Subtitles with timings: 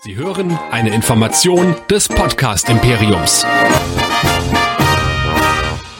[0.00, 3.44] Sie hören eine Information des Podcast Imperiums.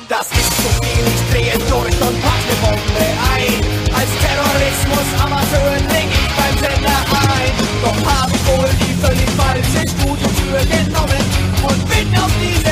[0.09, 3.59] Das ist zu viel, ich drehe durch und pack ne Bombe ein.
[3.93, 7.53] Als Terrorismus-Amateur leg ich beim Sender ein.
[7.83, 11.25] Doch hab ich wohl die völlig falsche Studiotür genommen
[11.65, 12.68] und bin auf diesem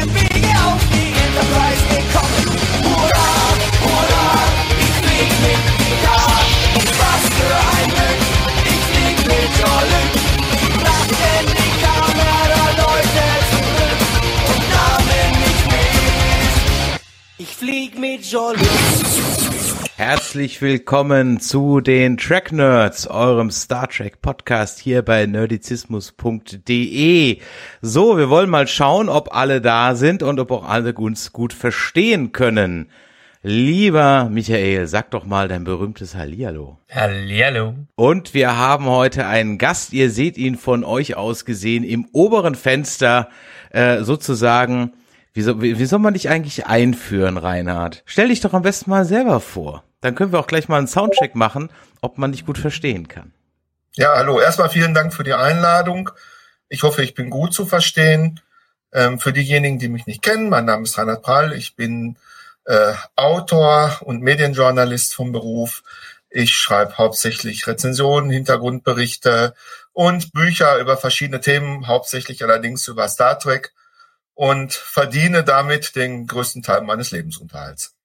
[20.17, 27.39] Herzlich willkommen zu den Track Nerds, eurem Star Trek Podcast hier bei nerdizismus.de.
[27.83, 31.53] So, wir wollen mal schauen, ob alle da sind und ob auch alle uns gut
[31.53, 32.89] verstehen können.
[33.43, 36.79] Lieber Michael, sag doch mal dein berühmtes Hallihallo.
[36.91, 37.75] Hallihallo.
[37.95, 42.55] Und wir haben heute einen Gast, ihr seht ihn von euch aus gesehen im oberen
[42.55, 43.29] Fenster,
[43.69, 44.95] äh, sozusagen.
[45.35, 48.03] Wie, soll, wie, wie soll man dich eigentlich einführen, Reinhard?
[48.07, 49.83] Stell dich doch am besten mal selber vor.
[50.01, 53.33] Dann können wir auch gleich mal einen Soundcheck machen, ob man dich gut verstehen kann.
[53.95, 54.41] Ja, hallo.
[54.41, 56.11] Erstmal vielen Dank für die Einladung.
[56.69, 58.41] Ich hoffe, ich bin gut zu verstehen.
[58.93, 61.53] Ähm, für diejenigen, die mich nicht kennen, mein Name ist Reinhard Prall.
[61.55, 62.17] Ich bin
[62.67, 65.83] äh, Autor und Medienjournalist vom Beruf.
[66.29, 69.55] Ich schreibe hauptsächlich Rezensionen, Hintergrundberichte
[69.93, 73.73] und Bücher über verschiedene Themen, hauptsächlich allerdings über Star Trek
[74.35, 77.96] und verdiene damit den größten Teil meines Lebensunterhalts.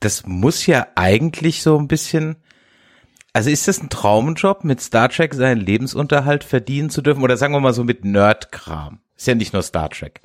[0.00, 2.36] Das muss ja eigentlich so ein bisschen,
[3.32, 7.22] also ist das ein Traumjob, mit Star Trek seinen Lebensunterhalt verdienen zu dürfen?
[7.22, 9.00] Oder sagen wir mal so mit Nerdkram?
[9.16, 10.20] Ist ja nicht nur Star Trek.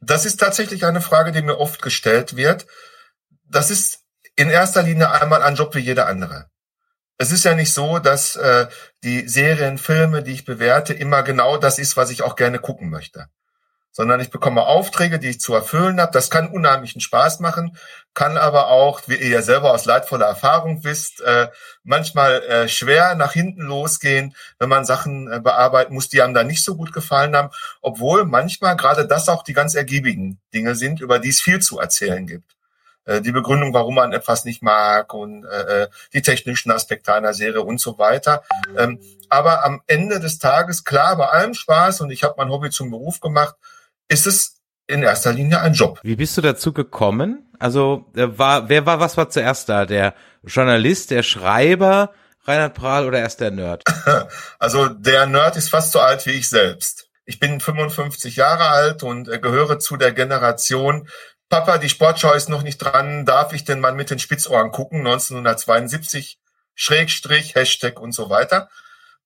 [0.00, 2.66] Das ist tatsächlich eine Frage, die mir oft gestellt wird.
[3.48, 4.00] Das ist
[4.36, 6.50] in erster Linie einmal ein Job wie jeder andere.
[7.16, 8.66] Es ist ja nicht so, dass äh,
[9.04, 12.90] die Serien, Filme, die ich bewerte, immer genau das ist, was ich auch gerne gucken
[12.90, 13.28] möchte.
[13.96, 16.10] Sondern ich bekomme Aufträge, die ich zu erfüllen habe.
[16.10, 17.78] Das kann unheimlichen Spaß machen,
[18.12, 21.48] kann aber auch, wie ihr ja selber aus leidvoller Erfahrung wisst, äh,
[21.84, 26.42] manchmal äh, schwer nach hinten losgehen, wenn man Sachen äh, bearbeiten muss, die einem da
[26.42, 27.50] nicht so gut gefallen haben.
[27.82, 31.78] Obwohl manchmal gerade das auch die ganz ergiebigen Dinge sind, über die es viel zu
[31.78, 32.50] erzählen gibt
[33.06, 35.44] die Begründung, warum man etwas nicht mag und
[36.14, 38.42] die technischen Aspekte einer Serie und so weiter.
[38.78, 38.98] Ähm,
[39.28, 42.90] aber am Ende des Tages, klar, bei allem Spaß und ich habe mein Hobby zum
[42.90, 43.56] Beruf gemacht,
[44.08, 46.00] ist es in erster Linie ein Job.
[46.02, 47.50] Wie bist du dazu gekommen?
[47.58, 49.86] Also, äh, war, wer war, was war zuerst da?
[49.86, 52.12] Der Journalist, der Schreiber,
[52.44, 53.82] Reinhard Prahl oder erst der Nerd?
[54.58, 57.08] Also der Nerd ist fast so alt wie ich selbst.
[57.24, 61.08] Ich bin 55 Jahre alt und äh, gehöre zu der Generation,
[61.48, 65.00] Papa, die Sportschau ist noch nicht dran, darf ich denn mal mit den Spitzohren gucken?
[65.00, 66.38] 1972,
[66.74, 68.68] Schrägstrich, Hashtag und so weiter.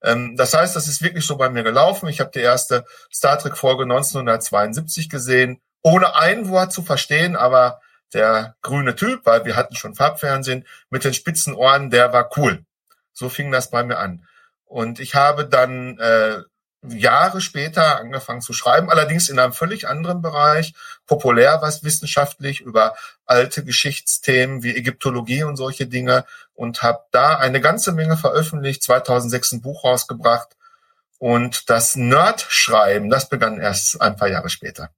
[0.02, 2.08] Ähm, das heißt, das ist wirklich so bei mir gelaufen.
[2.08, 7.80] Ich habe die erste Star Trek-Folge 1972 gesehen, ohne ein Wort zu verstehen, aber
[8.12, 12.64] der grüne Typ, weil wir hatten schon Farbfernsehen, mit den spitzen Ohren, der war cool.
[13.12, 14.26] So fing das bei mir an.
[14.64, 16.42] Und ich habe dann äh,
[16.86, 20.74] Jahre später angefangen zu schreiben, allerdings in einem völlig anderen Bereich,
[21.06, 22.94] populär was wissenschaftlich über
[23.26, 26.24] alte Geschichtsthemen wie Ägyptologie und solche Dinge
[26.54, 30.56] und habe da eine ganze Menge veröffentlicht, 2006 ein Buch rausgebracht
[31.18, 34.90] und das Nerd-Schreiben, das begann erst ein paar Jahre später.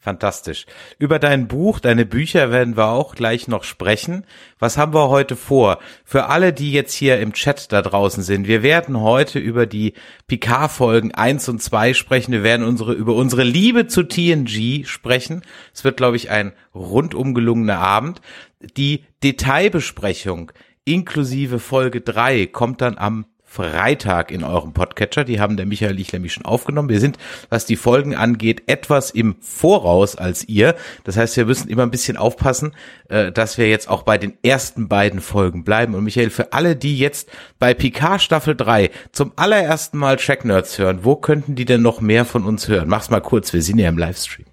[0.00, 0.64] Fantastisch.
[1.00, 4.24] Über dein Buch, deine Bücher werden wir auch gleich noch sprechen.
[4.60, 5.80] Was haben wir heute vor?
[6.04, 9.94] Für alle, die jetzt hier im Chat da draußen sind, wir werden heute über die
[10.28, 12.30] Picard-Folgen eins und zwei sprechen.
[12.30, 15.42] Wir werden unsere, über unsere Liebe zu TNG sprechen.
[15.74, 18.20] Es wird, glaube ich, ein rundum gelungener Abend.
[18.76, 20.52] Die Detailbesprechung
[20.84, 25.24] inklusive Folge drei kommt dann am Freitag in eurem Podcatcher.
[25.24, 26.90] Die haben der Michael ich nämlich schon aufgenommen.
[26.90, 27.16] Wir sind,
[27.48, 30.76] was die Folgen angeht, etwas im Voraus als ihr.
[31.04, 32.72] Das heißt, wir müssen immer ein bisschen aufpassen,
[33.08, 35.94] äh, dass wir jetzt auch bei den ersten beiden Folgen bleiben.
[35.94, 40.78] Und Michael, für alle, die jetzt bei Picard Staffel 3 zum allerersten Mal Track Nerds
[40.78, 42.88] hören, wo könnten die denn noch mehr von uns hören?
[42.88, 44.46] Mach's mal kurz, wir sind ja im Livestream.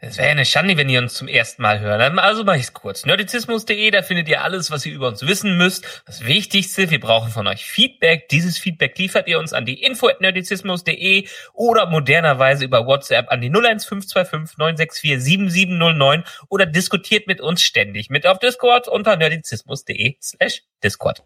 [0.00, 2.18] Es wäre ja eine Schande, wenn ihr uns zum ersten Mal hören.
[2.18, 3.04] Also mache ich es kurz.
[3.04, 6.02] Nerdizismus.de, da findet ihr alles, was ihr über uns wissen müsst.
[6.06, 8.28] Das Wichtigste, wir brauchen von euch Feedback.
[8.28, 14.58] Dieses Feedback liefert ihr uns an die info@nerdizismus.de oder modernerweise über WhatsApp an die 01525
[14.58, 21.22] 964 7709 oder diskutiert mit uns ständig mit auf Discord unter nerdizismus.de slash Discord.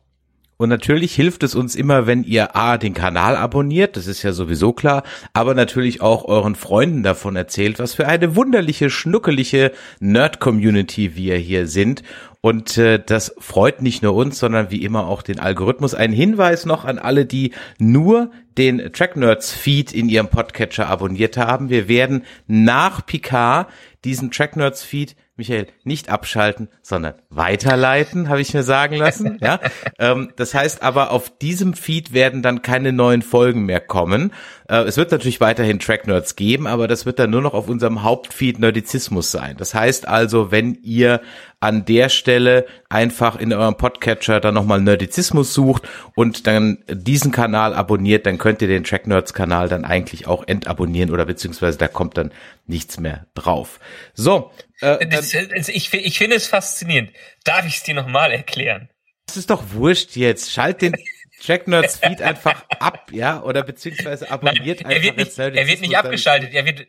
[0.56, 4.32] Und natürlich hilft es uns immer, wenn ihr A, den Kanal abonniert, das ist ja
[4.32, 5.02] sowieso klar,
[5.32, 11.66] aber natürlich auch euren Freunden davon erzählt, was für eine wunderliche, schnuckelige Nerd-Community wir hier
[11.66, 12.02] sind.
[12.40, 15.94] Und äh, das freut nicht nur uns, sondern wie immer auch den Algorithmus.
[15.94, 21.36] Ein Hinweis noch an alle, die nur den Track Nerds Feed in ihrem Podcatcher abonniert
[21.36, 21.70] haben.
[21.70, 23.68] Wir werden nach Picard
[24.04, 29.38] diesen Track Nerds Feed Michael, nicht abschalten, sondern weiterleiten, habe ich mir sagen lassen.
[29.44, 29.58] Ja,
[29.98, 34.32] ähm, das heißt aber, auf diesem Feed werden dann keine neuen Folgen mehr kommen.
[34.68, 37.68] Äh, es wird natürlich weiterhin Track Nerds geben, aber das wird dann nur noch auf
[37.68, 39.56] unserem Hauptfeed Nerdizismus sein.
[39.58, 41.20] Das heißt also, wenn ihr
[41.60, 47.74] an der Stelle einfach in eurem Podcatcher dann nochmal Nerdizismus sucht und dann diesen Kanal
[47.74, 51.88] abonniert, dann könnt ihr den Track Nerds Kanal dann eigentlich auch entabonnieren oder beziehungsweise da
[51.88, 52.32] kommt dann
[52.66, 53.80] nichts mehr drauf.
[54.14, 54.50] So.
[54.80, 57.12] Äh, das, das, ich, ich finde es faszinierend.
[57.44, 58.88] Darf ich es dir nochmal erklären?
[59.26, 60.52] Das ist doch wurscht jetzt.
[60.52, 60.94] Schalt den
[61.44, 65.66] Track Nerds Feed einfach ab, ja, oder beziehungsweise abonniert Nein, er einfach wird nicht, Er
[65.66, 66.86] wird nicht abgeschaltet, er wird,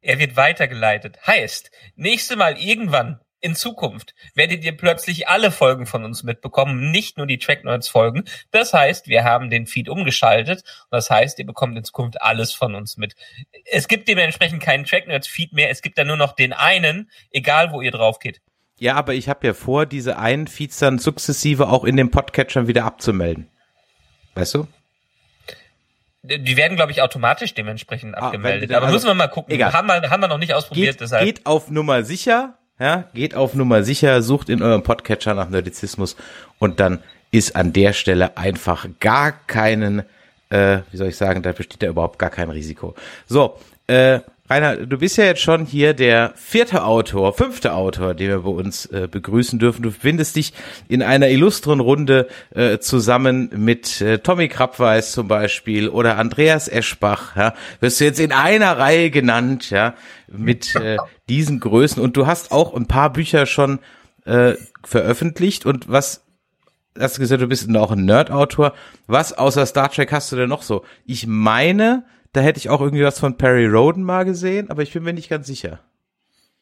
[0.00, 1.18] er wird weitergeleitet.
[1.26, 7.18] Heißt, nächste Mal irgendwann in Zukunft werdet ihr plötzlich alle Folgen von uns mitbekommen, nicht
[7.18, 8.24] nur die Track Nerds Folgen.
[8.50, 10.64] Das heißt, wir haben den Feed umgeschaltet.
[10.90, 13.14] Das heißt, ihr bekommt in Zukunft alles von uns mit.
[13.70, 15.68] Es gibt dementsprechend keinen Track Nerds Feed mehr.
[15.68, 18.40] Es gibt dann nur noch den einen, egal wo ihr drauf geht.
[18.78, 22.66] Ja, aber ich habe ja vor, diese einen Feeds dann sukzessive auch in den Podcatchern
[22.66, 23.50] wieder abzumelden.
[24.34, 24.66] Weißt du?
[26.22, 28.70] Die werden, glaube ich, automatisch dementsprechend Ah, abgemeldet.
[28.70, 29.52] wenn- Aber also- müssen wir mal gucken.
[29.54, 29.72] egal.
[29.74, 31.24] Haben wir, haben wir noch nicht ausprobiert, Geht, deshalb.
[31.24, 36.16] geht auf Nummer sicher, ja, geht auf Nummer sicher, sucht in eurem Podcatcher nach Nerdizismus
[36.58, 40.02] und dann ist an der Stelle einfach gar keinen,
[40.48, 42.94] äh, wie soll ich sagen, da besteht ja überhaupt gar kein Risiko.
[43.26, 44.20] So, äh,
[44.50, 48.50] Rainer, du bist ja jetzt schon hier der vierte Autor, fünfte Autor, den wir bei
[48.50, 49.82] uns äh, begrüßen dürfen.
[49.82, 50.52] Du findest dich
[50.86, 57.34] in einer illustren Runde äh, zusammen mit äh, Tommy Krabweis zum Beispiel oder Andreas Eschbach.
[57.36, 59.94] Ja, wirst du jetzt in einer Reihe genannt, ja,
[60.28, 60.98] mit äh,
[61.30, 62.02] diesen Größen.
[62.02, 63.78] Und du hast auch ein paar Bücher schon
[64.26, 65.64] äh, veröffentlicht.
[65.64, 66.22] Und was
[66.98, 68.74] hast du gesagt, du bist auch ein Nerd-Autor.
[69.06, 70.84] Was außer Star Trek hast du denn noch so?
[71.06, 74.92] Ich meine, da hätte ich auch irgendwie was von Perry Roden mal gesehen, aber ich
[74.92, 75.80] bin mir nicht ganz sicher.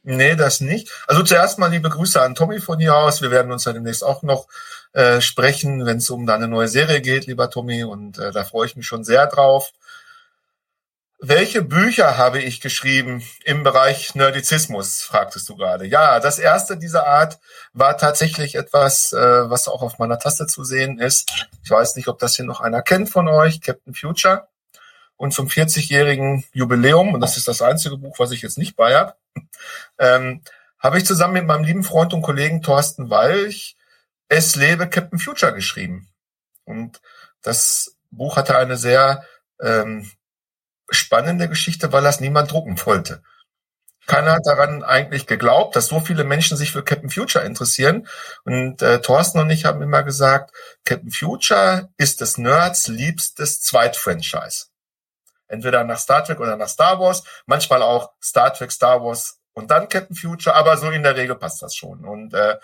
[0.05, 0.91] Nee, das nicht.
[1.07, 3.23] Also zuerst mal liebe Grüße an Tommy von hier aus.
[3.23, 4.49] Wir werden uns ja demnächst auch noch
[4.93, 7.85] äh, sprechen, wenn es um deine neue Serie geht, lieber Tommy.
[7.85, 9.73] Und äh, da freue ich mich schon sehr drauf.
[11.21, 15.87] Welche Bücher habe ich geschrieben im Bereich Nerdizismus, fragtest du gerade.
[15.87, 17.39] Ja, das erste dieser Art
[17.73, 21.31] war tatsächlich etwas, äh, was auch auf meiner Taste zu sehen ist.
[21.63, 24.49] Ich weiß nicht, ob das hier noch einer kennt von euch, Captain Future.
[25.23, 28.97] Und zum 40-jährigen Jubiläum, und das ist das einzige Buch, was ich jetzt nicht bei
[28.97, 29.15] habe,
[30.01, 30.43] ähm,
[30.81, 33.77] habe ich zusammen mit meinem lieben Freund und Kollegen Thorsten Walch
[34.29, 36.09] Es lebe Captain Future geschrieben.
[36.65, 37.01] Und
[37.41, 39.25] das Buch hatte eine sehr
[39.61, 40.11] ähm,
[40.91, 43.23] spannende Geschichte, weil das niemand drucken wollte.
[44.07, 48.09] Keiner hat daran eigentlich geglaubt, dass so viele Menschen sich für Captain Future interessieren.
[48.43, 50.53] Und äh, Thorsten und ich haben immer gesagt,
[50.85, 54.72] Captain Future ist des Nerds liebstes Zweitfranchise.
[55.53, 59.71] Entweder nach Star Trek oder nach Star Wars, manchmal auch Star Trek, Star Wars und
[59.71, 62.07] dann Captain Future, aber so in der Regel passt das schon.
[62.07, 62.57] Und äh,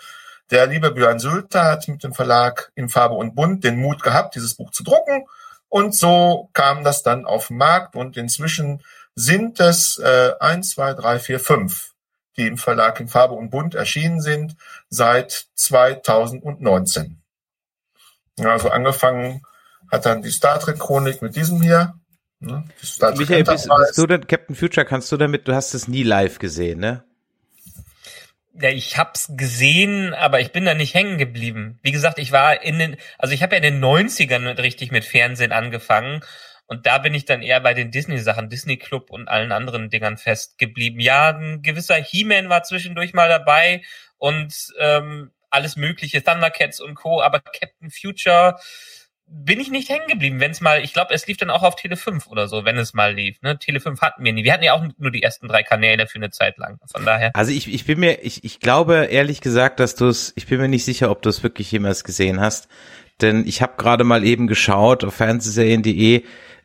[0.49, 4.33] der liebe Björn Sülter hat mit dem Verlag in Farbe und Bunt den Mut gehabt,
[4.33, 5.27] dieses Buch zu drucken.
[5.67, 8.83] Und so kam das dann auf den Markt und inzwischen
[9.13, 11.91] sind es äh, eins, zwei, drei, vier, fünf,
[12.37, 14.55] die im Verlag in Farbe und Bunt erschienen sind
[14.89, 17.21] seit 2019.
[18.39, 19.43] Ja, also angefangen
[19.91, 21.93] hat dann die Star Trek Chronik mit diesem hier.
[22.39, 22.63] Ne?
[23.17, 24.85] Michael, bist, bist du denn Captain Future?
[24.85, 25.47] Kannst du damit?
[25.47, 27.03] Du hast es nie live gesehen, ne?
[28.53, 31.79] Ja, ich hab's gesehen, aber ich bin da nicht hängen geblieben.
[31.81, 34.91] Wie gesagt, ich war in den, also ich habe ja in den 90ern mit, richtig
[34.91, 36.21] mit Fernsehen angefangen
[36.67, 40.17] und da bin ich dann eher bei den Disney-Sachen, Disney Club und allen anderen Dingern
[40.17, 40.99] festgeblieben.
[40.99, 43.81] Ja, ein gewisser He-Man war zwischendurch mal dabei
[44.17, 48.59] und ähm, alles mögliche, Thundercats und Co., aber Captain Future
[49.31, 51.75] bin ich nicht hängen geblieben, wenn es mal, ich glaube, es lief dann auch auf
[51.75, 53.41] Tele 5 oder so, wenn es mal lief.
[53.41, 53.59] Ne?
[53.59, 54.43] Tele 5 hatten wir nie.
[54.43, 56.79] Wir hatten ja auch nur die ersten drei Kanäle für eine Zeit lang.
[56.91, 57.35] Von daher.
[57.35, 60.59] Also ich, ich bin mir, ich, ich glaube ehrlich gesagt, dass du es, ich bin
[60.59, 62.67] mir nicht sicher, ob du es wirklich jemals gesehen hast.
[63.21, 66.23] Denn ich habe gerade mal eben geschaut auf fernsehserien.de,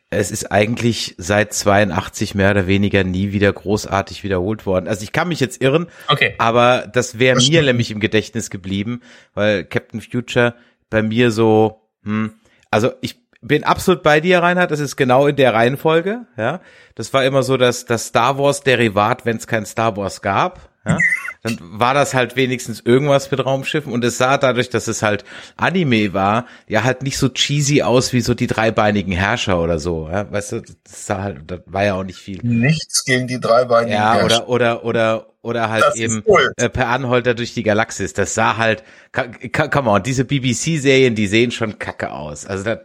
[0.09, 4.87] es ist eigentlich seit 82 mehr oder weniger nie wieder großartig wiederholt worden.
[4.87, 6.35] Also ich kann mich jetzt irren, Okay.
[6.37, 9.01] aber das wäre mir nämlich im Gedächtnis geblieben,
[9.33, 10.55] weil Captain Future
[10.89, 12.33] bei mir so, hm,
[12.75, 16.59] also ich bin absolut bei dir, Reinhard, das ist genau in der Reihenfolge, ja.
[16.95, 20.69] Das war immer so, dass das Star Wars Derivat, wenn es kein Star Wars gab,
[20.85, 20.97] Ja?
[21.43, 25.23] Dann war das halt wenigstens irgendwas mit Raumschiffen und es sah dadurch, dass es halt
[25.57, 30.09] Anime war, ja halt nicht so cheesy aus wie so die dreibeinigen Herrscher oder so.
[30.11, 30.31] Ja?
[30.31, 32.39] Weißt du, das sah halt, das war ja auch nicht viel.
[32.43, 34.49] Nichts gegen die dreibeinigen Ja, Herrscher.
[34.49, 36.23] oder, oder, oder, oder halt Das eben
[36.57, 38.13] äh, per Anholter durch die Galaxis.
[38.13, 38.83] Das sah halt,
[39.13, 42.45] come on, diese BBC-Serien, die sehen schon kacke aus.
[42.45, 42.79] Also das,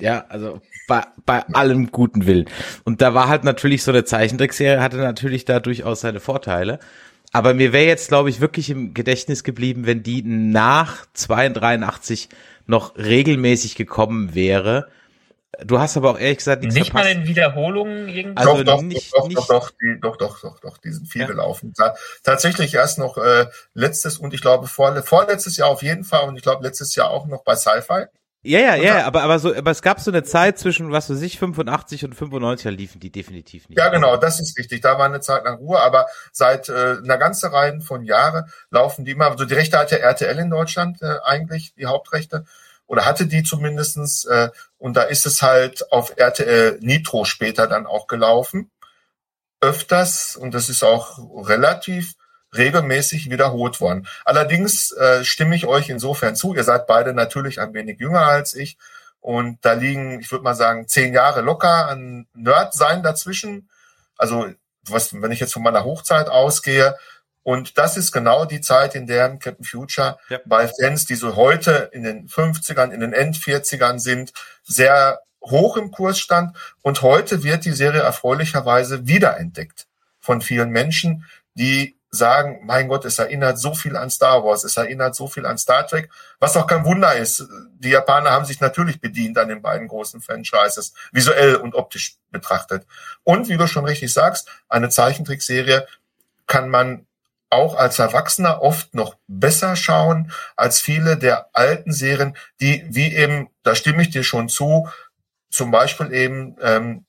[0.00, 2.46] ja, also bei, bei allem guten Willen.
[2.84, 6.78] Und da war halt natürlich so eine Zeichentrickserie, hatte natürlich da durchaus seine Vorteile.
[7.32, 12.30] Aber mir wäre jetzt, glaube ich, wirklich im Gedächtnis geblieben, wenn die nach 82
[12.66, 14.88] noch regelmäßig gekommen wäre.
[15.64, 17.22] Du hast aber auch ehrlich gesagt nichts Nicht mal verpasst.
[17.22, 18.36] in Wiederholungen irgendwie.
[18.36, 21.08] Also doch, doch, nicht- doch, nicht- doch, doch, die, doch, doch, doch, doch, die sind
[21.08, 21.26] viel Ja.
[21.26, 21.74] gelaufen.
[21.76, 26.28] Ta tatsächlich erst noch äh, letztes und ich glaube vor, vorletztes Jahr auf jeden Fall
[26.28, 28.04] und ich glaube letztes Jahr auch noch bei Sci-Fi.
[28.42, 31.20] Ja, ja, ja, aber, aber so, aber es gab so eine Zeit zwischen, was weiß
[31.20, 33.78] ich, 85 und 95, da liefen die definitiv nicht.
[33.78, 34.80] Ja, genau, das ist richtig.
[34.80, 39.04] Da war eine Zeit lang Ruhe, aber seit äh, einer ganzen Reihe von Jahren laufen
[39.04, 39.30] die immer.
[39.30, 42.46] Also die Rechte hat ja RTL in Deutschland äh, eigentlich, die Hauptrechte.
[42.90, 44.24] Oder hatte die zumindestens.
[44.24, 48.72] Äh, und da ist es halt auf RTL Nitro später dann auch gelaufen.
[49.60, 51.18] Öfters, und das ist auch
[51.48, 52.14] relativ
[52.52, 54.08] regelmäßig wiederholt worden.
[54.24, 56.52] Allerdings äh, stimme ich euch insofern zu.
[56.52, 58.76] Ihr seid beide natürlich ein wenig jünger als ich.
[59.20, 63.70] Und da liegen, ich würde mal sagen, zehn Jahre locker an Nerd-Sein dazwischen.
[64.16, 64.48] Also,
[64.88, 66.96] was, wenn ich jetzt von meiner Hochzeit ausgehe.
[67.42, 70.38] Und das ist genau die Zeit, in der Captain Future Ja.
[70.44, 74.32] bei Fans, die so heute in den 50ern, in den End-40ern sind,
[74.62, 76.56] sehr hoch im Kurs stand.
[76.82, 79.86] Und heute wird die Serie erfreulicherweise wiederentdeckt
[80.20, 84.76] von vielen Menschen, die sagen, mein Gott, es erinnert so viel an Star Wars, es
[84.76, 87.46] erinnert so viel an Star Trek, was auch kein Wunder ist.
[87.78, 92.84] Die Japaner haben sich natürlich bedient an den beiden großen Franchises, visuell und optisch betrachtet.
[93.22, 95.86] Und wie du schon richtig sagst, eine Zeichentrickserie
[96.46, 97.06] kann man
[97.50, 103.50] auch als Erwachsener oft noch besser schauen als viele der alten Serien, die wie eben,
[103.64, 104.88] da stimme ich dir schon zu,
[105.50, 107.04] zum Beispiel eben ähm,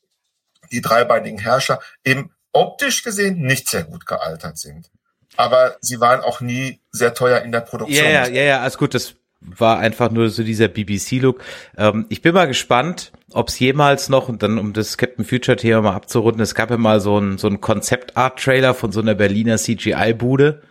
[0.71, 4.89] die dreibeinigen Herrscher eben optisch gesehen nicht sehr gut gealtert sind.
[5.37, 8.05] Aber sie waren auch nie sehr teuer in der Produktion.
[8.05, 11.41] Ja, ja, ja, alles gut, das war einfach nur so dieser BBC-Look.
[11.77, 15.81] Ähm, ich bin mal gespannt, ob es jemals noch, und dann um das Captain Future-Thema
[15.81, 19.57] mal abzurunden, es gab ja mal so ein, so ein Konzept-Art-Trailer von so einer Berliner
[19.57, 20.61] CGI-Bude.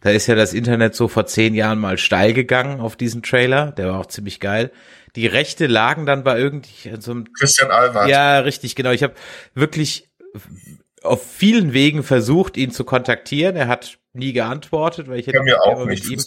[0.00, 3.70] Da ist ja das Internet so vor zehn Jahren mal steil gegangen auf diesen Trailer.
[3.72, 4.70] Der war auch ziemlich geil.
[5.14, 8.08] Die Rechte lagen dann bei irgendwie so einem Christian Alward.
[8.08, 8.90] ja, richtig, genau.
[8.90, 9.14] Ich habe
[9.54, 10.08] wirklich
[11.02, 13.54] auf vielen Wegen versucht, ihn zu kontaktieren.
[13.56, 16.08] Er hat nie geantwortet, weil ich hätte Ja, mir auch immer nicht.
[16.08, 16.24] mit ihm.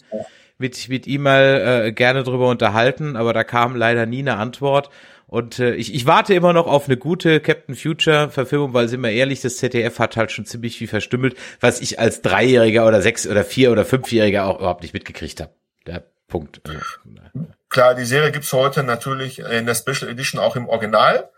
[0.58, 4.90] Mit, mit ihm mal äh, gerne drüber unterhalten, aber da kam leider nie eine Antwort.
[5.28, 9.02] Und äh, ich, ich warte immer noch auf eine gute Captain Future Verfilmung, weil sind
[9.02, 13.02] wir ehrlich, das ZDF hat halt schon ziemlich viel verstümmelt, was ich als Dreijähriger oder
[13.02, 15.52] Sechs- oder Vier- oder Fünfjähriger auch überhaupt nicht mitgekriegt habe.
[15.88, 16.62] Der Punkt.
[17.70, 21.30] Klar, die Serie gibt's heute natürlich in der Special Edition auch im Original.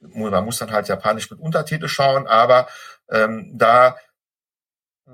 [0.00, 2.68] Man muss dann halt japanisch mit Untertitel schauen, aber
[3.10, 3.96] ähm, da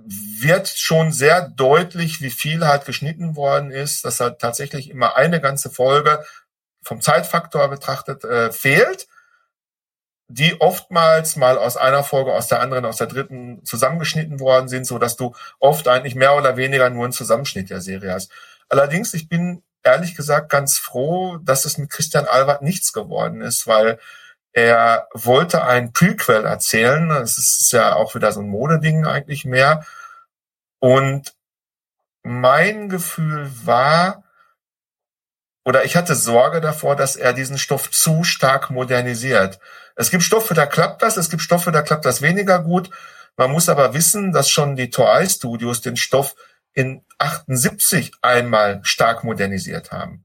[0.02, 5.40] wird schon sehr deutlich, wie viel halt geschnitten worden ist, dass halt tatsächlich immer eine
[5.40, 6.24] ganze Folge
[6.82, 9.06] vom Zeitfaktor betrachtet äh, fehlt,
[10.28, 14.86] die oftmals mal aus einer Folge, aus der anderen, aus der dritten zusammengeschnitten worden sind,
[14.86, 18.30] so dass du oft eigentlich mehr oder weniger nur einen Zusammenschnitt der Serie hast.
[18.68, 23.66] Allerdings, ich bin ehrlich gesagt ganz froh, dass es mit Christian Albert nichts geworden ist,
[23.66, 23.98] weil
[24.54, 27.08] er wollte ein Prequel erzählen.
[27.08, 29.84] Das ist ja auch wieder so ein Modeding eigentlich mehr.
[30.78, 31.34] Und
[32.22, 34.22] mein Gefühl war,
[35.64, 39.58] oder ich hatte Sorge davor, dass er diesen Stoff zu stark modernisiert.
[39.96, 42.90] Es gibt Stoffe, da klappt das, es gibt Stoffe, da klappt das weniger gut.
[43.36, 46.36] Man muss aber wissen, dass schon die Toei Studios den Stoff
[46.74, 50.23] in 78 einmal stark modernisiert haben.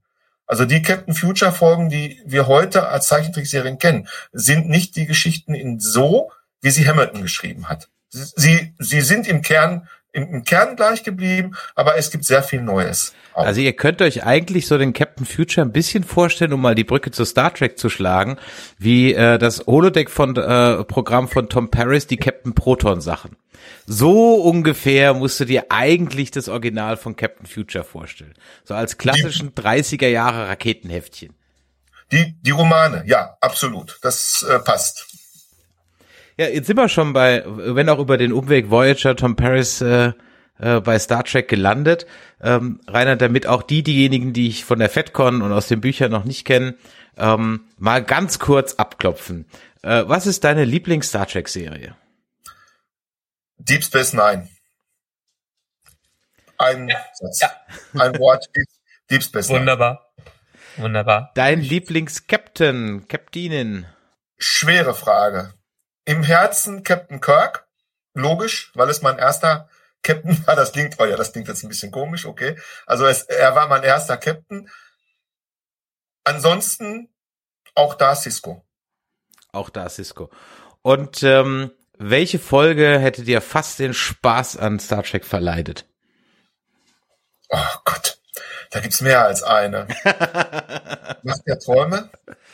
[0.50, 5.54] Also die Captain Future Folgen, die wir heute als Zeichentrickserien kennen, sind nicht die Geschichten
[5.54, 7.88] in so, wie sie Hamilton geschrieben hat.
[8.08, 12.62] Sie, sie sind im Kern, im, im Kern gleich geblieben, aber es gibt sehr viel
[12.62, 13.14] Neues.
[13.32, 13.44] auch.
[13.44, 16.84] Also ihr könnt euch eigentlich so den Captain Future ein bisschen vorstellen, um mal die
[16.84, 18.36] Brücke zu Star Trek zu schlagen,
[18.78, 23.36] wie äh, das Holodeck von äh, Programm von Tom Paris, die Captain Proton Sachen.
[23.86, 28.34] So ungefähr musst du dir eigentlich das Original von Captain Future vorstellen.
[28.64, 31.34] So als klassischen 30er Jahre Raketenheftchen.
[32.12, 33.98] die, die Romane, ja, absolut.
[34.02, 35.06] Das äh, passt.
[36.40, 40.14] Ja, jetzt sind wir schon bei, wenn auch über den Umweg Voyager, Tom Paris äh,
[40.58, 42.06] äh, bei Star Trek gelandet.
[42.40, 46.10] Ähm, Rainer, damit auch die, diejenigen, die ich von der FedCon und aus den Büchern
[46.10, 46.76] noch nicht kenne,
[47.18, 49.50] ähm, mal ganz kurz abklopfen.
[49.82, 51.94] Äh, was ist deine Lieblings-Star Trek-Serie?
[53.58, 54.48] Deep Space Nine.
[56.56, 57.40] Ein Satz.
[57.42, 57.50] Ja.
[58.00, 58.46] Ein Wort.
[59.10, 59.60] Deep Space Nine.
[59.60, 60.10] Wunderbar.
[60.78, 61.32] Wunderbar.
[61.34, 63.84] Dein Lieblings-Captain, Captainin.
[64.38, 65.52] Schwere Frage.
[66.10, 67.68] Im Herzen Captain Kirk.
[68.14, 69.68] Logisch, weil es mein erster
[70.02, 70.56] Captain war.
[70.56, 72.58] Das klingt, oh ja, das klingt jetzt ein bisschen komisch, okay.
[72.84, 74.68] Also es, er war mein erster Captain.
[76.24, 77.14] Ansonsten
[77.76, 78.66] auch da Cisco.
[79.52, 80.30] Auch da Cisco.
[80.82, 85.86] Und ähm, welche Folge hätte dir fast den Spaß an Star Trek verleidet?
[87.50, 88.18] Oh Gott,
[88.70, 89.86] da gibt's mehr als eine.
[91.22, 92.10] Macht der Träume?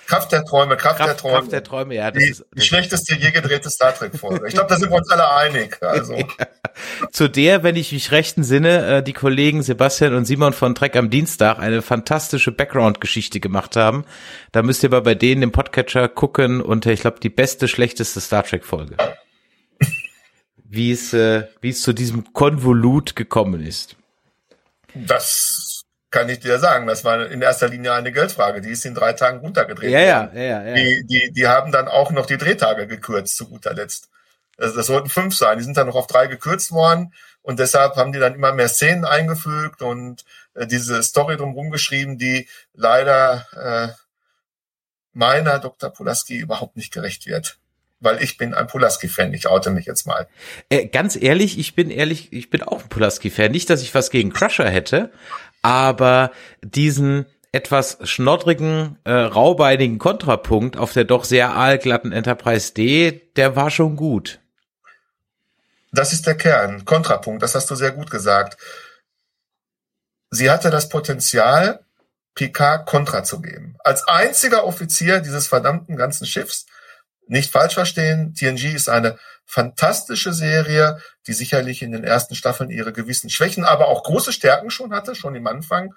[0.07, 1.39] Kraft der Träume, Kraft, der Kraft, Träume.
[1.39, 2.11] Kraft der Träume, ja.
[2.11, 4.47] Das die, ist, die schlechteste je gedrehte Star Trek-Folge.
[4.47, 5.83] Ich glaube, da sind wir uns alle einig.
[5.83, 6.17] Also,
[7.11, 10.95] zu der, wenn ich mich recht entsinne, äh, die Kollegen Sebastian und Simon von Trek
[10.95, 14.05] am Dienstag eine fantastische Background-Geschichte gemacht haben.
[14.53, 18.21] Da müsst ihr mal bei denen im Podcatcher gucken unter, ich glaube, die beste, schlechteste
[18.21, 18.97] Star Trek-Folge.
[20.65, 23.97] Wie es, äh, wie es zu diesem Konvolut gekommen ist.
[24.95, 25.66] das
[26.11, 26.87] kann ich dir sagen.
[26.87, 28.61] Das war in erster Linie eine Geldfrage.
[28.61, 29.91] Die ist in drei Tagen runtergedreht.
[29.91, 30.65] Ja, ja, ja.
[30.65, 30.75] ja.
[30.75, 34.09] Die, die, die haben dann auch noch die Drehtage gekürzt, zu guter Letzt.
[34.59, 35.59] Also das sollten fünf sein.
[35.59, 37.13] Die sind dann noch auf drei gekürzt worden.
[37.43, 42.19] Und deshalb haben die dann immer mehr Szenen eingefügt und äh, diese Story drumherum geschrieben,
[42.19, 43.95] die leider äh,
[45.13, 45.91] meiner Dr.
[45.91, 47.59] Pulaski überhaupt nicht gerecht wird.
[48.01, 49.33] Weil ich bin ein Pulaski-Fan.
[49.33, 50.29] Ich oute mich jetzt mal.
[50.69, 53.51] Äh, ganz ehrlich, ich bin ehrlich, ich bin auch ein Pulaski-Fan.
[53.51, 55.13] Nicht, dass ich was gegen Crusher hätte,
[55.67, 56.31] aber
[56.63, 63.73] diesen etwas schnoddrigen, äh, raubeinigen Kontrapunkt auf der doch sehr aalglatten Enterprise D, der war
[63.73, 64.39] schon gut.
[65.91, 66.85] Das ist der Kern.
[66.85, 68.57] Kontrapunkt, das hast du sehr gut gesagt.
[70.31, 71.81] Sie hatte das Potenzial,
[72.37, 73.75] Picard Kontra zu geben.
[73.83, 76.67] Als einziger Offizier dieses verdammten ganzen Schiffs,
[77.27, 82.93] nicht falsch verstehen, TNG ist eine fantastische Serie, die sicherlich in den ersten Staffeln ihre
[82.93, 85.95] gewissen Schwächen, aber auch große Stärken schon hatte, schon im Anfang.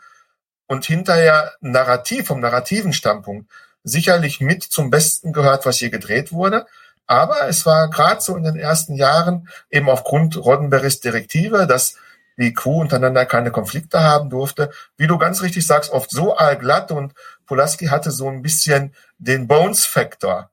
[0.67, 3.49] Und hinterher narrativ, vom narrativen Standpunkt,
[3.83, 6.67] sicherlich mit zum Besten gehört, was hier gedreht wurde.
[7.07, 11.95] Aber es war gerade so in den ersten Jahren eben aufgrund Roddenberrys Direktive, dass
[12.37, 14.71] die Crew untereinander keine Konflikte haben durfte.
[14.95, 17.13] Wie du ganz richtig sagst, oft so allglatt und
[17.47, 20.51] Pulaski hatte so ein bisschen den Bones-Faktor.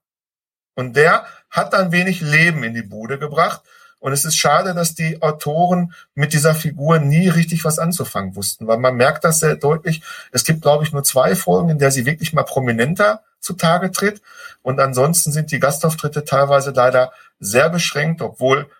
[0.75, 1.27] Und der
[1.57, 3.63] hat ein wenig Leben in die Bude gebracht.
[3.99, 8.67] Und es ist schade, dass die Autoren mit dieser Figur nie richtig was anzufangen wussten,
[8.67, 10.03] weil man merkt das sehr deutlich.
[10.33, 14.21] Es gibt, glaube ich, nur zwei Folgen, in der sie wirklich mal prominenter zutage tritt.
[14.63, 18.71] Und ansonsten sind die Gastauftritte teilweise leider sehr beschränkt, obwohl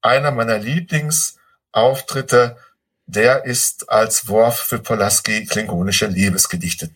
[0.00, 2.56] einer meiner Lieblingsauftritte,
[3.06, 6.90] der ist als Worf für Polaski klingonische Liebesgedichte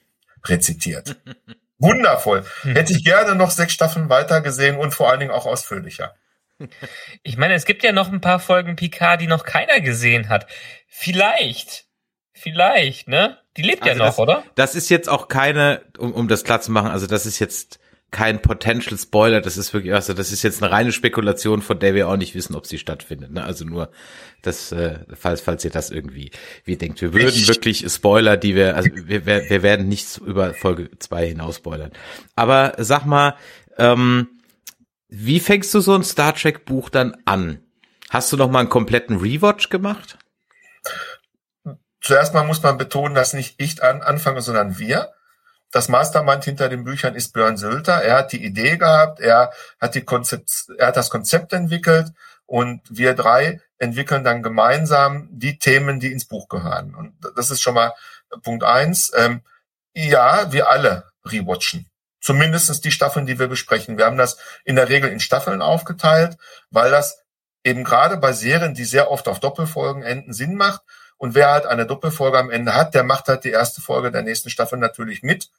[0.44, 1.16] rezitiert.
[1.82, 2.44] Wundervoll.
[2.62, 6.14] Hätte ich gerne noch sechs Staffeln weiter gesehen und vor allen Dingen auch ausführlicher.
[7.24, 10.46] Ich meine, es gibt ja noch ein paar Folgen Picard, die noch keiner gesehen hat.
[10.86, 11.86] Vielleicht.
[12.32, 13.38] Vielleicht, ne?
[13.56, 14.44] Die lebt ja Also noch, das, oder?
[14.54, 17.80] Das ist jetzt auch keine, um, um das klar zu machen, also das ist jetzt
[18.12, 21.94] kein Potential Spoiler, das ist wirklich, also das ist jetzt eine reine Spekulation, von der
[21.94, 23.32] wir auch nicht wissen, ob sie stattfindet.
[23.32, 23.42] Ne?
[23.42, 23.90] Also nur,
[24.42, 26.30] das, äh, falls, falls ihr das irgendwie
[26.64, 30.18] wie denkt, wir würden Ich- wirklich Spoiler, die wir, also wir, wir wir werden nichts
[30.18, 31.90] über Folge zwei hinaus spoilern.
[32.36, 33.34] Aber sag mal,
[33.78, 34.28] ähm,
[35.08, 37.60] wie fängst du so ein Star Trek Buch dann an?
[38.10, 40.18] Hast du noch mal einen kompletten Rewatch gemacht?
[42.00, 45.12] Zuerst mal muss man betonen, dass nicht ich an, anfange, sondern wir.
[45.72, 48.02] Das Mastermind hinter den Büchern ist Björn Sölter.
[48.02, 52.12] Er hat die Idee gehabt, er hat die Konzept, er hat das Konzept entwickelt
[52.46, 56.94] und wir drei entwickeln dann gemeinsam die Themen, die ins Buch gehören.
[56.94, 57.94] Und das ist schon mal
[58.42, 59.10] Punkt eins.
[59.16, 59.40] Ähm,
[59.94, 61.88] ja, wir alle rewatchen.
[62.20, 63.96] Zumindestens die Staffeln, die wir besprechen.
[63.96, 66.36] Wir haben das in der Regel in Staffeln aufgeteilt,
[66.70, 67.22] weil das
[67.64, 70.82] eben gerade bei Serien, die sehr oft auf Doppelfolgen enden, Sinn macht.
[71.16, 74.22] Und wer halt eine Doppelfolge am Ende hat, der macht halt die erste Folge der
[74.22, 75.50] nächsten Staffel natürlich mit.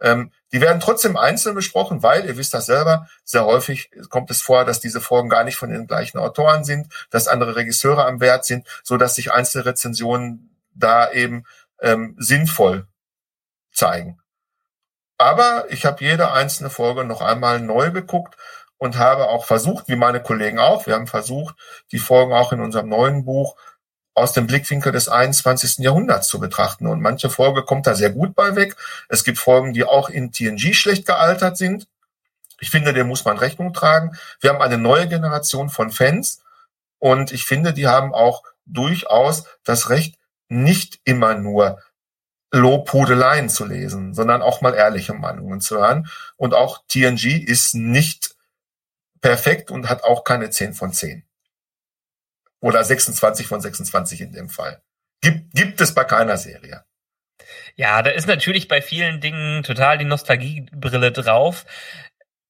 [0.00, 4.42] Ähm, die werden trotzdem einzeln besprochen, weil, ihr wisst das selber, sehr häufig kommt es
[4.42, 8.20] vor, dass diese Folgen gar nicht von den gleichen Autoren sind, dass andere Regisseure am
[8.20, 11.44] Wert sind, so dass sich einzelne Rezensionen da eben
[11.80, 12.86] ähm, sinnvoll
[13.72, 14.20] zeigen.
[15.18, 18.36] Aber ich habe jede einzelne Folge noch einmal neu geguckt
[18.78, 21.54] und habe auch versucht, wie meine Kollegen auch, wir haben versucht,
[21.92, 23.56] die Folgen auch in unserem neuen Buch
[24.16, 25.78] aus dem Blickwinkel des 21.
[25.78, 26.86] Jahrhunderts zu betrachten.
[26.86, 28.74] Und manche Folge kommt da sehr gut bei weg.
[29.08, 31.86] Es gibt Folgen, die auch in TNG schlecht gealtert sind.
[32.58, 34.16] Ich finde, dem muss man Rechnung tragen.
[34.40, 36.40] Wir haben eine neue Generation von Fans
[36.98, 40.16] und ich finde, die haben auch durchaus das Recht,
[40.48, 41.82] nicht immer nur
[42.52, 46.08] Lobhudeleien zu lesen, sondern auch mal ehrliche Meinungen zu hören.
[46.36, 48.34] Und auch TNG ist nicht
[49.20, 51.25] perfekt und hat auch keine 10 von 10.
[52.66, 54.82] Oder 26 von 26 in dem Fall.
[55.20, 56.82] Gibt, gibt es bei keiner Serie.
[57.76, 61.64] Ja, da ist natürlich bei vielen Dingen total die Nostalgiebrille drauf.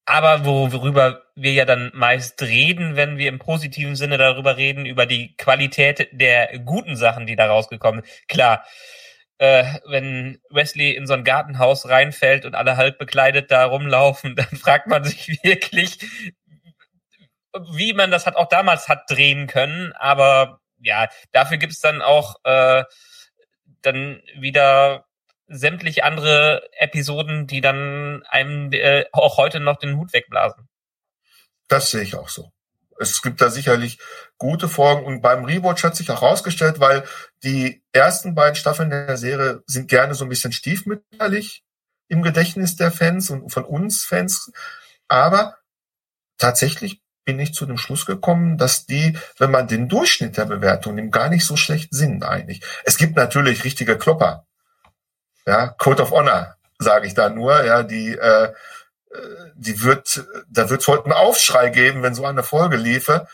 [0.06, 5.04] Aber worüber wir ja dann meist reden, wenn wir im positiven Sinne darüber reden, über
[5.04, 8.28] die Qualität der guten Sachen, die da rausgekommen sind.
[8.28, 8.64] Klar,
[9.36, 14.46] äh, wenn Wesley in so ein Gartenhaus reinfällt und alle halb bekleidet da rumlaufen, dann
[14.46, 15.98] fragt man sich wirklich,
[17.72, 19.92] wie man das hat auch damals hat drehen können.
[19.94, 22.84] Aber ja, dafür gibt's dann auch äh,
[23.82, 25.06] dann wieder
[25.48, 30.68] sämtliche andere Episoden, die dann einem äh, auch heute noch den Hut wegblasen.
[31.68, 32.52] Das sehe ich auch so.
[32.98, 33.98] Es gibt da sicherlich
[34.38, 37.04] gute Folgen und beim Rewatch hat sich auch herausgestellt, weil
[37.42, 41.62] die ersten beiden Staffeln der Serie sind gerne so ein bisschen stiefmütterlich
[42.08, 44.50] im Gedächtnis der Fans und von uns Fans.
[45.08, 45.58] Aber
[46.38, 50.94] tatsächlich bin ich zu dem Schluss gekommen, dass die, wenn man den Durchschnitt der Bewertung
[50.94, 52.62] nimmt, gar nicht so schlecht sind eigentlich.
[52.84, 54.46] Es gibt natürlich richtige Klopper.
[55.44, 58.52] Ja, Code of Honor, sage ich da nur, ja, die, äh,
[59.56, 63.26] die wird, da wird es heute einen Aufschrei geben, wenn so eine Folge liefe.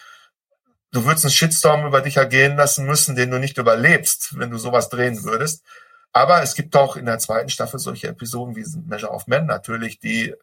[0.90, 4.58] Du würdest einen Shitstorm über dich ergehen lassen müssen, den du nicht überlebst, wenn du
[4.58, 5.64] sowas drehen würdest.
[6.12, 9.98] Aber es gibt auch in der zweiten Staffel solche Episoden wie Measure of Men natürlich,
[9.98, 10.34] die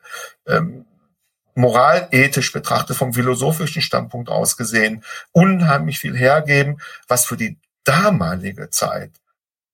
[0.48, 0.86] ähm,
[1.56, 9.12] moralethisch betrachtet, vom philosophischen Standpunkt aus gesehen, unheimlich viel hergeben, was für die damalige Zeit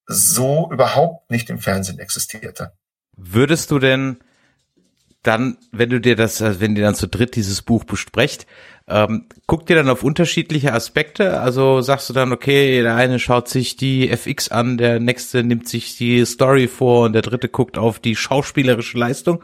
[0.07, 2.73] so überhaupt nicht im Fernsehen existierte.
[3.17, 4.17] Würdest du denn
[5.23, 8.45] dann, wenn du dir das, wenn ihr dann zu dritt dieses Buch besprecht,
[8.88, 11.39] ähm, guckt ihr dann auf unterschiedliche Aspekte?
[11.39, 15.67] Also sagst du dann, okay, der eine schaut sich die FX an, der nächste nimmt
[15.67, 19.43] sich die Story vor und der dritte guckt auf die schauspielerische Leistung?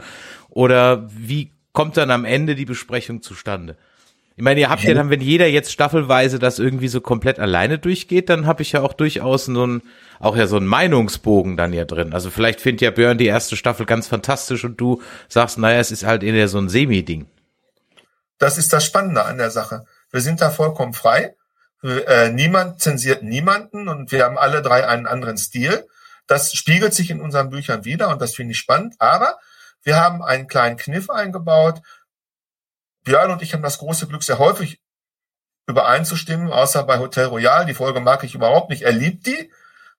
[0.49, 3.77] Oder wie kommt dann am Ende die Besprechung zustande?
[4.37, 7.77] Ich meine, ihr habt ja dann, wenn jeder jetzt staffelweise das irgendwie so komplett alleine
[7.77, 9.81] durchgeht, dann habe ich ja auch durchaus so ein,
[10.19, 12.13] auch ja so einen Meinungsbogen dann ja drin.
[12.13, 15.91] Also vielleicht findet ja Björn die erste Staffel ganz fantastisch und du sagst, naja, es
[15.91, 17.27] ist halt eher so ein Semi-Ding.
[18.39, 19.85] Das ist das Spannende an der Sache.
[20.11, 21.35] Wir sind da vollkommen frei.
[21.83, 25.87] Äh, niemand zensiert niemanden und wir haben alle drei einen anderen Stil.
[26.25, 28.95] Das spiegelt sich in unseren Büchern wieder und das finde ich spannend.
[28.99, 29.37] Aber
[29.83, 31.81] wir haben einen kleinen Kniff eingebaut,
[33.03, 34.79] Björn und ich haben das große Glück, sehr häufig
[35.67, 37.65] übereinzustimmen, außer bei Hotel Royal.
[37.65, 38.83] Die Folge mag ich überhaupt nicht.
[38.83, 39.51] Er liebt die.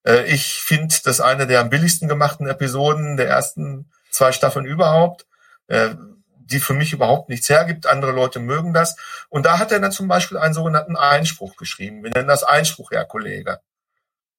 [0.07, 5.27] Äh, ich finde das eine der am billigsten gemachten Episoden der ersten zwei Staffeln überhaupt,
[5.69, 5.91] äh,
[6.37, 7.87] die für mich überhaupt nichts hergibt.
[7.87, 8.97] Andere Leute mögen das.
[9.29, 12.03] Und da hat er dann zum Beispiel einen sogenannten Einspruch geschrieben.
[12.05, 13.61] Wir nennen das Einspruch, Herr Kollege.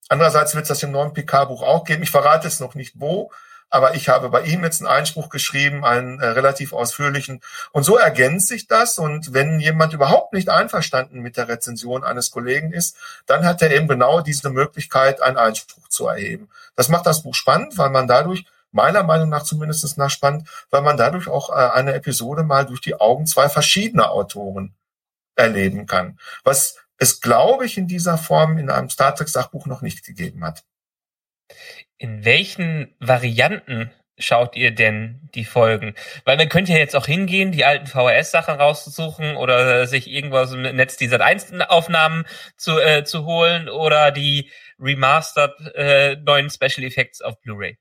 [0.10, 2.04] Andererseits wird es das im neuen PK-Buch auch geben.
[2.04, 3.32] Ich verrate es noch nicht wo,
[3.74, 7.42] aber ich habe bei ihm jetzt einen Einspruch geschrieben, einen äh, relativ ausführlichen.
[7.72, 9.00] Und so ergänzt sich das.
[9.00, 13.72] Und wenn jemand überhaupt nicht einverstanden mit der Rezension eines Kollegen ist, dann hat er
[13.72, 16.50] eben genau diese Möglichkeit, einen Einspruch zu erheben.
[16.76, 20.84] Das macht das Buch spannend, weil man dadurch meiner Meinung nach zumindest nach spannend, weil
[20.84, 24.76] man dadurch auch äh, eine Episode mal durch die Augen zwei verschiedener Autoren
[25.36, 26.20] erleben kann.
[26.44, 30.46] Was es, glaube ich, in dieser Form in einem Star Trek Sachbuch noch nicht gegeben
[30.46, 30.64] hat.
[32.04, 35.96] In welchen Varianten schaut ihr denn die Folgen?
[36.26, 40.64] Weil man könnte ja jetzt auch hingehen, die alten VHS-Sachen rauszusuchen oder sich irgendwas im
[40.64, 42.26] Netz die Sat1-Aufnahmen
[42.58, 47.78] zu, äh, zu holen oder die remastered äh, neuen Special Effects auf Blu-ray.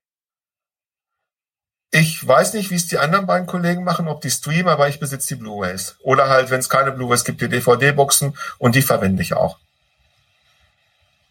[1.90, 5.00] Ich weiß nicht, wie es die anderen beiden Kollegen machen, ob die streamen, aber ich
[5.00, 5.96] besitze die Blu-rays.
[6.04, 9.58] Oder halt, wenn es keine Blu-rays gibt, die DVD-Boxen und die verwende ich auch.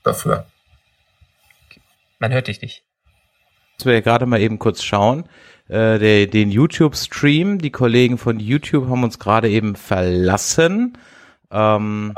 [0.04, 0.46] Dafür.
[2.22, 2.84] Man hört dich nicht.
[3.74, 5.24] Jetzt wir gerade mal eben kurz schauen.
[5.68, 11.00] Äh, der, den YouTube-Stream, die Kollegen von YouTube haben uns gerade eben verlassen.
[11.50, 12.14] Ähm,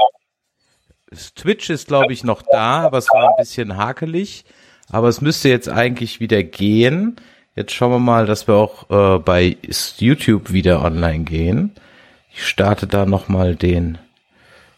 [1.36, 4.44] Twitch ist, glaube ich, noch da, aber es war ein bisschen hakelig.
[4.90, 7.16] Aber es müsste jetzt eigentlich wieder gehen.
[7.56, 9.56] Jetzt schauen wir mal, dass wir auch äh, bei
[10.00, 11.72] YouTube wieder online gehen.
[12.34, 14.00] Ich starte da nochmal den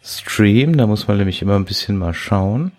[0.03, 0.77] Stream.
[0.77, 2.73] Da muss man nämlich immer ein bisschen mal schauen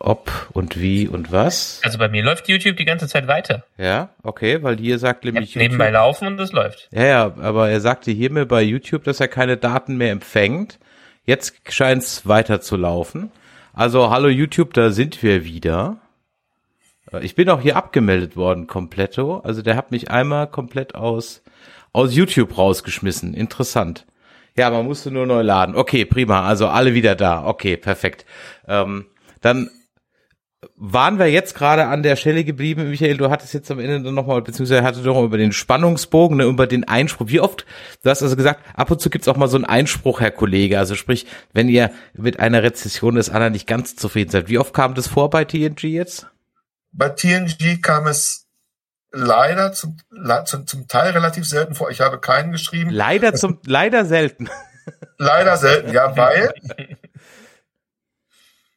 [0.00, 1.80] ob und wie und was.
[1.84, 3.64] Also bei mir läuft YouTube die ganze Zeit weiter.
[3.78, 6.88] Ja, okay, weil hier sagt nämlich ja, Nebenbei laufen und es läuft.
[6.92, 10.78] Ja, ja, aber er sagte hier mir bei YouTube, dass er keine Daten mehr empfängt.
[11.24, 13.30] Jetzt scheint es weiter zu laufen.
[13.72, 15.98] Also hallo YouTube, da sind wir wieder.
[17.12, 19.38] Äh, ich bin auch hier abgemeldet worden, kompletto.
[19.38, 21.42] Also der hat mich einmal komplett aus,
[21.92, 23.34] aus YouTube rausgeschmissen.
[23.34, 24.06] Interessant.
[24.56, 25.76] Ja, man musste nur neu laden.
[25.76, 26.46] Okay, prima.
[26.46, 27.46] Also alle wieder da.
[27.46, 28.24] Okay, perfekt.
[28.66, 29.06] Ähm,
[29.40, 29.70] dann
[30.82, 34.14] waren wir jetzt gerade an der Stelle geblieben, Michael, du hattest jetzt am Ende dann
[34.14, 37.28] nochmal, beziehungsweise hattest du noch über den Spannungsbogen, ne, über den Einspruch.
[37.28, 37.66] Wie oft,
[38.02, 40.78] du hast also gesagt, ab und zu gibt's auch mal so einen Einspruch, Herr Kollege.
[40.78, 44.48] Also sprich, wenn ihr mit einer Rezession des anderen nicht ganz zufrieden seid.
[44.48, 46.28] Wie oft kam das vor bei TNG jetzt?
[46.92, 48.46] Bei TNG kam es
[49.12, 49.98] leider zum,
[50.46, 51.90] zum, zum Teil relativ selten vor.
[51.90, 52.88] Ich habe keinen geschrieben.
[52.88, 54.48] Leider zum, leider selten.
[55.18, 56.54] Leider selten, ja, weil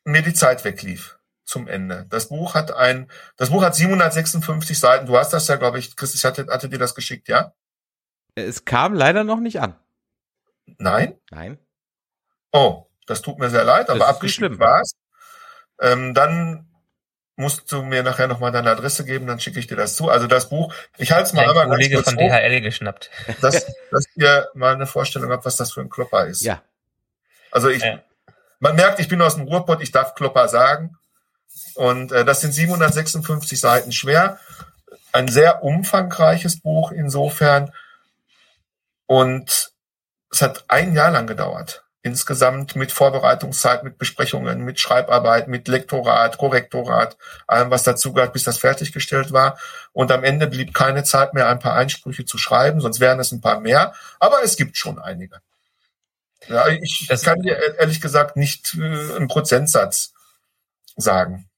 [0.03, 1.17] mir die Zeit weglief
[1.53, 2.07] zum Ende.
[2.09, 5.05] Das Buch hat ein, das Buch hat 756 Seiten.
[5.05, 7.53] Du hast das ja, glaube ich, Chris, ich hatte, hatte dir das geschickt, ja?
[8.35, 9.75] Es kam leider noch nicht an.
[10.79, 11.15] Nein?
[11.29, 11.59] Nein.
[12.51, 14.95] Oh, das tut mir sehr leid, aber abgeschrieben war es.
[15.79, 16.67] Ähm, dann
[17.35, 20.09] musst du mir nachher nochmal deine Adresse geben, dann schicke ich dir das zu.
[20.09, 23.11] Also das Buch, ich halte es mal einmal ganz kurz von DHL geschnappt.
[23.41, 26.41] Dass, dass ihr mal eine Vorstellung habt, was das für ein Klopper ist.
[26.41, 26.63] Ja.
[27.51, 28.01] Also ich, ja.
[28.59, 30.97] man merkt, ich bin aus dem Ruhrpott, ich darf Klopper sagen.
[31.75, 34.39] Und äh, das sind 756 Seiten schwer.
[35.11, 37.71] Ein sehr umfangreiches Buch insofern.
[39.05, 39.71] Und
[40.31, 41.83] es hat ein Jahr lang gedauert.
[42.01, 48.57] Insgesamt mit Vorbereitungszeit, mit Besprechungen, mit Schreibarbeit, mit Lektorat, Korrektorat, allem, was dazugehört, bis das
[48.57, 49.57] fertiggestellt war.
[49.93, 53.31] Und am Ende blieb keine Zeit mehr, ein paar Einsprüche zu schreiben, sonst wären es
[53.31, 53.93] ein paar mehr.
[54.19, 55.39] Aber es gibt schon einige.
[56.49, 60.12] Ja, ich das kann dir ehrlich gesagt nicht äh, einen Prozentsatz
[60.95, 61.49] sagen.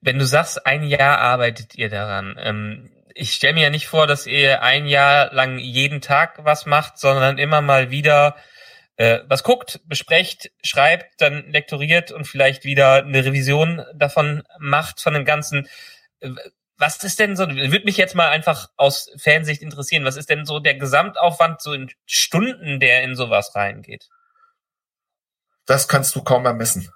[0.00, 4.06] Wenn du sagst, ein Jahr arbeitet ihr daran, ähm, ich stelle mir ja nicht vor,
[4.06, 8.36] dass ihr ein Jahr lang jeden Tag was macht, sondern immer mal wieder
[8.96, 15.14] äh, was guckt, besprecht, schreibt, dann lektoriert und vielleicht wieder eine Revision davon macht von
[15.14, 15.66] dem Ganzen.
[16.20, 16.30] Äh,
[16.78, 20.44] was ist denn so, würde mich jetzt mal einfach aus Fansicht interessieren, was ist denn
[20.44, 24.10] so der Gesamtaufwand so in Stunden, der in sowas reingeht?
[25.64, 26.92] Das kannst du kaum ermessen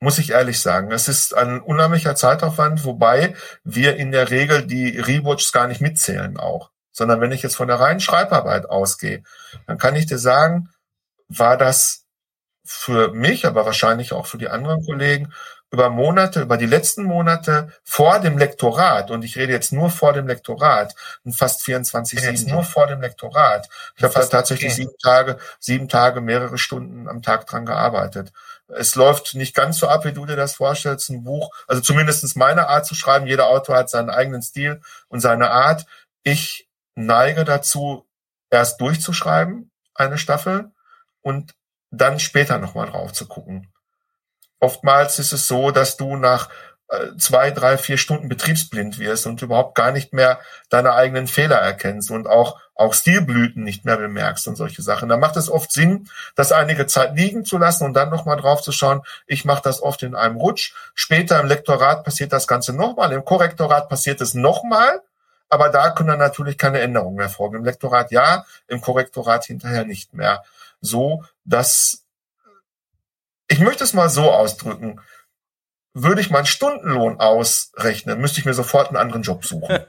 [0.00, 0.90] muss ich ehrlich sagen.
[0.90, 3.34] Es ist ein unheimlicher Zeitaufwand, wobei
[3.64, 6.70] wir in der Regel die Rewatches gar nicht mitzählen auch.
[6.90, 9.22] Sondern wenn ich jetzt von der reinen Schreibarbeit ausgehe,
[9.66, 10.70] dann kann ich dir sagen,
[11.28, 12.06] war das
[12.64, 15.32] für mich, aber wahrscheinlich auch für die anderen Kollegen,
[15.72, 20.12] über Monate, über die letzten Monate vor dem Lektorat, und ich rede jetzt nur vor
[20.12, 23.68] dem Lektorat, und fast 24 jetzt nur vor dem Lektorat.
[23.96, 24.82] Ich habe da tatsächlich okay.
[24.82, 28.32] sieben Tage, sieben Tage, mehrere Stunden am Tag dran gearbeitet.
[28.68, 32.34] Es läuft nicht ganz so ab, wie du dir das vorstellst, ein Buch, also zumindestens
[32.36, 33.26] meine Art zu schreiben.
[33.26, 35.86] Jeder Autor hat seinen eigenen Stil und seine Art.
[36.22, 38.06] Ich neige dazu,
[38.50, 40.70] erst durchzuschreiben, eine Staffel,
[41.22, 41.54] und
[41.90, 43.72] dann später nochmal drauf zu gucken.
[44.60, 46.48] Oftmals ist es so, dass du nach
[46.90, 51.56] äh, zwei, drei, vier Stunden betriebsblind wirst und überhaupt gar nicht mehr deine eigenen Fehler
[51.56, 55.08] erkennst und auch, auch Stilblüten nicht mehr bemerkst und solche Sachen.
[55.08, 58.60] Da macht es oft Sinn, das einige Zeit liegen zu lassen und dann nochmal drauf
[58.60, 59.02] zu schauen.
[59.26, 60.74] Ich mache das oft in einem Rutsch.
[60.94, 63.12] Später im Lektorat passiert das Ganze nochmal.
[63.12, 65.00] Im Korrektorat passiert es nochmal.
[65.48, 67.56] Aber da können dann natürlich keine Änderungen mehr folgen.
[67.56, 70.42] Im Lektorat ja, im Korrektorat hinterher nicht mehr.
[70.80, 72.04] So, dass
[73.50, 75.00] ich möchte es mal so ausdrücken
[75.92, 79.80] würde ich meinen Stundenlohn ausrechnen, müsste ich mir sofort einen anderen Job suchen.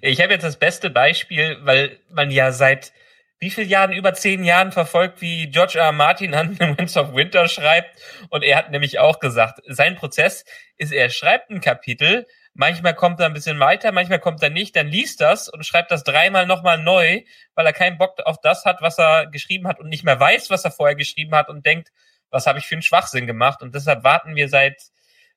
[0.00, 2.92] ich habe jetzt das beste Beispiel, weil man ja seit
[3.38, 5.86] wie vielen Jahren, über zehn Jahren verfolgt, wie George R.
[5.86, 5.92] R.
[5.92, 8.00] Martin an Winds of Winter schreibt.
[8.30, 10.44] Und er hat nämlich auch gesagt, sein Prozess
[10.78, 14.76] ist, er schreibt ein Kapitel, manchmal kommt er ein bisschen weiter, manchmal kommt er nicht,
[14.76, 17.22] dann liest das und schreibt das dreimal nochmal neu,
[17.54, 20.50] weil er keinen Bock auf das hat, was er geschrieben hat und nicht mehr weiß,
[20.50, 21.90] was er vorher geschrieben hat und denkt,
[22.30, 23.62] was habe ich für einen Schwachsinn gemacht?
[23.62, 24.80] Und deshalb warten wir seit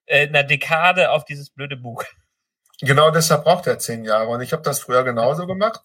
[0.06, 2.04] äh, einer Dekade auf dieses blöde Buch.
[2.82, 4.28] Genau deshalb braucht er zehn Jahre.
[4.28, 5.82] Und ich habe das früher genauso gemacht.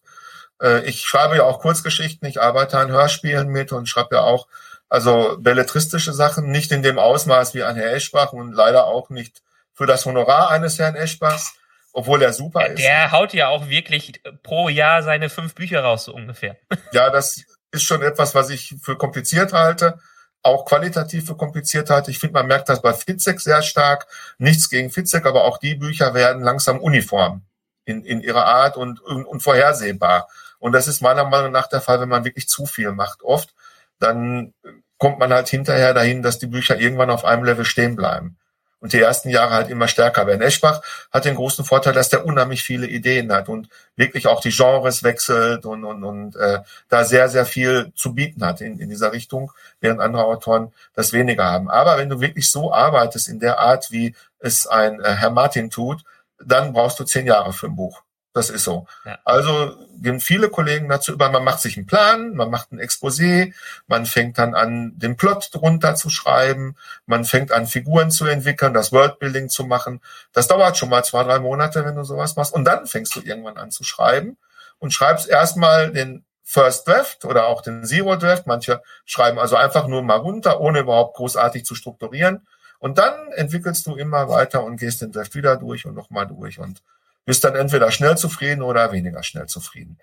[0.61, 4.47] Äh, ich schreibe ja auch Kurzgeschichten, ich arbeite an Hörspielen mit und schreibe ja auch
[4.89, 9.43] also belletristische Sachen, nicht in dem Ausmaß wie ein Herr Eschbach und leider auch nicht
[9.81, 11.55] für das Honorar eines Herrn Eschbachs,
[11.95, 12.83] obwohl er super der, ist.
[12.83, 16.59] Der haut ja auch wirklich pro Jahr seine fünf Bücher raus, so ungefähr.
[16.93, 19.99] Ja, das ist schon etwas, was ich für kompliziert halte
[20.43, 22.09] auch qualitative Kompliziertheit.
[22.09, 24.07] Ich finde, man merkt das bei Fitzek sehr stark.
[24.39, 27.43] Nichts gegen Fitzek, aber auch die Bücher werden langsam uniform
[27.85, 30.29] in, in ihrer Art und, und, und vorhersehbar.
[30.59, 33.23] Und das ist meiner Meinung nach der Fall, wenn man wirklich zu viel macht.
[33.23, 33.55] Oft,
[33.99, 34.55] dann
[34.97, 38.39] kommt man halt hinterher dahin, dass die Bücher irgendwann auf einem Level stehen bleiben
[38.81, 40.41] und die ersten Jahre halt immer stärker werden.
[40.43, 44.51] Eschbach hat den großen Vorteil, dass der unheimlich viele Ideen hat und wirklich auch die
[44.51, 48.89] Genres wechselt und, und, und äh, da sehr, sehr viel zu bieten hat in, in
[48.89, 51.71] dieser Richtung, während andere Autoren das weniger haben.
[51.71, 55.71] Aber wenn du wirklich so arbeitest in der Art, wie es ein äh, Herr Martin
[55.71, 56.03] tut,
[56.43, 58.03] dann brauchst du zehn Jahre für ein Buch.
[58.33, 58.87] Das ist so.
[59.05, 59.19] Ja.
[59.25, 63.53] Also gehen viele Kollegen dazu über, man macht sich einen Plan, man macht ein Exposé,
[63.89, 68.73] man fängt dann an, den Plot drunter zu schreiben, man fängt an, Figuren zu entwickeln,
[68.73, 70.01] das Worldbuilding zu machen.
[70.33, 72.55] Das dauert schon mal zwei, drei Monate, wenn du sowas machst.
[72.55, 74.37] Und dann fängst du irgendwann an zu schreiben
[74.79, 78.47] und schreibst erstmal den First Draft oder auch den Zero Draft.
[78.47, 82.47] Manche schreiben also einfach nur mal runter, ohne überhaupt großartig zu strukturieren.
[82.79, 86.59] Und dann entwickelst du immer weiter und gehst den Draft wieder durch und nochmal durch
[86.61, 86.83] und
[87.25, 89.99] bist dann entweder schnell zufrieden oder weniger schnell zufrieden.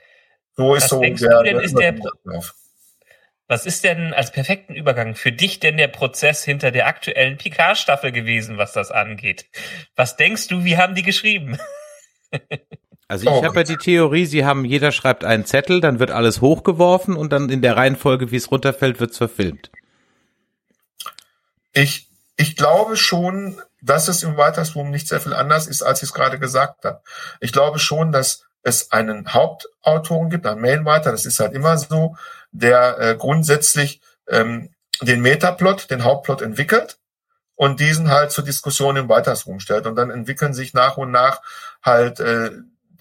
[0.56, 1.96] So ist Was so denkst der, du denn, ist der-.
[3.50, 8.12] Was ist denn als perfekten Übergang für dich denn der Prozess hinter der aktuellen Picard-Staffel
[8.12, 9.46] gewesen, was das angeht?
[9.96, 11.58] Was denkst du, wie haben die geschrieben?
[13.10, 16.12] Also ich Oh habe ja die Theorie, sie haben, jeder schreibt einen Zettel, dann wird
[16.12, 19.72] alles hochgeworfen und dann in der Reihenfolge, wie es runterfällt, wird's verfilmt.
[21.72, 26.02] Ich, ich glaube schon, dass es im Writers Room nicht sehr viel anders ist, als
[26.02, 27.02] ich es gerade gesagt habe.
[27.40, 32.18] Ich glaube schon, dass es einen Hauptautoren gibt, einen Mainwriter, das ist halt immer so,
[32.52, 34.70] der äh, grundsätzlich ähm,
[35.02, 36.98] den Metaplot, den Hauptplot entwickelt
[37.56, 39.86] und diesen halt zur Diskussion im Writers Room stellt.
[39.86, 41.42] Und dann entwickeln sich nach und nach
[41.82, 42.52] halt äh,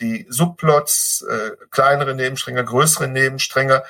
[0.01, 3.83] die Subplots, äh, kleinere Nebenstränge, größere Nebenstränge.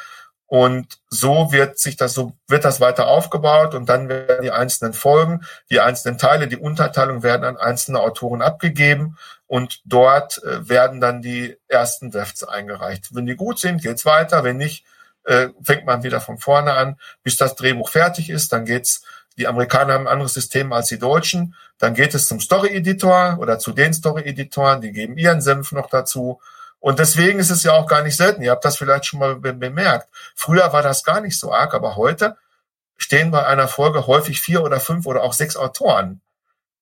[0.49, 4.93] Und so wird sich das, so wird das weiter aufgebaut und dann werden die einzelnen
[4.93, 9.17] Folgen, die einzelnen Teile, die Unterteilung werden an einzelne Autoren abgegeben
[9.49, 13.15] und dort äh, werden dann die ersten Drafts eingereicht.
[13.15, 14.45] Wenn die gut sind, geht's weiter.
[14.45, 14.85] Wenn nicht,
[15.25, 18.53] äh, fängt man wieder von vorne an, bis das Drehbuch fertig ist.
[18.53, 19.03] Dann geht's.
[19.39, 21.55] Die Amerikaner haben ein anderes System als die Deutschen.
[21.77, 24.81] Dann geht es zum Story-Editor oder zu den Story-Editoren.
[24.81, 26.41] Die geben ihren Senf noch dazu.
[26.79, 28.43] Und deswegen ist es ja auch gar nicht selten.
[28.43, 30.09] Ihr habt das vielleicht schon mal be bemerkt.
[30.35, 32.37] Früher war das gar nicht so arg, aber heute
[32.97, 36.21] stehen bei einer Folge häufig vier oder fünf oder auch sechs Autoren.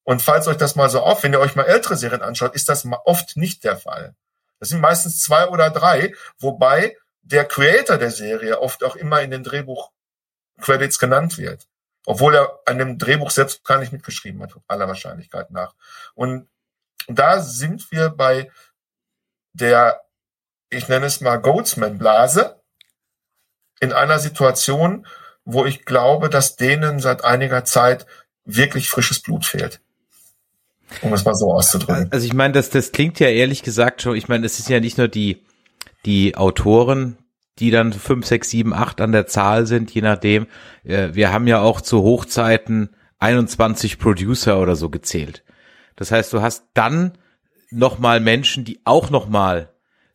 [0.05, 2.69] Und falls euch das mal so auf, wenn ihr euch mal ältere Serien anschaut, ist
[2.69, 4.15] das oft nicht der Fall.
[4.61, 9.31] Das sind meistens zwei oder drei, wobei der Creator der Serie oft auch immer in
[9.31, 11.67] den Drehbuch-Credits genannt wird.
[12.07, 15.75] Obwohl er an dem Drehbuch selbst gar nicht mitgeschrieben hat, aller Wahrscheinlichkeit nach.
[16.15, 16.49] Und
[17.09, 18.51] da sind wir bei
[19.55, 20.01] der,
[20.71, 22.61] ich nenne es mal Goatsman-Blase,
[23.81, 25.07] in einer Situation,
[25.45, 28.07] wo ich glaube, dass denen seit einiger Zeit
[28.45, 29.81] wirklich frisches Blut fehlt.
[31.01, 32.09] Um es mal so auszudrücken.
[32.13, 34.81] Also ich meine, das, das klingt ja ehrlich gesagt schon, ich meine, es ist ja
[34.81, 35.45] nicht nur die,
[36.05, 37.17] die Autoren,
[37.59, 40.47] die dann fünf, sechs, sieben, acht an der Zahl sind, je nachdem.
[40.85, 45.45] Äh, Wir haben ja auch zu Hochzeiten 21 Producer oder so gezählt.
[45.97, 47.17] Das heißt, du hast dann
[47.71, 49.71] nochmal Menschen, die auch nochmal,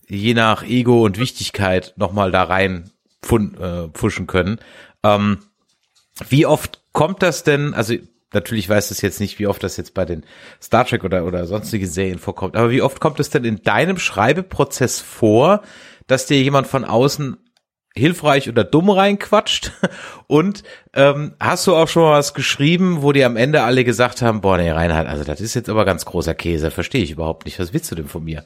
[0.08, 2.92] je nach Ego und Wichtigkeit, nochmal da rein
[3.24, 4.60] pfun- äh, pfuschen können.
[5.04, 5.40] Ähm,
[6.28, 7.96] wie oft kommt das denn, also
[8.34, 10.26] natürlich weiß es jetzt nicht, wie oft das jetzt bei den
[10.62, 13.98] Star Trek oder, oder sonstigen Serien vorkommt, aber wie oft kommt es denn in deinem
[13.98, 15.62] Schreibeprozess vor,
[16.08, 17.38] dass dir jemand von außen
[18.00, 19.72] hilfreich oder dumm reinquatscht?
[20.28, 24.22] Und ähm, hast du auch schon mal was geschrieben, wo dir am Ende alle gesagt
[24.22, 27.46] haben, boah, nee, Reinhard, also das ist jetzt aber ganz großer Käse, verstehe ich überhaupt
[27.46, 27.60] nicht.
[27.60, 28.46] Was willst du denn von mir?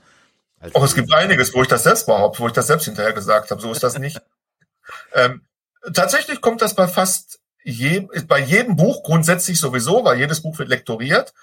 [0.59, 3.13] Also, Auch es gibt einiges, wo ich das selbst behaupte, wo ich das selbst hinterher
[3.13, 3.61] gesagt habe.
[3.61, 4.21] So ist das nicht.
[5.13, 5.41] ähm,
[5.93, 10.69] tatsächlich kommt das bei fast je, bei jedem Buch grundsätzlich sowieso, weil jedes Buch wird
[10.69, 11.33] lektoriert.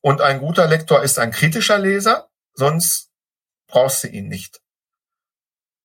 [0.00, 3.10] Und ein guter Lektor ist ein kritischer Leser, sonst
[3.66, 4.60] brauchst du ihn nicht.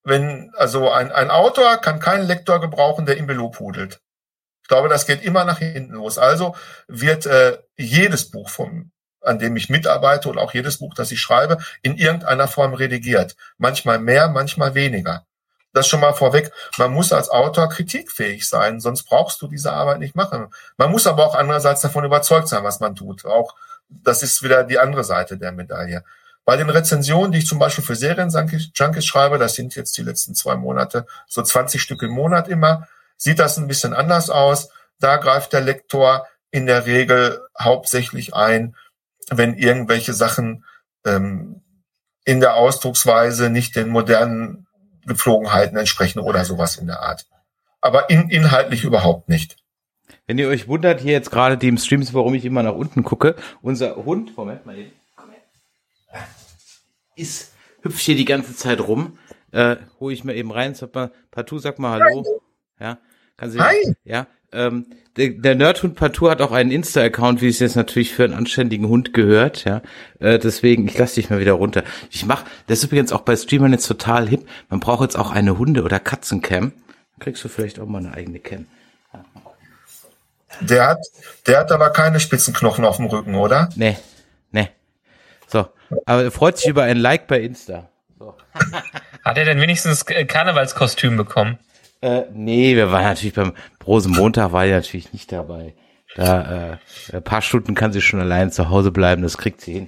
[0.04, 4.02] Wenn, also ein, ein Autor kann keinen Lektor gebrauchen, der ihn belobhudelt.
[4.62, 6.18] Ich glaube, das geht immer nach hinten los.
[6.18, 6.56] Also
[6.88, 11.20] wird äh, jedes Buch vom, an dem ich mitarbeite und auch jedes Buch, das ich
[11.20, 13.36] schreibe, in irgendeiner Form redigiert.
[13.58, 15.26] Manchmal mehr, manchmal weniger.
[15.74, 16.52] Das schon mal vorweg.
[16.78, 20.54] Man muss als Autor kritikfähig sein, sonst brauchst du diese Arbeit nicht machen.
[20.78, 23.26] Man muss aber auch andererseits davon überzeugt sein, was man tut.
[23.26, 23.56] Auch
[23.90, 26.04] das ist wieder die andere Seite der Medaille.
[26.46, 30.36] Bei den Rezensionen, die ich zum Beispiel für Serienjunkies schreibe, das sind jetzt die letzten
[30.36, 34.70] zwei Monate, so 20 Stück im Monat immer, sieht das ein bisschen anders aus.
[35.00, 38.76] Da greift der Lektor in der Regel hauptsächlich ein,
[39.30, 40.66] wenn irgendwelche Sachen
[41.06, 41.62] ähm,
[42.26, 44.68] in der Ausdrucksweise nicht den modernen
[45.06, 47.26] Gepflogenheiten entsprechen oder sowas in der Art.
[47.82, 49.58] Aber in, inhaltlich überhaupt nicht.
[50.26, 53.04] Wenn ihr euch wundert, hier jetzt gerade die im Streams, warum ich immer nach unten
[53.04, 54.92] gucke, unser Hund, Moment mal eben,
[57.16, 59.18] ist, hüpft hier die ganze Zeit rum,
[59.52, 62.42] äh, hole ich mir eben rein, sag mal, Partout, sag mal Hallo,
[62.80, 62.98] ja,
[63.38, 63.96] kann sie, Hi.
[64.04, 68.24] ja, ähm, der, der Nerdhund Partout hat auch einen Insta-Account, wie es jetzt natürlich für
[68.24, 69.82] einen anständigen Hund gehört, ja,
[70.20, 71.84] äh, deswegen, ich lasse dich mal wieder runter.
[72.10, 75.32] Ich mach, das ist übrigens auch bei Streamern jetzt total hip, man braucht jetzt auch
[75.32, 78.66] eine Hunde- oder Katzencam, dann kriegst du vielleicht auch mal eine eigene Cam.
[80.62, 81.00] Der hat,
[81.48, 83.70] der hat aber keine Spitzenknochen auf dem Rücken, oder?
[83.76, 83.98] Nee.
[85.54, 85.68] So,
[86.08, 87.88] aber er freut sich über ein Like bei Insta.
[88.18, 88.34] So.
[89.24, 91.60] Hat er denn wenigstens äh, Karnevalskostüm bekommen?
[92.02, 93.54] Äh, nee, wir waren natürlich beim
[93.86, 95.76] Rosenmontag, war ja natürlich nicht dabei.
[96.16, 96.80] Da
[97.12, 99.88] äh, ein paar Stunden kann sie schon allein zu Hause bleiben, das kriegt sie hin.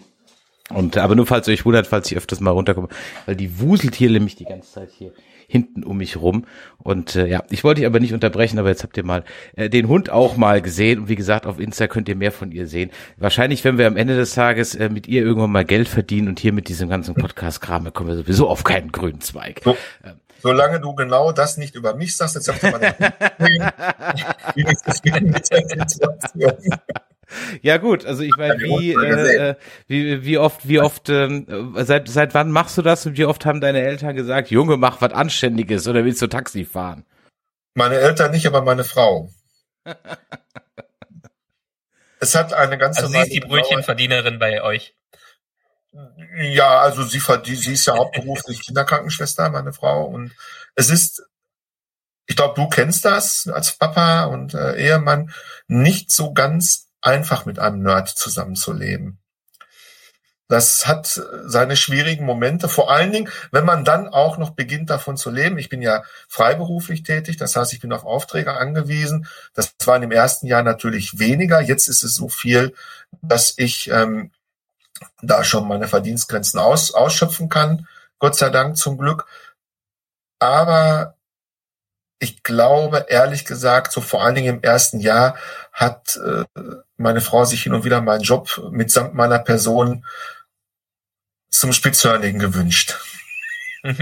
[0.69, 2.89] Und aber nur falls ihr euch wundert, falls ich öfters mal runterkomme,
[3.25, 5.13] weil die wuselt hier nämlich die ganze Zeit hier
[5.47, 6.45] hinten um mich rum.
[6.77, 9.23] Und äh, ja, ich wollte dich aber nicht unterbrechen, aber jetzt habt ihr mal
[9.55, 10.99] äh, den Hund auch mal gesehen.
[10.99, 12.91] Und wie gesagt, auf Insta könnt ihr mehr von ihr sehen.
[13.17, 16.39] Wahrscheinlich, wenn wir am Ende des Tages äh, mit ihr irgendwann mal Geld verdienen und
[16.39, 19.61] hier mit diesem ganzen Podcast-Kram, kommen wir sowieso auf keinen grünen Zweig.
[19.63, 19.75] So,
[20.41, 22.79] solange du genau das nicht über mich sagst, jetzt habt ihr mal
[26.39, 27.05] den.
[27.61, 29.55] Ja gut, also ich meine, wie, äh,
[29.87, 33.45] wie, wie oft, wie oft, ähm, seit, seit wann machst du das und wie oft
[33.45, 37.05] haben deine Eltern gesagt, Junge, mach was Anständiges oder willst du Taxi fahren?
[37.73, 39.29] Meine Eltern nicht, aber meine Frau.
[42.19, 44.95] es hat eine ganze Also sie ist die Brötchenverdienerin bei euch.
[46.37, 50.05] Ja, also sie verdient, sie ist ja hauptberuflich Kinderkrankenschwester, meine Frau.
[50.05, 50.31] Und
[50.75, 51.23] es ist,
[52.25, 55.31] ich glaube, du kennst das als Papa und äh, Ehemann,
[55.67, 59.19] nicht so ganz einfach mit einem Nerd zusammenzuleben.
[60.47, 61.07] Das hat
[61.45, 65.57] seine schwierigen Momente, vor allen Dingen, wenn man dann auch noch beginnt davon zu leben.
[65.57, 69.27] Ich bin ja freiberuflich tätig, das heißt, ich bin auf Aufträge angewiesen.
[69.53, 71.61] Das war in dem ersten Jahr natürlich weniger.
[71.61, 72.75] Jetzt ist es so viel,
[73.21, 74.31] dass ich ähm,
[75.21, 77.87] da schon meine Verdienstgrenzen aus, ausschöpfen kann.
[78.19, 79.25] Gott sei Dank zum Glück.
[80.37, 81.15] Aber
[82.19, 85.35] ich glaube, ehrlich gesagt, so vor allen Dingen im ersten Jahr
[85.71, 86.45] hat äh,
[86.97, 90.05] meine Frau sich hin und wieder meinen Job mitsamt meiner Person
[91.49, 92.95] zum Spitzhörnigen gewünscht.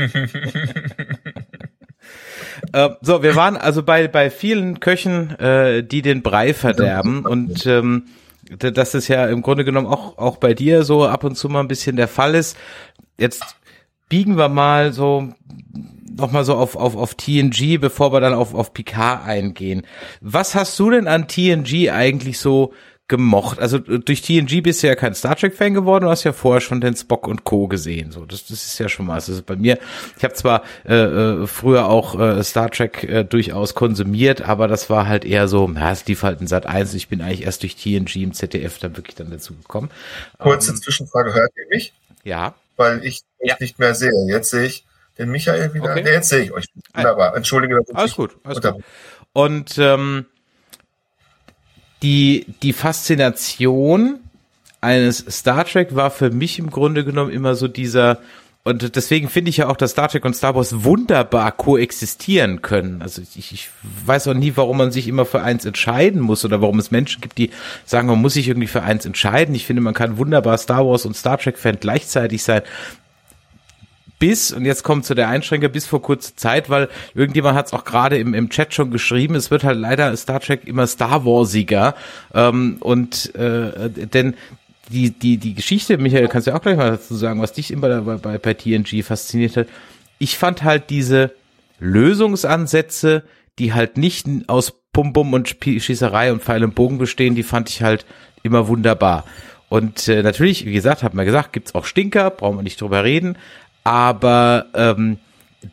[2.72, 7.66] Äh, so, wir waren also bei, bei vielen Köchen, äh, die den Brei verderben und
[7.66, 8.08] ähm,
[8.58, 11.62] das ist ja im Grunde genommen auch, auch bei dir so ab und zu mal
[11.62, 12.58] ein bisschen der Fall ist.
[13.18, 13.44] Jetzt
[14.10, 15.34] biegen wir mal so
[16.16, 19.86] nochmal so auf, auf, auf TNG, bevor wir dann auf, auf Picard eingehen.
[20.22, 22.74] Was hast du denn an TNG eigentlich so
[23.08, 23.60] gemocht?
[23.60, 26.62] Also durch TNG bist du ja kein Star Trek Fan geworden, du hast ja vorher
[26.62, 27.68] schon den Spock und Co.
[27.68, 28.12] gesehen.
[28.12, 29.16] So, das, das ist ja schon mal.
[29.16, 29.78] Das ist bei mir.
[30.18, 34.90] Ich habe zwar äh, äh, früher auch äh, Star Trek äh, durchaus konsumiert, aber das
[34.90, 36.94] war halt eher so, ja, es lief halt in Sat 1.
[36.94, 39.90] Ich bin eigentlich erst durch TNG im ZDF dann wirklich dann dazu gekommen.
[40.40, 41.94] Kurze Ähm, Zwischenfrage, hört ihr mich?
[42.24, 42.54] ja.
[42.76, 43.56] Weil ich Ja.
[43.60, 44.10] nicht mehr sehe.
[44.30, 44.84] Jetzt sehe ich
[45.18, 45.92] den Michael wieder.
[45.92, 46.04] Okay.
[46.04, 46.66] Nee, jetzt sehe ich euch.
[46.94, 47.36] Wunderbar.
[47.36, 47.80] Entschuldige.
[47.94, 48.84] Alles gut, alles gut.
[49.34, 50.26] Und ähm,
[52.02, 54.20] die, die Faszination
[54.82, 58.20] eines Star Trek war für mich im Grunde genommen immer so dieser,
[58.66, 63.02] und deswegen finde ich ja auch, dass Star Trek und Star Wars wunderbar koexistieren können.
[63.02, 63.70] Also ich, ich
[64.06, 67.22] weiß auch nie, warum man sich immer für eins entscheiden muss oder warum es Menschen
[67.22, 67.52] gibt, die
[67.86, 69.56] sagen, man muss sich irgendwie für eins entscheiden.
[69.56, 72.62] Ich finde, man kann wunderbar Star Wars und Star Trek Fan gleichzeitig sein
[74.20, 77.74] bis, und jetzt kommt zu der Einschränker, bis vor kurzer Zeit, weil irgendjemand hat es
[77.74, 81.26] auch gerade im, im Chat schon geschrieben, es wird halt leider Star Trek immer Star
[81.26, 81.96] Warsiger.
[82.34, 84.36] Ähm, und äh, denn
[84.90, 87.72] die, die, die Geschichte, Michael, kannst du ja auch gleich mal dazu sagen, was dich
[87.72, 89.68] immer bei, bei, bei TNG fasziniert hat.
[90.20, 91.34] Ich fand halt diese
[91.80, 93.24] Lösungsansätze,
[93.60, 97.70] die halt nicht aus Bum Bum und Schießerei und Pfeil und Bogen bestehen, die fand
[97.70, 98.06] ich halt
[98.44, 99.26] immer wunderbar.
[99.70, 103.04] Und äh, natürlich, wie gesagt, hat man gesagt, gibt's auch Stinker, brauchen wir nicht drüber
[103.04, 103.38] reden.
[103.84, 105.18] Aber ähm,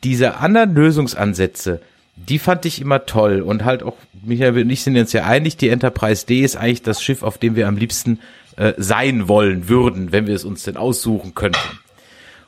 [0.02, 1.80] diese anderen Lösungsansätze,
[2.16, 3.40] die fand ich immer toll.
[3.40, 6.82] Und halt auch, Michael und ich sind uns ja einig, die Enterprise D ist eigentlich
[6.82, 8.20] das Schiff, auf dem wir am liebsten
[8.56, 11.78] äh, sein wollen würden, wenn wir es uns denn aussuchen könnten.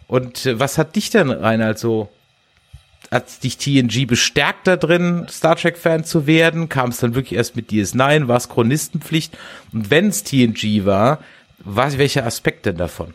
[0.07, 2.09] Und äh, was hat dich denn, Reinhard, so
[3.11, 6.69] hat dich TNG bestärkt da drin, Star Trek-Fan zu werden?
[6.69, 8.27] Kam es dann wirklich erst mit DS9?
[8.27, 9.37] War es Chronistenpflicht?
[9.73, 11.19] Und wenn es TNG war,
[11.59, 13.15] was, welcher Aspekt denn davon?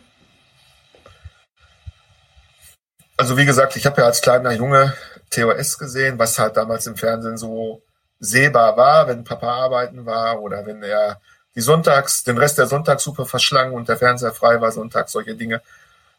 [3.18, 4.94] Also wie gesagt, ich habe ja als kleiner Junge
[5.32, 7.82] TOS gesehen, was halt damals im Fernsehen so
[8.20, 11.20] sehbar war, wenn Papa arbeiten war oder wenn er
[11.56, 15.62] die Sonntags, den Rest der Sonntagssuppe verschlang und der Fernseher frei war, Sonntag, solche Dinge.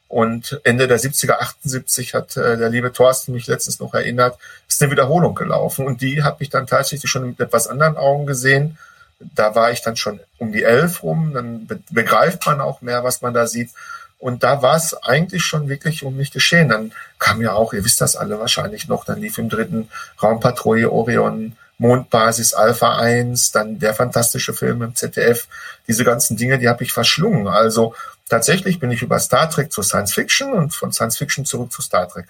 [0.08, 4.82] Und Ende der 70er, 78 hat äh, der liebe Thorsten mich letztens noch erinnert, ist
[4.82, 5.86] eine Wiederholung gelaufen.
[5.86, 8.78] Und die habe ich dann tatsächlich schon mit etwas anderen Augen gesehen.
[9.20, 13.04] Da war ich dann schon um die elf rum, dann be begreift man auch mehr,
[13.04, 13.70] was man da sieht.
[14.18, 16.68] Und da war es eigentlich schon wirklich um mich geschehen.
[16.68, 19.88] Dann kam ja auch, ihr wisst das alle wahrscheinlich noch, dann lief im dritten
[20.20, 25.46] Raumpatrouille Orion, Mondbasis Alpha 1, dann der fantastische Film im ZDF.
[25.86, 27.46] Diese ganzen Dinge, die habe ich verschlungen.
[27.46, 27.94] Also
[28.28, 31.80] tatsächlich bin ich über Star Trek zu Science Fiction und von Science Fiction zurück zu
[31.80, 32.26] Star Trek.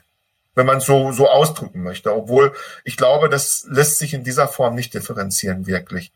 [0.55, 2.14] Wenn man so, so ausdrücken möchte.
[2.14, 2.53] Obwohl
[2.84, 6.12] ich glaube, das lässt sich in dieser Form nicht differenzieren, wirklich.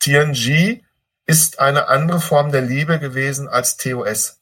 [0.00, 0.82] TNG
[1.30, 4.40] ist eine andere Form der Liebe gewesen als TOS.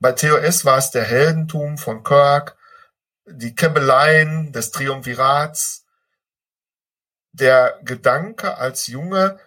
[0.00, 2.56] bei TOS war es der Heldentum von Kirk,
[3.24, 5.86] die Käbeleien des Triumvirats,
[7.30, 9.38] der Gedanke als Junge,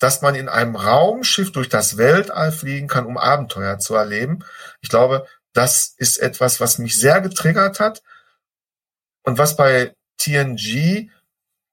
[0.00, 4.44] dass man in einem Raumschiff durch das Weltall fliegen kann, um Abenteuer zu erleben.
[4.80, 8.02] Ich glaube, das ist etwas, was mich sehr getriggert hat
[9.22, 11.12] und was bei TNG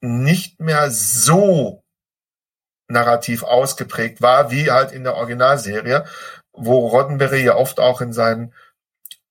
[0.02, 1.84] nicht mehr so
[2.88, 6.06] narrativ ausgeprägt war, wie halt in der Originalserie,
[6.54, 8.54] wo Roddenberry ja oft auch in seinen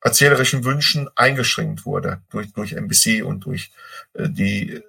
[0.00, 3.72] erzählerischen Wünschen eingeschränkt wurde durch, durch NBC und durch
[4.14, 4.82] äh, die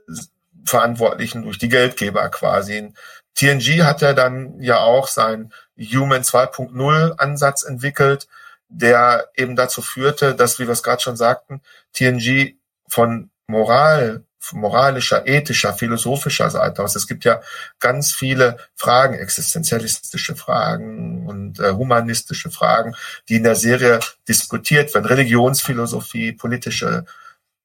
[0.65, 2.93] Verantwortlichen, durch die Geldgeber quasi.
[3.35, 8.27] TNG hat ja dann ja auch seinen Human 2.0 Ansatz entwickelt,
[8.67, 11.61] der eben dazu führte, dass, wie wir es gerade schon sagten,
[11.93, 12.55] TNG
[12.89, 14.23] von Moral,
[14.53, 16.95] moralischer, ethischer, philosophischer Seite aus.
[16.95, 17.41] Es gibt ja
[17.79, 22.95] ganz viele Fragen, existenzialistische Fragen und äh, humanistische Fragen,
[23.29, 25.05] die in der Serie diskutiert werden.
[25.05, 27.05] Religionsphilosophie, politische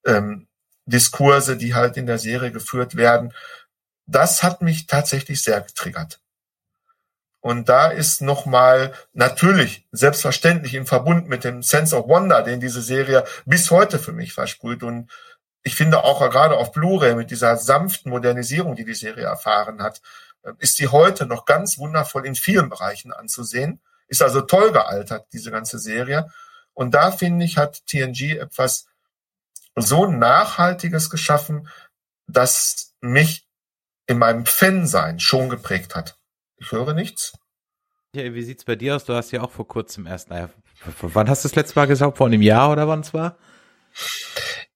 [0.06, 0.46] ähm,
[0.86, 3.32] Diskurse, die halt in der Serie geführt werden
[4.06, 6.20] das hat mich tatsächlich sehr getriggert.
[7.40, 12.82] Und da ist nochmal natürlich, selbstverständlich im Verbund mit dem Sense of Wonder, den diese
[12.82, 14.84] Serie bis heute für mich versprüht.
[14.84, 15.10] Und
[15.62, 20.00] ich finde auch gerade auf Blu-ray mit dieser sanften Modernisierung, die die Serie erfahren hat,
[20.58, 23.80] ist sie heute noch ganz wundervoll in vielen Bereichen anzusehen.
[24.08, 26.30] Ist also toll gealtert, diese ganze Serie.
[26.74, 28.86] Und da finde ich, hat TNG etwas
[29.76, 31.68] so Nachhaltiges geschaffen,
[32.26, 33.46] dass mich
[34.06, 36.18] in meinem Fan-Sein schon geprägt hat.
[36.56, 37.32] Ich höre nichts.
[38.14, 39.04] Ja, wie sieht's bei dir aus?
[39.04, 40.50] Du hast ja auch vor kurzem erst, naja,
[41.00, 42.18] wann hast du das letzte Mal gesagt?
[42.18, 43.36] Vor einem Jahr oder wann es war?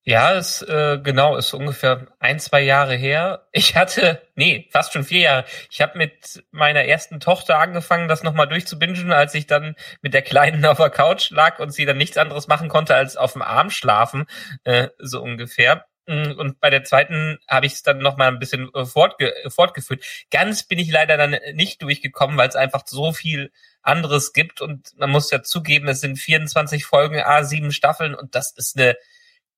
[0.07, 3.45] Ja, es äh, genau ist ungefähr ein zwei Jahre her.
[3.51, 5.45] Ich hatte, nee, fast schon vier Jahre.
[5.69, 10.21] Ich habe mit meiner ersten Tochter angefangen, das nochmal durchzubingen, als ich dann mit der
[10.21, 13.41] Kleinen auf der Couch lag und sie dann nichts anderes machen konnte als auf dem
[13.41, 14.27] Arm schlafen,
[14.63, 15.87] äh, so ungefähr.
[16.05, 19.33] Mm, und bei der zweiten habe ich es dann noch mal ein bisschen äh, fortge
[19.49, 20.05] fortgeführt.
[20.31, 23.51] Ganz bin ich leider dann nicht durchgekommen, weil es einfach so viel
[23.81, 24.61] anderes gibt.
[24.61, 28.77] Und man muss ja zugeben, es sind 24 Folgen, A, sieben Staffeln und das ist
[28.77, 28.95] eine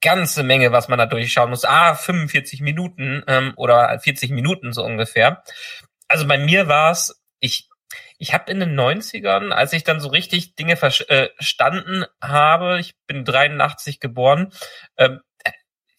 [0.02, 1.66] ganze Menge, was man da durchschauen muss.
[1.66, 5.43] Ah, 45 Minuten ähm, oder 40 Minuten so ungefähr.
[6.08, 7.70] Also bei mir war es, ich
[8.22, 12.93] ich habe in den 90ern, als ich dann so richtig Dinge verstanden äh, habe, ich
[13.08, 14.52] bin 83 geboren,
[14.97, 15.22] ähm,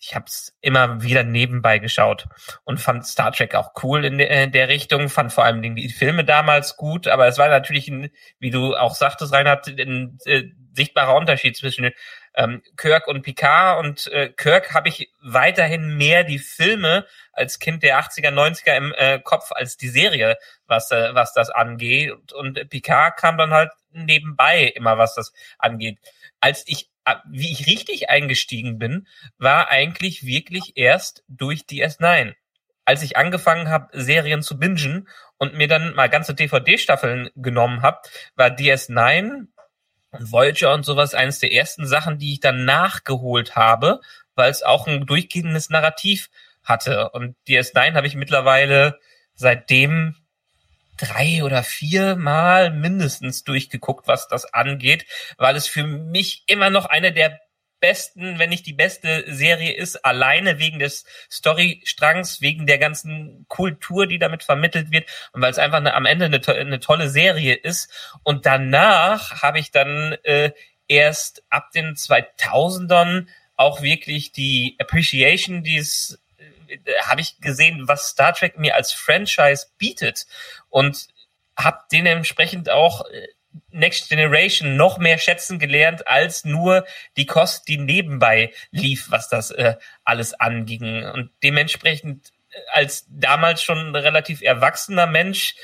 [0.03, 2.27] ich habe es immer wieder nebenbei geschaut
[2.65, 5.89] und fand Star Trek auch cool in der, in der Richtung, fand vor allem die
[5.91, 10.45] Filme damals gut, aber es war natürlich, ein, wie du auch sagtest, Reinhard, ein äh,
[10.73, 11.91] sichtbarer Unterschied zwischen
[12.35, 17.83] ähm, Kirk und Picard und äh, Kirk habe ich weiterhin mehr die Filme als Kind
[17.83, 22.33] der 80er, 90er im äh, Kopf als die Serie, was, äh, was das angeht und,
[22.33, 25.99] und Picard kam dann halt nebenbei immer, was das angeht.
[26.41, 26.91] Als ich
[27.29, 29.07] wie ich richtig eingestiegen bin,
[29.39, 32.35] war eigentlich wirklich erst durch DS9.
[32.85, 35.09] Als ich angefangen habe, Serien zu bingen
[35.39, 38.01] und mir dann mal ganze DVD-Staffeln genommen habe,
[38.37, 39.49] war DS9 und
[40.19, 44.01] Voyager und sowas eines der ersten Sachen, die ich dann nachgeholt habe,
[44.35, 46.31] weil es auch ein durchgehendes Narrativ
[46.63, 47.11] hatte.
[47.11, 48.99] Und DS9 habe ich mittlerweile
[49.35, 50.17] seitdem
[50.97, 55.07] drei oder vier Mal mindestens durchgeguckt, was das angeht,
[55.39, 57.41] weil es für mich immer noch eine der
[57.81, 64.07] besten, wenn nicht die beste Serie ist, alleine wegen des Storystrangs, wegen der ganzen Kultur,
[64.07, 67.55] die damit vermittelt wird und weil es einfach eine, am Ende eine, eine, tolle Serie
[67.55, 67.91] ist.
[68.23, 70.53] Und danach habe ich dann äh,
[70.89, 73.27] erst ab den 2000ern
[73.57, 76.19] auch wirklich die Appreciation, die es
[77.03, 80.27] habe ich gesehen, was Star Trek mir als Franchise bietet
[80.69, 81.09] und
[81.57, 83.29] habe dementsprechend auch äh,
[83.71, 86.85] Next Generation noch mehr schätzen gelernt als nur
[87.17, 91.05] die Kost, die nebenbei lief, was das äh, alles anging.
[91.05, 95.55] Und dementsprechend äh, als damals schon relativ erwachsener Mensch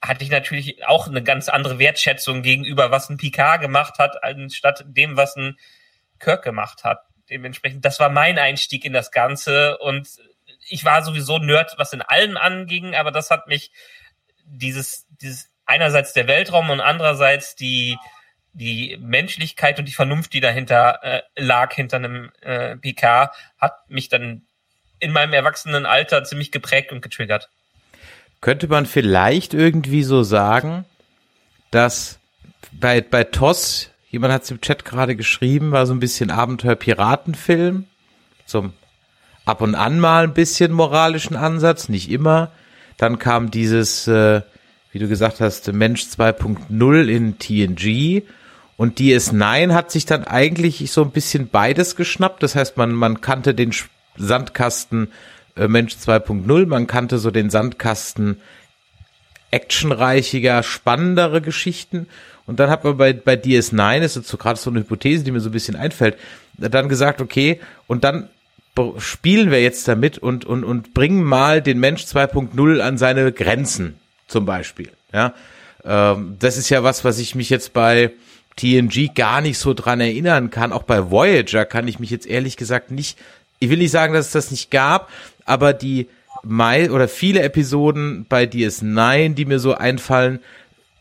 [0.00, 4.84] hatte ich natürlich auch eine ganz andere Wertschätzung gegenüber, was ein Picard gemacht hat, anstatt
[4.86, 5.58] dem, was ein
[6.18, 7.02] Kirk gemacht hat.
[7.30, 10.08] Dementsprechend, das war mein Einstieg in das Ganze und
[10.68, 13.72] ich war sowieso Nerd, was in allem anging, aber das hat mich
[14.44, 17.96] dieses, dieses einerseits der Weltraum und andererseits die,
[18.52, 24.08] die Menschlichkeit und die Vernunft, die dahinter äh, lag, hinter einem äh, PK, hat mich
[24.08, 24.42] dann
[24.98, 27.50] in meinem erwachsenen Alter ziemlich geprägt und getriggert.
[28.40, 30.84] Könnte man vielleicht irgendwie so sagen,
[31.70, 32.18] dass
[32.72, 37.84] bei, bei TOS, jemand hat es im Chat gerade geschrieben, war so ein bisschen Abenteuer-Piratenfilm,
[38.46, 38.72] zum
[39.44, 42.52] ab und an mal ein bisschen moralischen Ansatz, nicht immer.
[42.96, 44.42] Dann kam dieses, äh,
[44.92, 48.22] wie du gesagt hast, Mensch 2.0 in TNG
[48.76, 52.42] Und DS9 hat sich dann eigentlich so ein bisschen beides geschnappt.
[52.42, 53.72] Das heißt, man, man kannte den
[54.16, 55.08] Sandkasten
[55.56, 58.40] äh, Mensch 2.0, man kannte so den Sandkasten
[59.50, 62.06] actionreichiger, spannendere Geschichten.
[62.46, 65.32] Und dann hat man bei, bei DS9, das ist so gerade so eine Hypothese, die
[65.32, 66.16] mir so ein bisschen einfällt,
[66.56, 68.28] dann gesagt, okay, und dann
[68.98, 73.98] spielen wir jetzt damit und, und, und bringen mal den Mensch 2.0 an seine Grenzen,
[74.28, 74.90] zum Beispiel.
[75.12, 75.34] Ja,
[75.84, 78.12] ähm, das ist ja was, was ich mich jetzt bei
[78.56, 80.72] TNG gar nicht so dran erinnern kann.
[80.72, 83.18] Auch bei Voyager kann ich mich jetzt ehrlich gesagt nicht,
[83.58, 85.10] ich will nicht sagen, dass es das nicht gab,
[85.44, 86.08] aber die
[86.44, 90.38] Mai oder viele Episoden bei DS9, die mir so einfallen,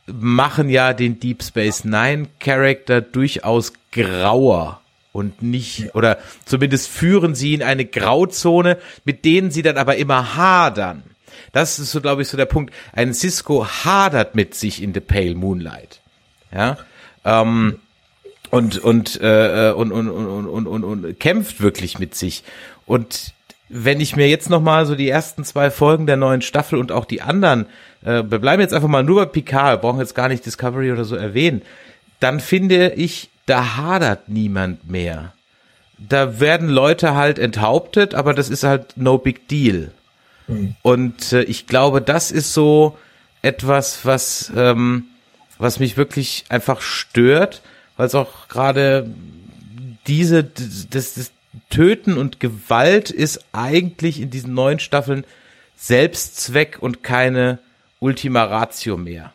[0.07, 7.53] machen ja den Deep Space Nine Charakter durchaus grauer und nicht, oder zumindest führen sie
[7.53, 11.03] in eine Grauzone, mit denen sie dann aber immer hadern.
[11.57, 12.71] Das ist so, glaube ich, so der Punkt.
[12.93, 16.01] Ein Cisco hadert mit sich in The Pale Moonlight.
[16.53, 16.77] Ja.
[17.25, 17.79] Ähm,
[18.51, 22.43] und, und, äh, und, und, und, und, und, und kämpft wirklich mit sich.
[22.85, 23.33] Und
[23.69, 26.91] wenn ich mir jetzt noch mal so die ersten zwei Folgen der neuen Staffel und
[26.91, 27.65] auch die anderen,
[28.05, 30.91] äh, wir bleiben jetzt einfach mal nur bei Picard, wir brauchen jetzt gar nicht Discovery
[30.91, 31.63] oder so erwähnen,
[32.19, 35.33] dann finde ich, da hadert niemand mehr.
[35.97, 39.91] Da werden Leute halt enthauptet, aber das ist halt no big deal.
[40.47, 40.75] Mhm.
[40.81, 42.97] Und äh, ich glaube, das ist so
[43.41, 45.05] etwas, was, ähm,
[45.57, 47.61] was mich wirklich einfach stört,
[47.95, 49.09] weil es auch gerade
[50.07, 51.31] diese, das, das
[51.69, 55.25] Töten und Gewalt ist eigentlich in diesen neuen Staffeln
[55.75, 57.59] Selbstzweck und keine
[57.99, 59.33] Ultima Ratio mehr.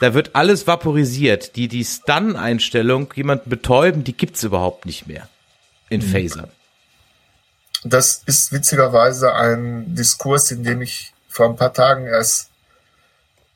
[0.00, 1.56] Da wird alles vaporisiert.
[1.56, 5.28] Die, die Stun-Einstellung, jemanden betäuben, die gibt's überhaupt nicht mehr
[5.88, 6.06] in mhm.
[6.06, 6.50] Phasern.
[7.84, 12.50] Das ist witzigerweise ein Diskurs, in dem ich vor ein paar Tagen erst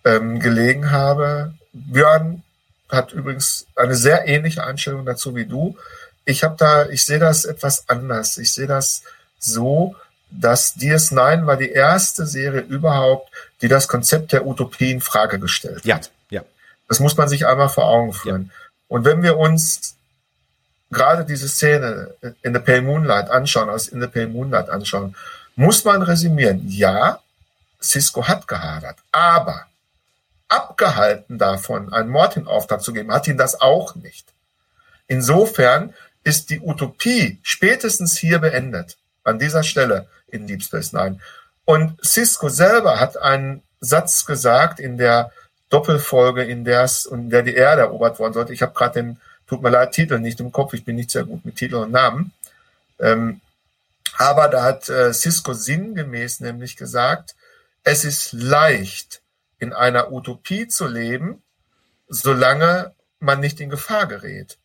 [0.04, 1.54] ähm, gelegen habe.
[1.72, 2.42] Björn
[2.88, 5.76] hat übrigens eine sehr ähnliche Einstellung dazu wie du.
[6.24, 8.38] Ich habe da, ich sehe das etwas anders.
[8.38, 9.02] Ich sehe das
[9.38, 9.94] so,
[10.30, 15.84] dass DS9 war die erste Serie überhaupt, die das Konzept der Utopie in Frage gestellt
[15.84, 16.10] ja, hat.
[16.30, 16.42] Ja.
[16.88, 18.50] Das muss man sich einmal vor Augen führen.
[18.52, 18.64] Ja.
[18.88, 19.93] Und wenn wir uns
[20.90, 25.16] gerade diese Szene in The Pale Moonlight anschauen, aus In The Pale Moonlight anschauen,
[25.56, 26.68] muss man resümieren.
[26.68, 27.20] Ja,
[27.82, 29.66] Cisco hat gehadert, aber
[30.48, 34.26] abgehalten davon, einen Mord in Auftrag zu geben, hat ihn das auch nicht.
[35.06, 41.18] Insofern ist die Utopie spätestens hier beendet, an dieser Stelle in Deep Space Nine.
[41.64, 45.30] Und Cisco selber hat einen Satz gesagt in der
[45.70, 48.52] Doppelfolge, in der in der die Erde erobert worden sollte.
[48.52, 51.24] Ich habe gerade den, tut mir leid, Titel nicht im Kopf, ich bin nicht sehr
[51.24, 52.32] gut mit Titel und Namen.
[52.98, 53.40] Ähm,
[54.16, 57.34] aber da hat äh, Cisco sinngemäß nämlich gesagt,
[57.82, 59.20] es ist leicht,
[59.58, 61.42] in einer Utopie zu leben,
[62.08, 64.58] solange man nicht in Gefahr gerät.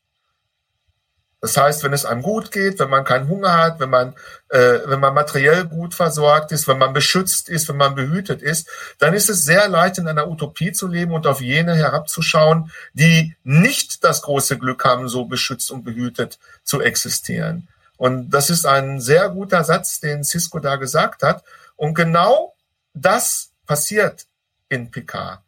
[1.42, 4.14] Das heißt, wenn es einem gut geht, wenn man keinen Hunger hat, wenn man,
[4.50, 8.68] äh, wenn man materiell gut versorgt ist, wenn man beschützt ist, wenn man behütet ist,
[8.98, 13.36] dann ist es sehr leicht, in einer Utopie zu leben und auf jene herabzuschauen, die
[13.44, 17.70] nicht das große Glück haben, so beschützt und behütet zu existieren.
[17.96, 21.44] Und das ist ein sehr guter Satz, den Cisco da gesagt hat.
[21.78, 22.56] Und genau
[22.94, 24.26] das passiert
[24.68, 25.40] in Picard.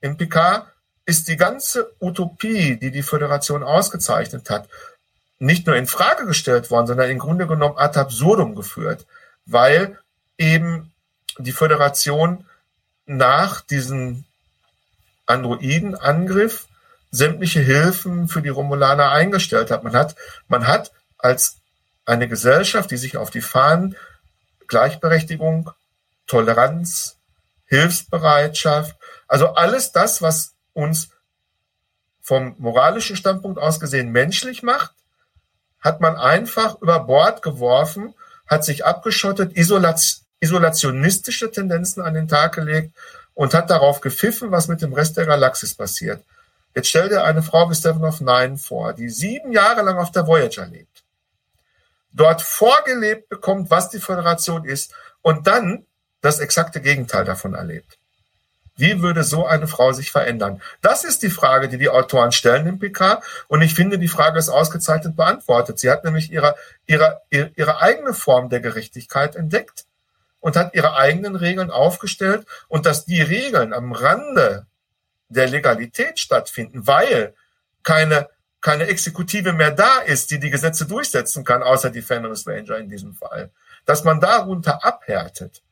[0.00, 0.66] In Picard
[1.04, 4.68] ist die ganze Utopie, die die Föderation ausgezeichnet hat,
[5.38, 9.06] nicht nur in Frage gestellt worden, sondern im Grunde genommen ad absurdum geführt,
[9.44, 9.98] weil
[10.38, 10.92] eben
[11.38, 12.46] die Föderation
[13.04, 14.24] nach diesem
[15.26, 16.66] Androidenangriff
[17.10, 19.84] sämtliche Hilfen für die Romulaner eingestellt hat.
[19.84, 20.16] Man hat,
[20.48, 21.56] man hat als
[22.04, 23.96] eine Gesellschaft, die sich auf die Fahnen
[24.68, 25.70] Gleichberechtigung,
[26.26, 27.16] Toleranz,
[27.66, 28.96] Hilfsbereitschaft,
[29.28, 31.10] also alles das, was uns
[32.20, 34.92] vom moralischen Standpunkt aus gesehen menschlich macht,
[35.80, 38.14] hat man einfach über Bord geworfen,
[38.46, 42.96] hat sich abgeschottet, isolationistische Tendenzen an den Tag gelegt
[43.34, 46.22] und hat darauf gepfiffen, was mit dem Rest der Galaxis passiert.
[46.74, 50.12] Jetzt stell dir eine Frau wie Seven of Nine vor, die sieben Jahre lang auf
[50.12, 51.04] der Voyager lebt,
[52.12, 55.86] dort vorgelebt bekommt, was die Föderation ist und dann
[56.20, 57.98] das exakte Gegenteil davon erlebt.
[58.76, 60.60] Wie würde so eine Frau sich verändern?
[60.82, 63.22] Das ist die Frage, die die Autoren stellen im PK.
[63.48, 65.78] Und ich finde, die Frage ist ausgezeichnet beantwortet.
[65.78, 66.54] Sie hat nämlich ihre,
[66.86, 69.86] ihre, ihre eigene Form der Gerechtigkeit entdeckt
[70.40, 72.46] und hat ihre eigenen Regeln aufgestellt.
[72.68, 74.66] Und dass die Regeln am Rande
[75.28, 77.34] der Legalität stattfinden, weil
[77.82, 78.28] keine,
[78.60, 82.90] keine Exekutive mehr da ist, die die Gesetze durchsetzen kann, außer die Fenris Ranger in
[82.90, 83.50] diesem Fall.
[83.86, 85.62] Dass man darunter abhärtet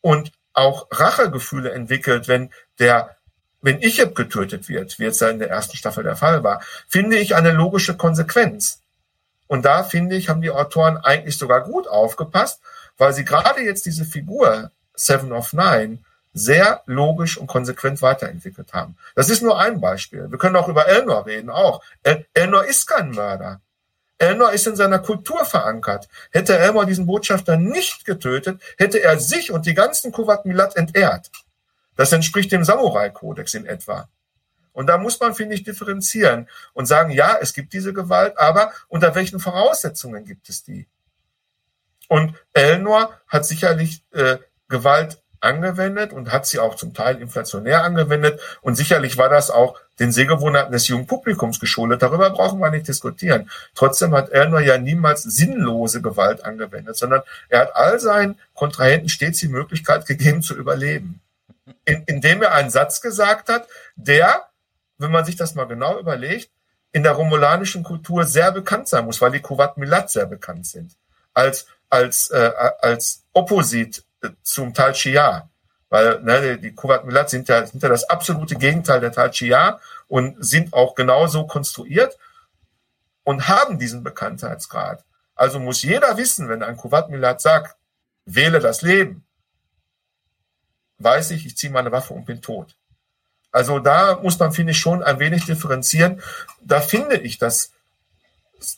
[0.00, 3.16] und auch Rachegefühle entwickelt, wenn der
[3.60, 7.34] wenn Icheb getötet wird, wie jetzt in der ersten Staffel der Fall war, finde ich
[7.34, 8.82] eine logische Konsequenz.
[9.48, 12.60] Und da finde ich, haben die Autoren eigentlich sogar gut aufgepasst,
[12.98, 15.98] weil sie gerade jetzt diese Figur Seven of Nine
[16.34, 18.96] sehr logisch und konsequent weiterentwickelt haben.
[19.14, 20.30] Das ist nur ein Beispiel.
[20.30, 21.82] Wir können auch über Elnor reden, auch.
[22.02, 23.60] El Elnor ist kein Mörder.
[24.18, 26.08] Elnor ist in seiner Kultur verankert.
[26.30, 31.30] Hätte Elnor diesen Botschafter nicht getötet, hätte er sich und die ganzen Kuwait Milat entehrt.
[31.96, 34.08] Das entspricht dem Samurai-Kodex in etwa.
[34.72, 38.72] Und da muss man, finde ich, differenzieren und sagen, ja, es gibt diese Gewalt, aber
[38.86, 40.86] unter welchen Voraussetzungen gibt es die?
[42.08, 44.38] Und Elnor hat sicherlich äh,
[44.68, 48.40] Gewalt angewendet und hat sie auch zum Teil inflationär angewendet.
[48.60, 52.02] Und sicherlich war das auch den Sehgewohnheiten des jungen Publikums geschuldet.
[52.02, 53.50] Darüber brauchen wir nicht diskutieren.
[53.74, 59.38] Trotzdem hat Elnor ja niemals sinnlose Gewalt angewendet, sondern er hat all seinen Kontrahenten stets
[59.38, 61.20] die Möglichkeit gegeben zu überleben.
[61.84, 63.66] In, indem er einen Satz gesagt hat,
[63.96, 64.44] der,
[64.98, 66.50] wenn man sich das mal genau überlegt,
[66.92, 70.92] in der romulanischen Kultur sehr bekannt sein muss, weil die Kuwait Milat sehr bekannt sind.
[71.34, 74.04] Als, als, äh, als Opposit
[74.42, 75.48] zum Tal Shia.
[75.90, 79.80] Weil ne, die Kuwait Milat sind ja, sind ja das absolute Gegenteil der Tal Shia
[80.06, 82.18] und sind auch genauso konstruiert
[83.24, 85.04] und haben diesen Bekanntheitsgrad.
[85.34, 87.76] Also muss jeder wissen, wenn ein Kuwait Milat sagt,
[88.26, 89.24] wähle das Leben,
[90.98, 92.74] weiß ich, ich ziehe meine Waffe und bin tot.
[93.50, 96.22] Also da muss man, finde ich, schon ein wenig differenzieren.
[96.60, 97.72] Da finde ich das,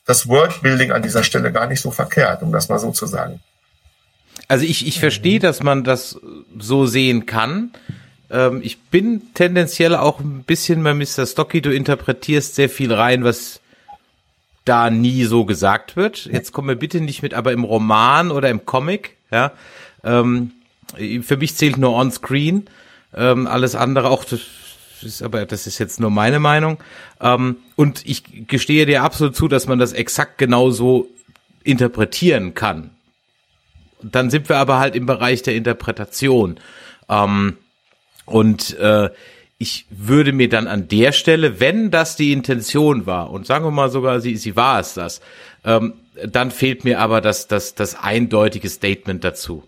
[0.05, 3.43] das Wordbuilding an dieser Stelle gar nicht so verkehrt, um das mal so zu sagen.
[4.49, 6.21] Also ich, ich verstehe, dass man das
[6.59, 7.73] so sehen kann.
[8.31, 11.27] Ähm, ich bin tendenziell auch ein bisschen bei Mr.
[11.27, 13.61] Stocky, du interpretierst sehr viel rein, was
[14.65, 16.27] da nie so gesagt wird.
[16.27, 19.53] Jetzt kommen wir bitte nicht mit, aber im Roman oder im Comic, ja.
[20.05, 20.53] Ähm,
[21.23, 22.67] für mich zählt nur on-screen.
[23.15, 24.41] Ähm, alles andere auch, das
[25.03, 26.79] ist aber, das ist jetzt nur meine Meinung.
[27.21, 31.09] Ähm, und ich gestehe dir absolut zu, dass man das exakt genauso
[31.63, 32.91] interpretieren kann
[34.03, 36.59] dann sind wir aber halt im Bereich der Interpretation.
[37.09, 37.57] Ähm,
[38.27, 39.11] und äh,
[39.59, 43.71] ich würde mir dann an der Stelle, wenn das die Intention war, und sagen wir
[43.71, 45.21] mal sogar, sie, sie war es das,
[45.65, 45.95] ähm,
[46.27, 49.65] dann fehlt mir aber das, das, das eindeutige Statement dazu.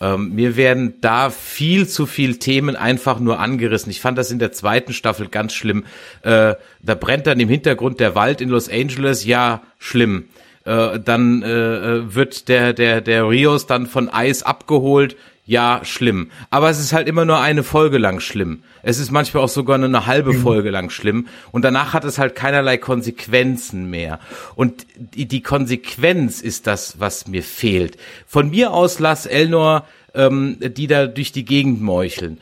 [0.00, 3.90] Ähm, mir werden da viel zu viel Themen einfach nur angerissen.
[3.90, 5.84] Ich fand das in der zweiten Staffel ganz schlimm.
[6.22, 9.24] Äh, da brennt dann im Hintergrund der Wald in Los Angeles.
[9.24, 10.28] Ja, schlimm.
[10.64, 15.16] Äh, dann äh, äh, wird der, der, der Rios dann von Eis abgeholt.
[15.46, 16.30] Ja, schlimm.
[16.48, 18.62] Aber es ist halt immer nur eine Folge lang schlimm.
[18.82, 20.40] Es ist manchmal auch sogar nur eine halbe mhm.
[20.40, 21.26] Folge lang schlimm.
[21.52, 24.20] Und danach hat es halt keinerlei Konsequenzen mehr.
[24.54, 27.98] Und die, die Konsequenz ist das, was mir fehlt.
[28.26, 29.84] Von mir aus lass Elnor
[30.14, 32.38] ähm, die da durch die Gegend meucheln.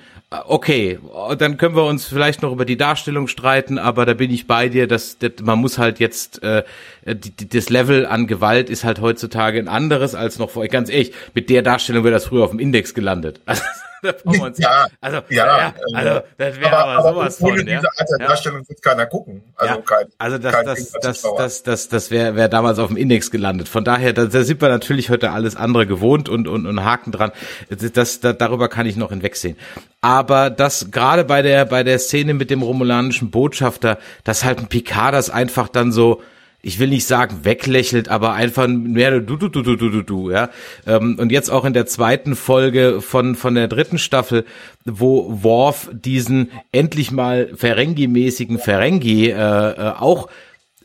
[0.46, 0.98] Okay,
[1.38, 4.68] dann können wir uns vielleicht noch über die Darstellung streiten, aber da bin ich bei
[4.68, 6.62] dir, dass, dass man muss halt jetzt äh,
[7.04, 10.66] das Level an Gewalt ist halt heutzutage ein anderes als noch vor.
[10.68, 13.40] Ganz ehrlich, mit der Darstellung wäre das früher auf dem Index gelandet.
[14.56, 17.60] ja, also, ja, ja, also das wäre aber, aber, sowas ohne von.
[17.60, 19.42] Ohne diese Art der Darstellung wird keiner gucken.
[19.54, 22.88] Also, ja, kein, also das, kein das, das, das, das, das wäre wär damals auf
[22.88, 23.68] dem Index gelandet.
[23.68, 27.12] Von daher, da, da sind wir natürlich heute alles andere gewohnt und, und, und Haken
[27.12, 27.30] dran.
[27.70, 29.56] Das, das, da, darüber kann ich noch hinwegsehen.
[30.00, 34.66] Aber das gerade bei der, bei der Szene mit dem romulanischen Botschafter, dass halt ein
[34.66, 36.20] Picard das einfach dann so,
[36.62, 40.30] ich will nicht sagen weglächelt, aber einfach mehr du du du du du du du
[40.30, 40.48] ja.
[40.86, 44.44] Ähm, und jetzt auch in der zweiten Folge von von der dritten Staffel,
[44.84, 50.28] wo Worf diesen endlich mal Ferengi-mäßigen Ferengi äh, äh, auch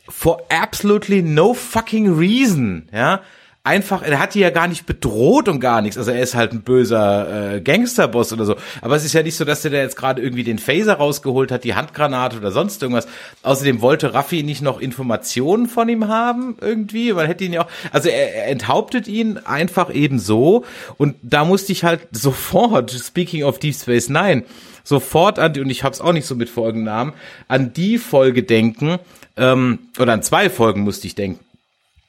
[0.08, 3.20] for absolutely no fucking reason ja
[3.68, 5.98] einfach, er hat die ja gar nicht bedroht und gar nichts.
[5.98, 8.56] Also er ist halt ein böser äh, Gangsterboss oder so.
[8.80, 11.52] Aber es ist ja nicht so, dass der da jetzt gerade irgendwie den Phaser rausgeholt
[11.52, 13.06] hat, die Handgranate oder sonst irgendwas.
[13.42, 17.70] Außerdem wollte Raffi nicht noch Informationen von ihm haben irgendwie, weil hätte ihn ja auch,
[17.92, 20.64] also er, er enthauptet ihn einfach eben so.
[20.96, 24.44] Und da musste ich halt sofort, speaking of Deep Space Nine,
[24.82, 27.12] sofort an die, und ich hab's auch nicht so mit Folgennamen,
[27.48, 28.98] an die Folge denken,
[29.36, 31.47] ähm, oder an zwei Folgen musste ich denken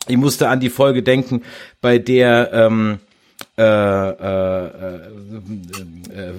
[0.07, 1.43] ich musste an die Folge denken,
[1.81, 2.99] bei der ähm,
[3.57, 6.33] äh, äh, äh,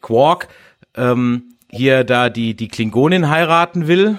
[0.00, 0.48] Quark
[0.94, 4.18] ähm, hier da die die Klingonin heiraten will.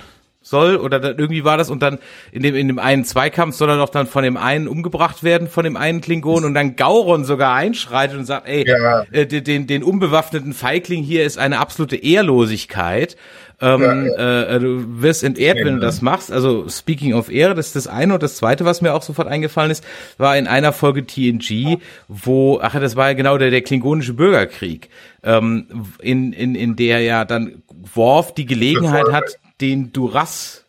[0.50, 2.00] Soll oder dann irgendwie war das und dann
[2.32, 5.48] in dem in dem einen Zweikampf soll er doch dann von dem einen umgebracht werden
[5.48, 9.04] von dem einen Klingon und dann Gauron sogar einschreitet und sagt, ey, Ja.
[9.12, 13.16] äh, den, den unbewaffneten Feigling hier ist eine absolute Ehrlosigkeit.
[13.62, 13.82] Ähm,
[14.18, 16.32] Äh, du wirst entehrt, wenn du das machst.
[16.32, 18.14] Also speaking of Ehre, das ist das eine.
[18.14, 19.84] Und das zweite, was mir auch sofort eingefallen ist,
[20.18, 21.78] war in einer Folge TNG,
[22.08, 24.88] wo, ach, das war ja genau der, der klingonische Bürgerkrieg,
[25.24, 25.68] ähm,
[26.02, 27.62] in, in, in der ja dann
[27.94, 30.66] Worf die Gelegenheit hat, den Duras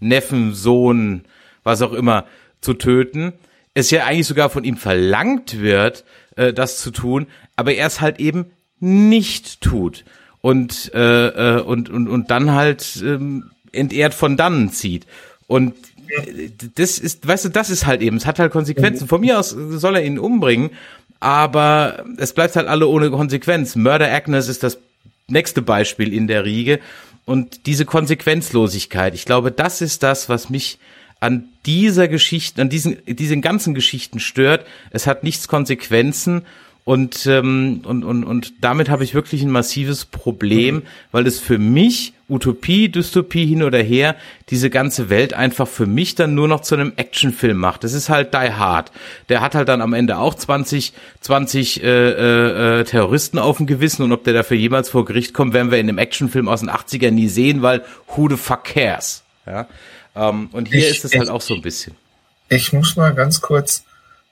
[0.00, 1.24] Neffen, Sohn,
[1.62, 2.24] was auch immer,
[2.60, 3.32] zu töten.
[3.74, 6.04] Es ja eigentlich sogar von ihm verlangt wird,
[6.36, 7.26] äh, das zu tun,
[7.56, 8.46] aber er es halt eben
[8.80, 10.04] nicht tut
[10.40, 15.06] und äh, äh, und und und dann halt ähm, entehrt von dannen zieht
[15.46, 15.74] und
[16.26, 19.06] äh, das ist, weißt du, das ist halt eben, es hat halt Konsequenzen.
[19.06, 20.70] Von mir aus soll er ihn umbringen,
[21.20, 23.76] aber es bleibt halt alle ohne Konsequenz.
[23.76, 24.78] Murder Agnes ist das
[25.28, 26.80] nächste Beispiel in der Riege
[27.24, 29.14] und diese Konsequenzlosigkeit.
[29.14, 30.78] Ich glaube, das ist das, was mich
[31.20, 34.66] an dieser Geschichte, an diesen, diesen ganzen Geschichten stört.
[34.90, 36.46] Es hat nichts Konsequenzen
[36.84, 41.58] und, ähm, und, und, und damit habe ich wirklich ein massives Problem, weil es für
[41.58, 44.16] mich, Utopie, Dystopie hin oder her,
[44.50, 47.84] diese ganze Welt einfach für mich dann nur noch zu einem Actionfilm macht.
[47.84, 48.92] Das ist halt Die Hard.
[49.28, 53.66] Der hat halt dann am Ende auch 20, 20 äh, äh, äh, Terroristen auf dem
[53.66, 56.60] Gewissen und ob der dafür jemals vor Gericht kommt, werden wir in einem Actionfilm aus
[56.60, 57.82] den 80ern nie sehen, weil
[58.14, 59.22] who the fuck cares?
[59.46, 59.66] Ja?
[60.16, 61.94] Ähm, und hier Ich- ist es halt ich- auch so ein bisschen.
[62.48, 63.84] Ich muss mal ganz kurz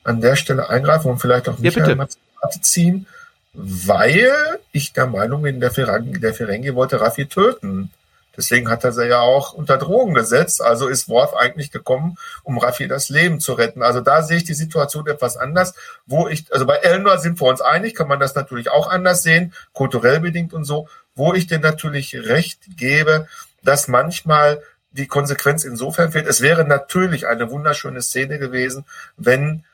[0.05, 1.97] an der Stelle eingreifen und vielleicht auch Ja, Michael bitte.
[1.97, 3.07] mal zu Rate ziehen,
[3.53, 7.91] weil ich der Meinung bin, der Ferengi, der Ferengi wollte Raffi töten.
[8.37, 10.63] Deswegen hat er sie ja auch unter Drogen gesetzt.
[10.63, 13.83] Also ist Worf eigentlich gekommen, um Raffi das Leben zu retten.
[13.83, 15.75] Also da sehe ich die Situation etwas anders,
[16.07, 19.25] wo ich, also bei Elnor sind wir uns einig, kann man das natürlich auch anders
[19.25, 23.27] sehen, kulturell bedingt und so, wo ich dir natürlich recht gebe,
[23.65, 24.63] dass manchmal
[24.93, 26.29] die Konsequenz insofern fehlt.
[26.29, 28.85] Es wäre natürlich eine wunderschöne Szene gewesen,
[29.17, 29.65] wenn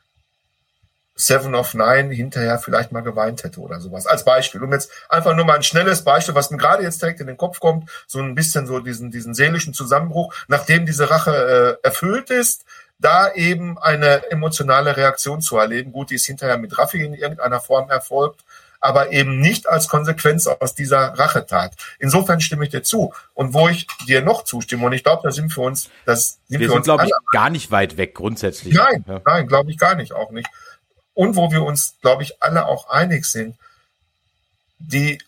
[1.16, 4.06] Seven of Nine hinterher vielleicht mal geweint hätte oder sowas.
[4.06, 4.62] Als Beispiel.
[4.62, 7.36] Um jetzt einfach nur mal ein schnelles Beispiel, was mir gerade jetzt direkt in den
[7.36, 12.30] Kopf kommt, so ein bisschen so diesen, diesen seelischen Zusammenbruch, nachdem diese Rache äh, erfüllt
[12.30, 12.64] ist,
[12.98, 15.92] da eben eine emotionale Reaktion zu erleben.
[15.92, 18.40] Gut, die ist hinterher mit Raffi in irgendeiner Form erfolgt,
[18.80, 21.74] aber eben nicht als Konsequenz aus dieser Rachetat.
[21.98, 23.14] Insofern stimme ich dir zu.
[23.32, 26.60] Und wo ich dir noch zustimme, und ich glaube, da sind wir uns, das sind
[26.60, 28.74] Wir wir, sind, uns glaube ich, gar nicht weit weg grundsätzlich.
[28.74, 29.20] Nein, Ja.
[29.24, 30.48] nein, glaube ich gar nicht, auch nicht.
[31.14, 33.56] Und wo wir uns, glaube ich, alle auch einig sind,
[34.78, 35.22] die,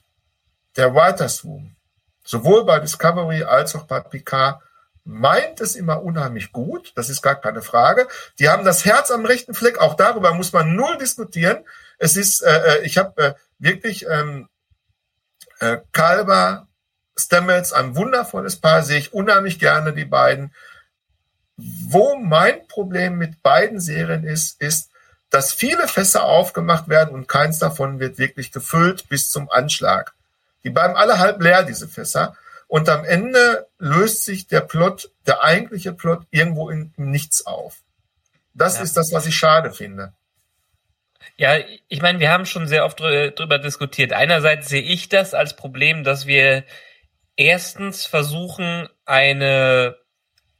[0.76, 1.76] der Writers Room,
[2.24, 4.60] sowohl bei Discovery als auch bei Picard,
[5.04, 8.08] meint es immer unheimlich gut, das ist gar keine Frage.
[8.40, 11.64] Die haben das Herz am rechten Fleck, auch darüber muss man null diskutieren.
[11.98, 14.48] Es ist, äh, äh, ich habe äh, wirklich ähm,
[15.60, 16.66] äh, Kalber,
[17.16, 20.52] Stamets, ein wundervolles Paar, sehe ich unheimlich gerne, die beiden.
[21.56, 24.90] Wo mein Problem mit beiden Serien ist, ist,
[25.36, 30.14] dass viele Fässer aufgemacht werden und keins davon wird wirklich gefüllt bis zum Anschlag.
[30.64, 32.34] Die bleiben alle halb leer, diese Fässer.
[32.68, 37.76] Und am Ende löst sich der Plot, der eigentliche Plot, irgendwo in im Nichts auf.
[38.54, 38.82] Das Ja.
[38.84, 40.14] ist das, was ich schade finde.
[41.36, 41.58] Ja,
[41.88, 44.14] ich meine, wir haben schon sehr oft drüber diskutiert.
[44.14, 46.64] Einerseits sehe ich das als Problem, dass wir
[47.36, 49.96] erstens versuchen, eine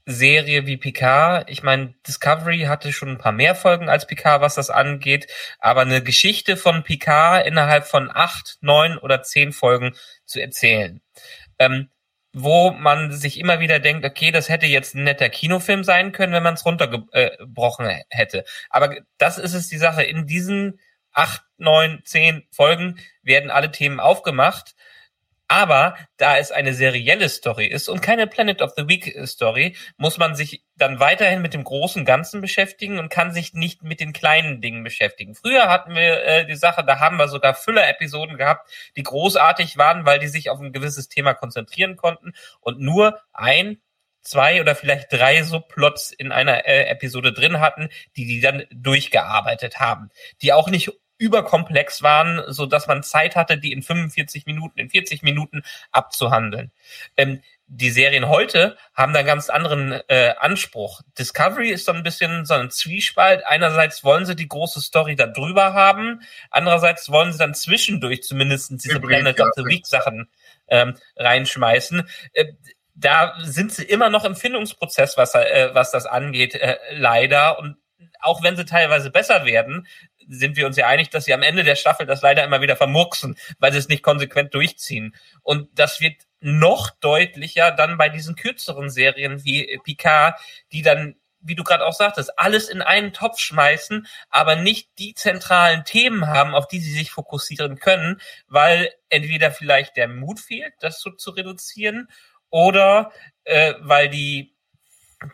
[0.06, 4.54] Serie wie Picard, ich meine, Discovery hatte schon ein paar mehr Folgen als Picard, was
[4.54, 5.26] das angeht,
[5.58, 9.94] aber eine Geschichte von Picard innerhalb von acht, neun oder zehn Folgen
[10.24, 11.00] zu erzählen.
[11.58, 11.90] Ähm,
[12.38, 16.34] wo man sich immer wieder denkt, okay, das hätte jetzt ein netter Kinofilm sein können,
[16.34, 18.44] wenn man es runtergebrochen hätte.
[18.68, 20.02] Aber das ist es die Sache.
[20.02, 20.78] In diesen
[21.12, 24.74] acht, neun, zehn Folgen werden alle Themen aufgemacht.
[25.48, 30.18] Aber da es eine serielle Story ist und keine Planet of the Week Story, muss
[30.18, 34.12] man sich dann weiterhin mit dem großen Ganzen beschäftigen und kann sich nicht mit den
[34.12, 35.34] kleinen Dingen beschäftigen.
[35.34, 40.04] Früher hatten wir äh, die Sache, da haben wir sogar Füller-Episoden gehabt, die großartig waren,
[40.04, 43.78] weil die sich auf ein gewisses Thema konzentrieren konnten und nur ein
[44.26, 49.78] zwei oder vielleicht drei Subplots in einer äh, Episode drin hatten, die die dann durchgearbeitet
[49.78, 50.10] haben,
[50.42, 54.90] die auch nicht überkomplex waren, so dass man Zeit hatte, die in 45 Minuten, in
[54.90, 55.62] 40 Minuten
[55.92, 56.72] abzuhandeln.
[57.16, 61.02] Ähm, die Serien heute haben da einen ganz anderen äh, Anspruch.
[61.18, 63.44] Discovery ist so ein bisschen so ein Zwiespalt.
[63.44, 68.70] Einerseits wollen sie die große Story da drüber haben, andererseits wollen sie dann zwischendurch zumindest
[68.70, 70.28] diese Hybrid, Planet of the Week Sachen
[70.68, 72.08] ähm, reinschmeißen.
[72.34, 72.52] Äh,
[72.94, 77.58] da sind sie immer noch im Findungsprozess, was, äh, was das angeht, äh, leider.
[77.58, 77.76] Und
[78.20, 79.86] auch wenn sie teilweise besser werden,
[80.28, 82.76] sind wir uns ja einig, dass sie am Ende der Staffel das leider immer wieder
[82.76, 85.14] vermurksen, weil sie es nicht konsequent durchziehen.
[85.42, 90.38] Und das wird noch deutlicher dann bei diesen kürzeren Serien wie Picard,
[90.72, 91.16] die dann
[91.46, 96.26] wie du gerade auch sagtest, alles in einen Topf schmeißen, aber nicht die zentralen Themen
[96.26, 101.10] haben, auf die sie sich fokussieren können, weil entweder vielleicht der Mut fehlt, das so
[101.10, 102.08] zu reduzieren,
[102.50, 103.12] oder
[103.44, 104.55] äh, weil die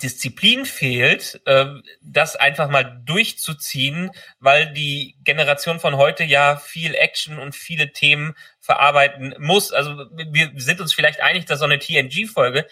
[0.01, 1.66] Disziplin fehlt, äh,
[2.01, 8.34] das einfach mal durchzuziehen, weil die Generation von heute ja viel Action und viele Themen
[8.61, 9.72] verarbeiten muss.
[9.72, 12.66] Also wir sind uns vielleicht einig, dass so eine TNG-Folge,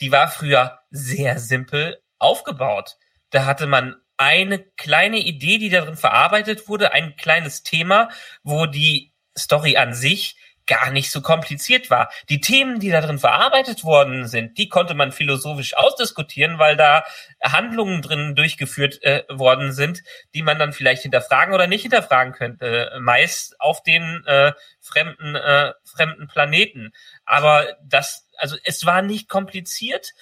[0.00, 2.96] die war früher sehr simpel, aufgebaut.
[3.30, 8.08] Da hatte man eine kleine Idee, die darin verarbeitet wurde, ein kleines Thema,
[8.42, 10.36] wo die Story an sich
[10.66, 12.10] gar nicht so kompliziert war.
[12.28, 17.04] Die Themen, die da drin verarbeitet worden sind, die konnte man philosophisch ausdiskutieren, weil da
[17.42, 20.02] Handlungen drin durchgeführt äh, worden sind,
[20.34, 25.72] die man dann vielleicht hinterfragen oder nicht hinterfragen könnte, meist auf den äh, fremden äh,
[25.84, 26.92] fremden Planeten.
[27.24, 30.12] Aber das, also es war nicht kompliziert,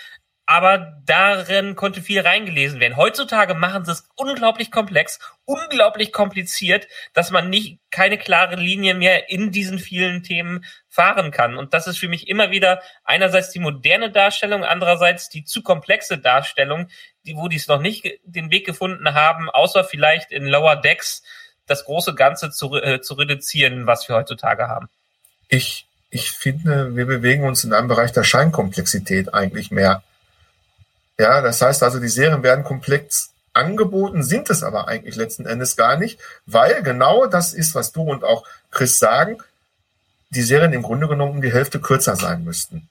[0.46, 2.96] aber darin konnte viel reingelesen werden.
[2.96, 9.30] Heutzutage machen sie es unglaublich komplex, unglaublich kompliziert, dass man nicht keine klare Linie mehr
[9.30, 11.56] in diesen vielen Themen fahren kann.
[11.56, 16.18] Und das ist für mich immer wieder einerseits die moderne Darstellung, andererseits die zu komplexe
[16.18, 16.88] Darstellung,
[17.24, 21.22] die, wo die es noch nicht den Weg gefunden haben, außer vielleicht in Lower Decks
[21.66, 24.88] das große Ganze zu, äh, zu reduzieren, was wir heutzutage haben.
[25.48, 30.02] Ich, ich finde, wir bewegen uns in einem Bereich der Scheinkomplexität eigentlich mehr.
[31.18, 35.76] Ja, das heißt also, die Serien werden komplex angeboten, sind es aber eigentlich letzten Endes
[35.76, 39.38] gar nicht, weil genau das ist, was du und auch Chris sagen,
[40.30, 42.88] die Serien im Grunde genommen um die Hälfte kürzer sein müssten.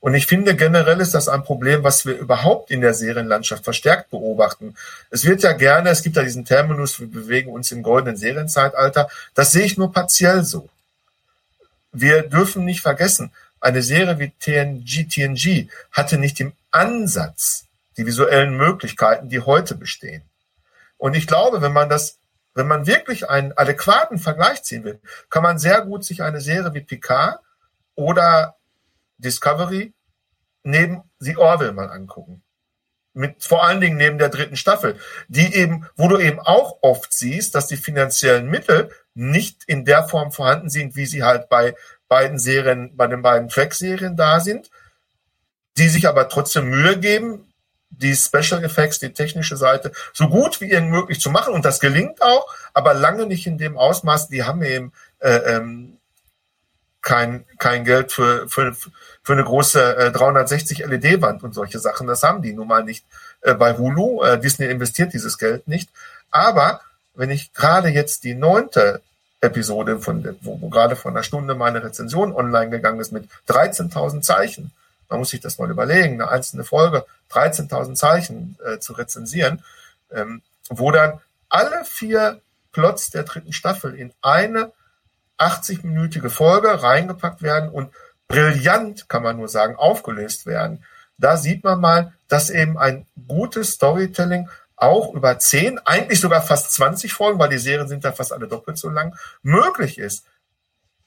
[0.00, 4.10] Und ich finde generell ist das ein Problem, was wir überhaupt in der Serienlandschaft verstärkt
[4.10, 4.76] beobachten.
[5.10, 9.08] Es wird ja gerne, es gibt ja diesen Terminus, wir bewegen uns im goldenen Serienzeitalter.
[9.34, 10.68] Das sehe ich nur partiell so.
[11.92, 17.66] Wir dürfen nicht vergessen, eine Serie wie TNG, TNG hatte nicht im Ansatz
[17.96, 20.22] die visuellen Möglichkeiten, die heute bestehen.
[20.98, 22.18] Und ich glaube, wenn man das,
[22.54, 25.00] wenn man wirklich einen adäquaten Vergleich ziehen will,
[25.30, 27.40] kann man sehr gut sich eine Serie wie Picard
[27.94, 28.56] oder
[29.18, 29.92] Discovery
[30.62, 32.42] neben The Orville mal angucken.
[33.14, 34.98] Mit, vor allen Dingen neben der dritten Staffel,
[35.28, 40.06] die eben, wo du eben auch oft siehst, dass die finanziellen Mittel nicht in der
[40.06, 41.74] Form vorhanden sind, wie sie halt bei
[42.08, 44.70] beiden Serien, bei den beiden Track-Serien da sind,
[45.78, 47.52] die sich aber trotzdem Mühe geben,
[47.90, 51.54] die Special Effects, die technische Seite so gut wie irgend möglich zu machen.
[51.54, 54.28] Und das gelingt auch, aber lange nicht in dem Ausmaß.
[54.28, 55.98] Die haben eben äh, ähm,
[57.00, 58.74] kein, kein Geld für, für,
[59.22, 62.06] für eine große äh, 360 LED-Wand und solche Sachen.
[62.06, 63.06] Das haben die nun mal nicht
[63.42, 64.22] äh, bei Hulu.
[64.22, 65.88] Äh, Disney investiert dieses Geld nicht.
[66.30, 66.80] Aber
[67.14, 69.00] wenn ich gerade jetzt die neunte
[69.40, 74.22] Episode, von, wo, wo gerade vor einer Stunde meine Rezension online gegangen ist mit 13.000
[74.22, 74.72] Zeichen.
[75.08, 79.62] Man muss sich das mal überlegen, eine einzelne Folge, 13.000 Zeichen äh, zu rezensieren,
[80.10, 82.40] ähm, wo dann alle vier
[82.72, 84.72] Plots der dritten Staffel in eine
[85.38, 87.90] 80-minütige Folge reingepackt werden und
[88.28, 90.84] brillant, kann man nur sagen, aufgelöst werden.
[91.18, 96.72] Da sieht man mal, dass eben ein gutes Storytelling auch über zehn, eigentlich sogar fast
[96.72, 100.26] 20 Folgen, weil die Serien sind ja fast alle doppelt so lang, möglich ist.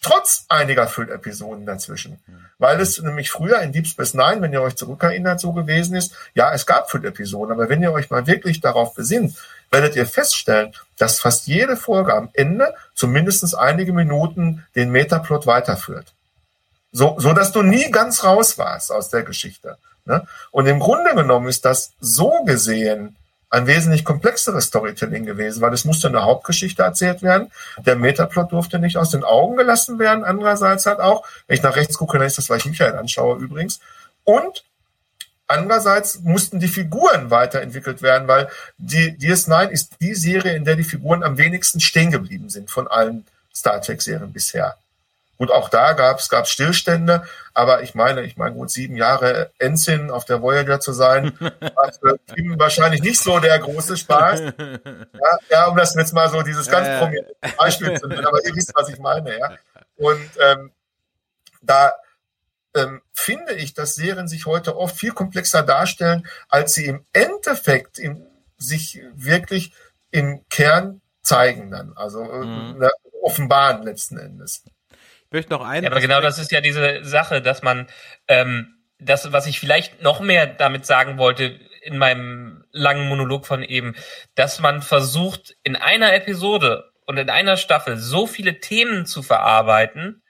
[0.01, 2.19] Trotz einiger Füllepisoden dazwischen.
[2.57, 6.13] Weil es nämlich früher in Deep Space Nine, wenn ihr euch zurückerinnert, so gewesen ist,
[6.33, 9.35] ja, es gab Füllepisoden, aber wenn ihr euch mal wirklich darauf besinnt,
[9.71, 16.13] werdet ihr feststellen, dass fast jede Folge am Ende zumindest einige Minuten den Metaplot weiterführt.
[16.91, 19.77] So, so dass du nie ganz raus warst aus der Geschichte.
[20.05, 20.25] Ne?
[20.51, 23.15] Und im Grunde genommen ist das so gesehen
[23.49, 27.51] ein wesentlich komplexeres Storytelling gewesen, weil es musste eine Hauptgeschichte erzählt werden.
[27.77, 30.23] Der Metaplot durfte nicht aus den Augen gelassen werden.
[30.23, 33.39] Andererseits halt auch, wenn ich nach rechts gucke, dann ist das, weil ich Michael anschaue
[33.39, 33.79] übrigens.
[34.23, 34.63] Und
[35.47, 40.83] andererseits mussten die Figuren weiterentwickelt werden, weil die DS9 ist die Serie, in der die
[40.83, 44.77] Figuren am wenigsten stehen geblieben sind von allen Star Trek-Serien bisher.
[45.39, 47.23] Gut, auch da gab es Stillstände,
[47.53, 51.93] aber ich meine, ich meine, gut sieben Jahre Ensign auf der Voyager zu sein, war
[51.93, 54.41] für ihm wahrscheinlich nicht so der große Spaß.
[54.41, 58.45] Ja, ja um das jetzt mal so dieses ganz ja, prominente Beispiel zu nennen, aber
[58.45, 59.51] ihr wisst, was ich meine, ja.
[59.95, 60.73] Und ähm,
[61.61, 61.93] da
[62.75, 67.97] ähm, finde ich, dass Serien sich heute oft viel komplexer darstellen, als sie im Endeffekt
[67.97, 68.27] im,
[68.57, 69.71] sich wirklich
[70.11, 72.79] im Kern zeigen dann, also äh, mhm.
[72.79, 74.65] ne, offenbaren letzten Endes.
[75.31, 75.83] Möchte noch einen.
[75.83, 77.87] Ja, aber genau das ist ja diese Sache, dass man
[78.27, 83.63] ähm, das, was ich vielleicht noch mehr damit sagen wollte in meinem langen Monolog von
[83.63, 83.95] eben,
[84.35, 90.21] dass man versucht, in einer Episode und in einer Staffel so viele Themen zu verarbeiten,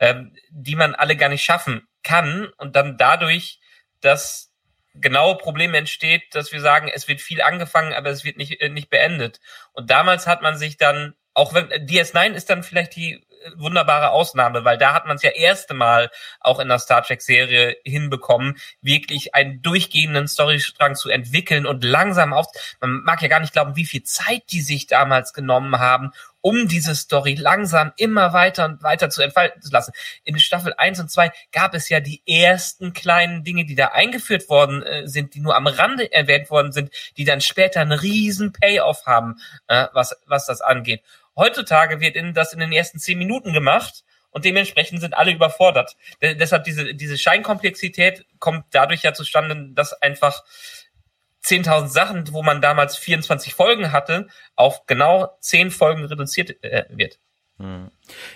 [0.00, 3.60] ähm, die man alle gar nicht schaffen kann und dann dadurch
[4.00, 4.52] das
[4.94, 8.68] genaue Problem entsteht, dass wir sagen, es wird viel angefangen, aber es wird nicht, äh,
[8.68, 9.40] nicht beendet.
[9.72, 13.25] Und damals hat man sich dann, auch wenn DS9 ist dann vielleicht die
[13.56, 17.22] wunderbare Ausnahme, weil da hat man es ja erste Mal auch in der Star Trek
[17.22, 22.46] Serie hinbekommen, wirklich einen durchgehenden Storystrang zu entwickeln und langsam auf.
[22.80, 26.12] Man mag ja gar nicht glauben, wie viel Zeit die sich damals genommen haben,
[26.46, 29.92] um diese Story langsam immer weiter und weiter zu entfalten zu lassen.
[30.22, 34.48] In Staffel 1 und 2 gab es ja die ersten kleinen Dinge, die da eingeführt
[34.48, 38.52] worden äh, sind, die nur am Rande erwähnt worden sind, die dann später einen riesen
[38.52, 41.02] Payoff haben, äh, was, was das angeht.
[41.36, 45.96] Heutzutage wird in, das in den ersten zehn Minuten gemacht und dementsprechend sind alle überfordert.
[46.22, 50.44] D deshalb diese, diese Scheinkomplexität kommt dadurch ja zustande, dass einfach
[51.44, 54.26] 10.000 Sachen, wo man damals 24 Folgen hatte,
[54.56, 57.18] auf genau 10 Folgen reduziert äh, wird.
[57.58, 57.90] Hm.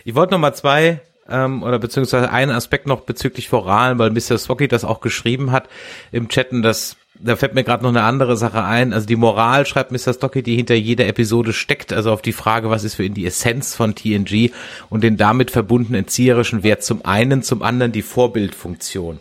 [0.04, 4.38] Ich wollte noch mal zwei ähm, oder beziehungsweise einen Aspekt noch bezüglich Voralen, weil Mr.
[4.38, 5.68] Swocky das auch geschrieben hat
[6.12, 8.92] im Chatten, dass da fällt mir gerade noch eine andere Sache ein.
[8.92, 10.14] Also die Moral schreibt Mr.
[10.14, 13.26] Stocky, die hinter jeder Episode steckt, also auf die Frage, was ist für ihn die
[13.26, 14.50] Essenz von TNG
[14.88, 19.18] und den damit verbundenen erzieherischen Wert zum einen, zum anderen die Vorbildfunktion.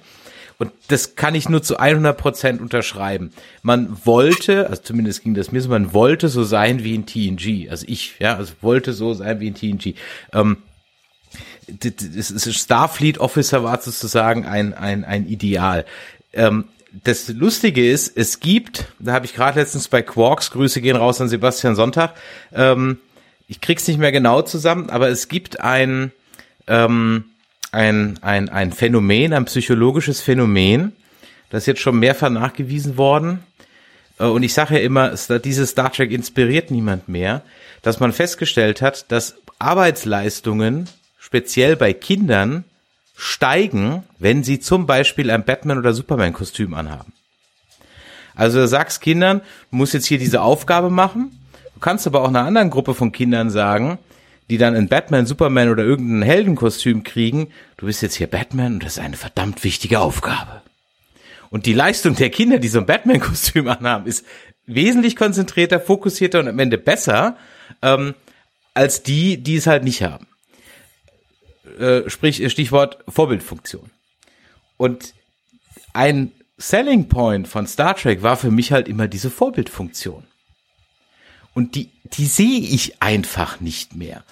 [0.57, 3.31] Und das kann ich nur zu 100 Prozent unterschreiben.
[3.61, 7.69] Man wollte, also zumindest ging das mir so, man wollte so sein wie in TNG.
[7.69, 9.95] Also ich, ja, also wollte so sein wie in TNG.
[10.33, 10.57] Ähm,
[12.19, 15.85] Starfleet Officer war sozusagen ein, ein, ein Ideal.
[16.33, 20.95] Ähm, das Lustige ist, es gibt, da habe ich gerade letztens bei Quarks, Grüße gehen
[20.95, 22.15] raus an Sebastian Sonntag,
[22.53, 22.97] ähm,
[23.47, 26.11] ich krieg's nicht mehr genau zusammen, aber es gibt ein,
[26.67, 27.25] ähm,
[27.71, 30.93] ein, ein, ein Phänomen, ein psychologisches Phänomen,
[31.49, 33.43] das ist jetzt schon mehrfach nachgewiesen worden.
[34.19, 37.43] Äh, und ich sage ja immer, dieses Star Trek inspiriert niemand mehr,
[37.81, 40.87] dass man festgestellt hat, dass Arbeitsleistungen,
[41.17, 42.63] speziell bei Kindern,
[43.19, 47.11] steigen, wenn sie zum Beispiel ein Batman- oder Superman-Kostüm anhaben.
[48.33, 51.37] Also du sagst Kindern, du musst jetzt hier diese Aufgabe machen.
[51.73, 53.99] Du kannst aber auch einer anderen Gruppe von Kindern sagen,
[54.49, 58.83] die dann ein Batman, Superman oder irgendein Heldenkostüm kriegen, du bist jetzt hier Batman und
[58.83, 60.61] das ist eine verdammt wichtige Aufgabe.
[61.49, 64.25] Und die Leistung der Kinder, die so ein Batman-Kostüm anhaben, ist
[64.65, 67.35] wesentlich konzentrierter, fokussierter und am Ende besser
[67.81, 68.15] ähm,
[68.73, 70.27] als die, die es halt nicht haben.
[71.77, 73.89] Äh, sprich Stichwort Vorbildfunktion.
[74.77, 75.13] Und
[75.93, 80.23] ein Selling Point von Star Trek war für mich halt immer diese Vorbildfunktion.
[81.53, 84.23] Und die, die sehe ich einfach nicht mehr.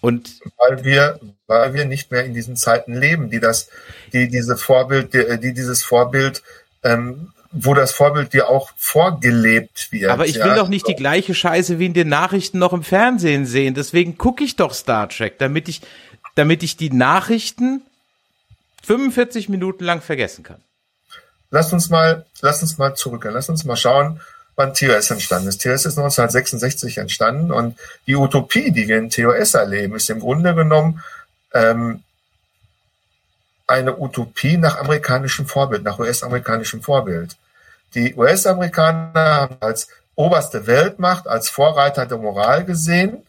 [0.00, 3.70] Und weil wir, weil wir nicht mehr in diesen Zeiten leben, die das,
[4.12, 6.42] die diese Vorbild, die, die dieses Vorbild,
[6.82, 10.10] ähm, wo das Vorbild dir auch vorgelebt wird.
[10.10, 10.44] Aber ich ja.
[10.44, 13.74] will doch nicht die gleiche Scheiße wie in den Nachrichten noch im Fernsehen sehen.
[13.74, 15.80] Deswegen gucke ich doch Star Trek, damit ich
[16.34, 17.82] damit ich die Nachrichten
[18.84, 20.60] 45 Minuten lang vergessen kann.
[21.50, 23.26] Lass uns mal, lass uns mal zurück.
[23.30, 24.20] Lass uns mal schauen,
[24.56, 25.62] wann TOS entstanden ist.
[25.62, 30.54] TOS ist 1966 entstanden und die Utopie, die wir in TOS erleben, ist im Grunde
[30.54, 31.02] genommen
[31.52, 32.02] ähm,
[33.66, 37.36] eine Utopie nach amerikanischem Vorbild, nach US-amerikanischem Vorbild.
[37.94, 43.24] Die US-Amerikaner haben als oberste Weltmacht, als Vorreiter der Moral gesehen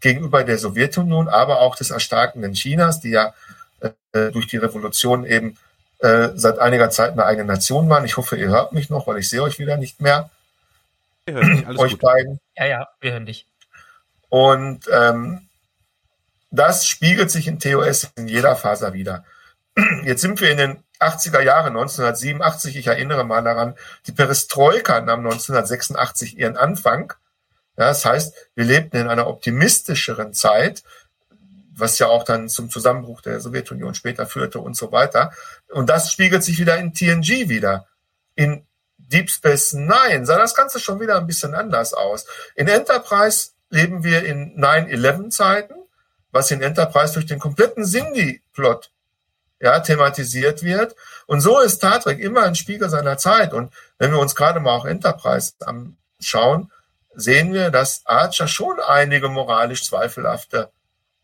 [0.00, 3.34] gegenüber der Sowjetunion, aber auch des erstarkenden Chinas, die ja
[3.80, 5.56] äh, durch die Revolution eben
[6.00, 8.04] äh, seit einiger Zeit eine eigene Nation waren.
[8.04, 10.30] Ich hoffe, ihr hört mich noch, weil ich sehe euch wieder nicht mehr.
[11.26, 12.00] Wir hören dich, alles euch gut.
[12.00, 12.40] beiden.
[12.56, 13.46] Ja, ja, wir hören dich.
[14.28, 15.48] Und ähm,
[16.50, 19.24] das spiegelt sich in TOS in jeder Faser wieder.
[20.04, 23.74] Jetzt sind wir in den 80er Jahren, 1987, ich erinnere mal daran,
[24.06, 27.12] die Perestroika nahm 1986 ihren Anfang
[27.78, 30.82] ja, das heißt, wir lebten in einer optimistischeren Zeit,
[31.76, 35.32] was ja auch dann zum Zusammenbruch der Sowjetunion später führte und so weiter.
[35.68, 37.86] Und das spiegelt sich wieder in TNG wieder.
[38.34, 38.66] In
[38.96, 42.26] Deep Space Nine sah das Ganze schon wieder ein bisschen anders aus.
[42.56, 45.74] In Enterprise leben wir in 9-11-Zeiten,
[46.32, 48.90] was in Enterprise durch den kompletten Sindhi-Plot
[49.60, 50.96] ja, thematisiert wird.
[51.26, 53.52] Und so ist Star Trek immer ein Spiegel seiner Zeit.
[53.52, 56.72] Und wenn wir uns gerade mal auch Enterprise anschauen,
[57.18, 60.70] sehen wir, dass Archer schon einige moralisch zweifelhafte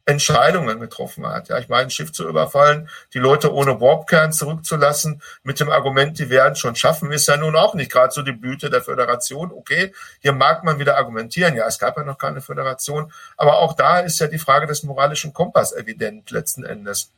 [0.07, 1.49] Entscheidungen getroffen hat.
[1.49, 6.18] Ja, ich meine, ein Schiff zu überfallen, die Leute ohne Warpkern zurückzulassen, mit dem Argument,
[6.18, 9.51] die werden schon schaffen, ist ja nun auch nicht gerade so die Blüte der Föderation.
[9.53, 13.72] Okay, hier mag man wieder argumentieren, ja, es gab ja noch keine Föderation, aber auch
[13.74, 17.11] da ist ja die Frage des moralischen Kompass evident letzten Endes.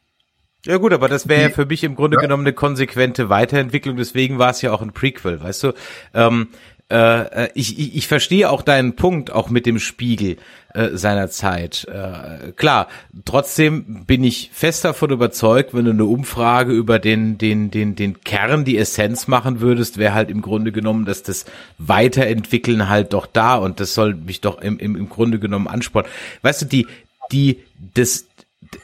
[0.65, 2.23] Ja gut, aber das wäre ja für mich im Grunde ja.
[2.23, 5.73] genommen eine konsequente Weiterentwicklung, deswegen war es ja auch ein Prequel, weißt du?
[6.13, 6.49] Ähm,
[6.91, 10.37] äh, ich, ich, ich verstehe auch deinen Punkt, auch mit dem Spiegel
[10.73, 11.87] äh, seiner Zeit.
[11.89, 12.89] Äh, klar,
[13.25, 18.21] trotzdem bin ich fest davon überzeugt, wenn du eine Umfrage über den, den, den, den
[18.21, 21.45] Kern, die Essenz machen würdest, wäre halt im Grunde genommen, dass das
[21.79, 26.11] Weiterentwickeln halt doch da und das soll mich doch im, im, im Grunde genommen anspornen.
[26.43, 26.87] Weißt du, die,
[27.33, 27.61] die,
[27.95, 28.27] das,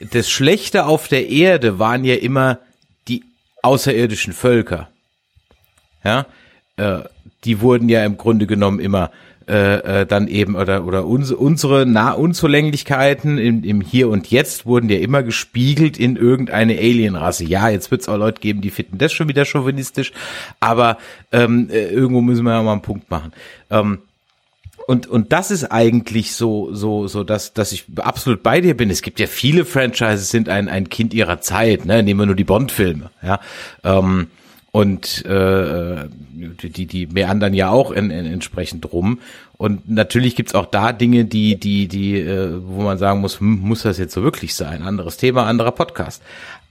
[0.00, 2.58] das Schlechte auf der Erde waren ja immer
[3.06, 3.22] die
[3.62, 4.88] außerirdischen Völker.
[6.04, 6.26] Ja,
[6.76, 7.02] äh,
[7.44, 9.10] die wurden ja im Grunde genommen immer
[9.48, 14.66] äh, äh, dann eben oder oder uns, unsere nah Unzulänglichkeiten im, im Hier und Jetzt
[14.66, 17.44] wurden ja immer gespiegelt in irgendeine Alienrasse.
[17.44, 20.12] Ja, jetzt wird es auch Leute geben, die finden das schon wieder chauvinistisch,
[20.60, 20.98] aber
[21.32, 23.32] ähm, äh, irgendwo müssen wir ja mal einen Punkt machen.
[23.70, 23.98] Ähm,
[24.86, 28.90] und und das ist eigentlich so so so dass dass ich absolut bei dir bin.
[28.90, 31.84] Es gibt ja viele Franchises sind ein ein Kind ihrer Zeit.
[31.84, 32.02] Ne?
[32.02, 33.10] Nehmen wir nur die Bond-Filme.
[33.22, 33.40] Ja.
[33.82, 34.28] Ähm,
[34.72, 36.08] und äh,
[36.62, 39.20] die die meandern ja auch in, in entsprechend rum.
[39.58, 43.60] Und natürlich gibt's auch da Dinge die die die äh, wo man sagen muss hm,
[43.60, 44.82] muss das jetzt so wirklich sein?
[44.82, 46.22] Anderes Thema anderer Podcast.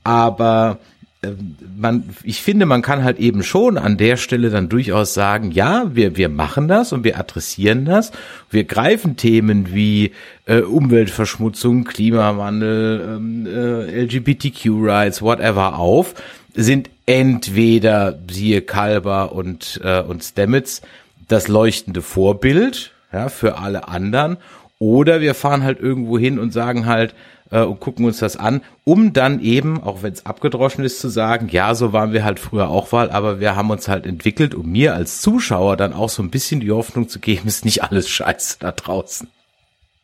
[0.04, 0.80] Aber
[1.22, 1.30] äh,
[1.78, 5.86] man ich finde man kann halt eben schon an der Stelle dann durchaus sagen ja
[5.94, 8.12] wir wir machen das und wir adressieren das.
[8.50, 10.12] Wir greifen Themen wie
[10.48, 16.16] äh, Umweltverschmutzung Klimawandel ähm, äh, LGBTQ Rights whatever auf
[16.54, 20.82] sind entweder siehe Kalber und äh, und Stamets
[21.28, 24.38] das leuchtende Vorbild ja für alle anderen
[24.80, 27.14] oder wir fahren halt irgendwo hin und sagen halt
[27.52, 31.10] äh, und gucken uns das an, um dann eben, auch wenn es abgedroschen ist, zu
[31.10, 34.56] sagen, ja, so waren wir halt früher auch mal, aber wir haben uns halt entwickelt,
[34.56, 37.84] um mir als Zuschauer dann auch so ein bisschen die Hoffnung zu geben, ist nicht
[37.84, 39.30] alles scheiße da draußen.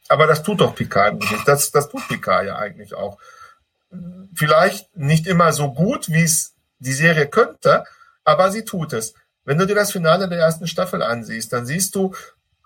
[0.10, 1.48] Aber das tut doch Picard nicht.
[1.48, 3.18] Das, das tut Picard ja eigentlich auch.
[4.34, 7.85] Vielleicht nicht immer so gut, wie es die Serie könnte,
[8.23, 9.14] aber sie tut es.
[9.45, 12.14] Wenn du dir das Finale der ersten Staffel ansiehst, dann siehst du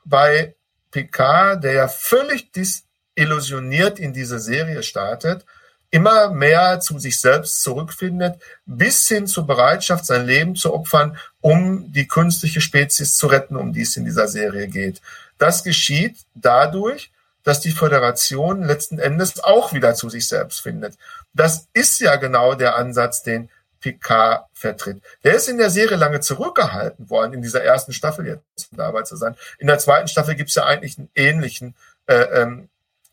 [0.03, 0.55] bei
[0.89, 5.45] Picard, der ja völlig disillusioniert in diese Serie startet,
[5.91, 11.91] immer mehr zu sich selbst zurückfindet, bis hin zur Bereitschaft, sein Leben zu opfern, um
[11.91, 15.01] die künstliche Spezies zu retten, um die es in dieser Serie geht.
[15.37, 17.11] Das geschieht dadurch,
[17.43, 20.97] dass die Föderation letzten Endes auch wieder zu sich selbst findet.
[21.33, 23.49] Das ist ja genau der Ansatz, den
[23.79, 25.01] Picard vertritt.
[25.23, 29.15] Der ist in der Serie lange zurückgehalten worden, in dieser ersten Staffel jetzt dabei zu
[29.15, 29.35] sein.
[29.57, 32.69] In der zweiten Staffel gibt es ja eigentlich einen ähnlichen äh, ähm,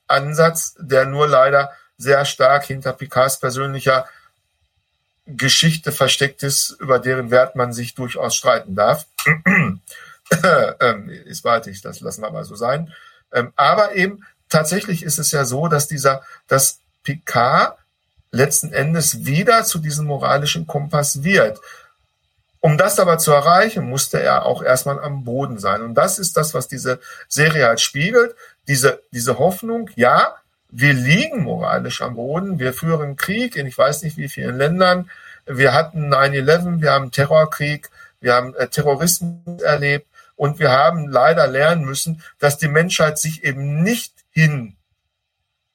[0.06, 4.06] Ansatz, der nur leider sehr stark hinter Picards persönlicher
[5.26, 9.06] Geschichte versteckt ist, über deren Wert man sich durchaus streiten darf.
[10.80, 12.92] ähm, ist ich, das lassen wir mal so sein.
[13.32, 17.78] Ähm, aber eben tatsächlich ist es ja so, dass dieser, dass Picard
[18.30, 21.60] letzten Endes wieder zu diesem moralischen Kompass wird.
[22.60, 25.82] Um das aber zu erreichen, musste er auch erstmal am Boden sein.
[25.82, 26.98] Und das ist das, was diese
[27.28, 28.34] Serie halt spiegelt.
[28.66, 30.34] Diese, diese Hoffnung, ja,
[30.68, 35.08] wir liegen moralisch am Boden, wir führen Krieg in ich weiß nicht wie vielen Ländern.
[35.46, 37.88] Wir hatten 9-11, wir haben Terrorkrieg,
[38.20, 40.06] wir haben äh, Terrorismus erlebt
[40.38, 44.76] und wir haben leider lernen müssen, dass die Menschheit sich eben nicht hin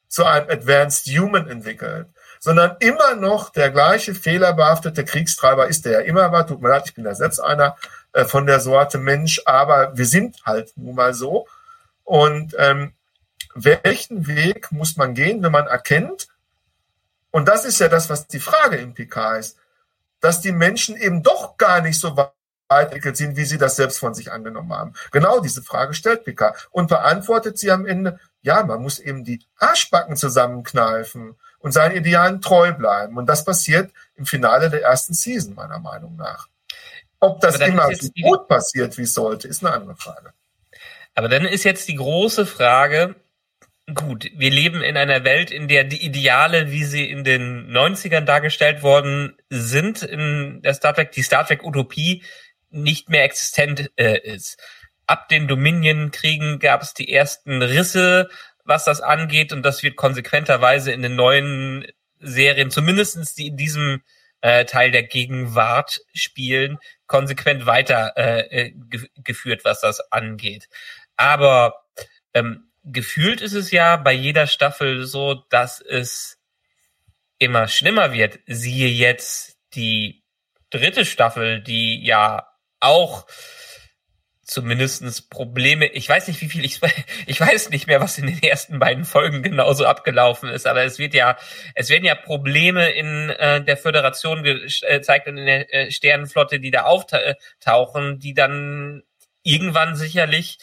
[0.07, 2.07] zu einem Advanced Human entwickelt,
[2.39, 6.47] sondern immer noch der gleiche fehlerbehaftete Kriegstreiber ist, der ja immer war.
[6.47, 7.75] Tut mir leid, ich bin ja selbst einer
[8.13, 11.45] äh, von der Sorte Mensch, aber wir sind halt nun mal so.
[12.05, 12.93] Und ähm,
[13.55, 16.29] welchen Weg muss man gehen, wenn man erkennt,
[17.31, 19.57] und das ist ja das, was die Frage im PK ist,
[20.21, 22.31] dass die Menschen eben doch gar nicht so weit
[22.81, 24.93] entwickelt sind, wie sie das selbst von sich angenommen haben.
[25.11, 29.39] Genau diese Frage stellt PK und beantwortet sie am Ende, ja, man muss eben die
[29.57, 33.17] Arschbacken zusammenkneifen und seinen Idealen treu bleiben.
[33.17, 36.47] Und das passiert im Finale der ersten Season, meiner Meinung nach.
[37.19, 40.33] Ob das immer so gut passiert, wie es sollte, ist eine andere Frage.
[41.15, 43.15] Aber dann ist jetzt die große Frage,
[43.93, 48.25] gut, wir leben in einer Welt, in der die Ideale, wie sie in den 90ern
[48.25, 52.23] dargestellt worden sind, in der Star Trek, die Star Trek Utopie
[52.73, 54.61] nicht mehr existent äh, ist.
[55.05, 58.29] Ab den Dominion-Kriegen gab es die ersten Risse
[58.65, 61.85] was das angeht und das wird konsequenterweise in den neuen
[62.19, 64.03] Serien, zumindestens die in diesem
[64.41, 70.69] äh, Teil der Gegenwart spielen, konsequent weiter äh, äh ge geführt, was das angeht.
[71.17, 71.85] Aber
[72.33, 76.39] ähm, gefühlt ist es ja bei jeder Staffel so, dass es
[77.37, 78.39] immer schlimmer wird.
[78.47, 80.23] Siehe jetzt die
[80.69, 82.47] dritte Staffel, die ja
[82.83, 83.25] auch
[84.43, 85.87] zumindestens Probleme.
[85.87, 86.79] Ich weiß nicht, wie viel ich,
[87.25, 90.99] ich weiß nicht mehr, was in den ersten beiden Folgen genauso abgelaufen ist, aber es
[90.99, 91.37] wird ja,
[91.75, 96.71] es werden ja Probleme in äh, der Föderation gezeigt und in der äh, Sternenflotte, die
[96.71, 99.03] da auftauchen, die dann
[99.43, 100.59] irgendwann sicherlich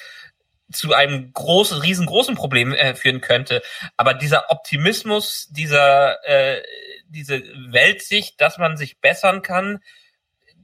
[0.73, 3.63] zu einem großen, riesengroßen Problem äh, führen könnte.
[3.97, 6.63] Aber dieser Optimismus, dieser, äh,
[7.09, 7.43] diese
[7.73, 9.81] Weltsicht, dass man sich bessern kann,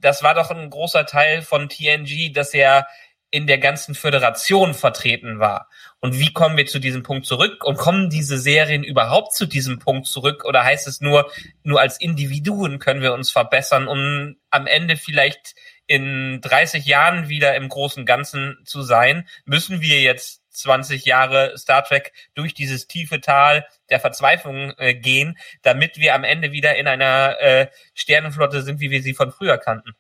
[0.01, 2.86] das war doch ein großer Teil von TNG, dass er
[3.31, 5.68] in der ganzen Föderation vertreten war.
[6.01, 7.64] Und wie kommen wir zu diesem Punkt zurück?
[7.64, 10.44] Und kommen diese Serien überhaupt zu diesem Punkt zurück?
[10.44, 11.31] Oder heißt es nur,
[11.64, 15.55] nur als Individuen können wir uns verbessern, um am Ende vielleicht
[15.86, 19.28] in 30 Jahren wieder im großen Ganzen zu sein?
[19.44, 25.38] Müssen wir jetzt 20 Jahre Star Trek durch dieses tiefe Tal der Verzweiflung äh, gehen,
[25.62, 29.58] damit wir am Ende wieder in einer äh, Sternenflotte sind, wie wir sie von früher
[29.58, 29.94] kannten?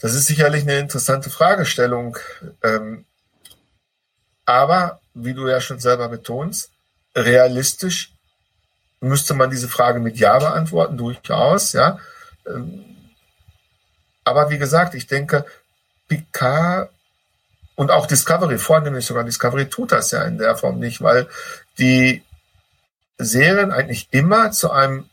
[0.00, 2.18] Das ist sicherlich eine interessante Fragestellung.
[2.62, 3.04] Ähm,
[4.44, 6.72] aber, wie du ja schon selber betonst,
[7.14, 8.12] realistisch
[9.00, 11.98] müsste man diese Frage mit Ja beantworten, durchaus, ja.
[12.46, 12.84] Ähm,
[14.24, 15.44] aber wie gesagt, ich denke,
[16.08, 16.91] Picard
[17.82, 21.26] und auch Discovery, vornehmlich sogar Discovery, tut das ja in der Form nicht, weil
[21.78, 22.22] die
[23.18, 25.06] Serien eigentlich immer zu einem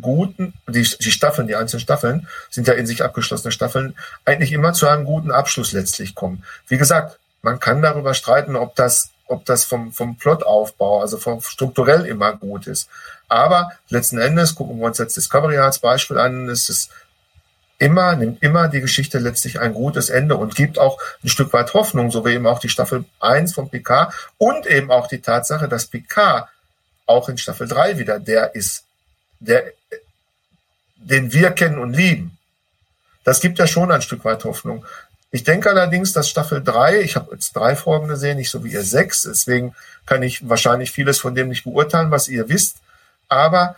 [0.00, 4.74] guten, die, die Staffeln, die einzelnen Staffeln sind ja in sich abgeschlossene Staffeln, eigentlich immer
[4.74, 6.44] zu einem guten Abschluss letztlich kommen.
[6.68, 11.40] Wie gesagt, man kann darüber streiten, ob das, ob das vom, vom Plotaufbau, also vom
[11.40, 12.88] strukturell immer gut ist.
[13.26, 16.90] Aber letzten Endes, gucken wir uns jetzt Discovery als Beispiel an, ist es
[17.78, 21.74] immer, nimmt immer die Geschichte letztlich ein gutes Ende und gibt auch ein Stück weit
[21.74, 25.68] Hoffnung, so wie eben auch die Staffel 1 von Picard und eben auch die Tatsache,
[25.68, 26.48] dass Picard
[27.06, 28.84] auch in Staffel 3 wieder der ist,
[29.38, 29.72] der,
[30.96, 32.36] den wir kennen und lieben.
[33.24, 34.84] Das gibt ja schon ein Stück weit Hoffnung.
[35.30, 38.72] Ich denke allerdings, dass Staffel 3, ich habe jetzt drei Folgen gesehen, nicht so wie
[38.72, 39.74] ihr sechs, deswegen
[40.06, 42.78] kann ich wahrscheinlich vieles von dem nicht beurteilen, was ihr wisst.
[43.28, 43.76] Aber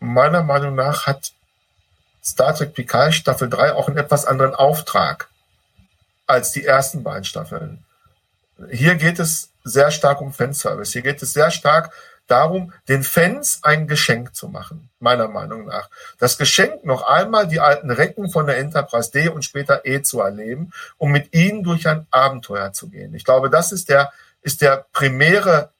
[0.00, 1.32] meiner Meinung nach hat
[2.28, 5.28] Star Trek Picard Staffel 3 auch einen etwas anderen Auftrag
[6.26, 7.84] als die ersten beiden Staffeln.
[8.70, 10.92] Hier geht es sehr stark um Fanservice.
[10.92, 11.92] Hier geht es sehr stark
[12.26, 15.88] darum, den Fans ein Geschenk zu machen, meiner Meinung nach.
[16.18, 20.20] Das Geschenk noch einmal die alten Recken von der Enterprise D und später E zu
[20.20, 23.14] erleben, um mit ihnen durch ein Abenteuer zu gehen.
[23.14, 25.70] Ich glaube, das ist der, ist der primäre,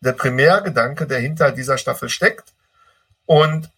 [0.00, 2.52] der Primärgedanke, der hinter dieser Staffel steckt.
[3.24, 3.70] Und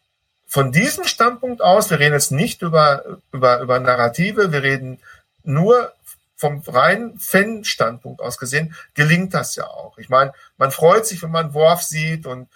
[0.54, 5.00] von diesem Standpunkt aus, wir reden jetzt nicht über, über, über Narrative, wir reden
[5.42, 5.92] nur
[6.36, 9.98] vom reinen Fan-Standpunkt aus gesehen, gelingt das ja auch.
[9.98, 12.48] Ich meine, man freut sich, wenn man Worf sieht und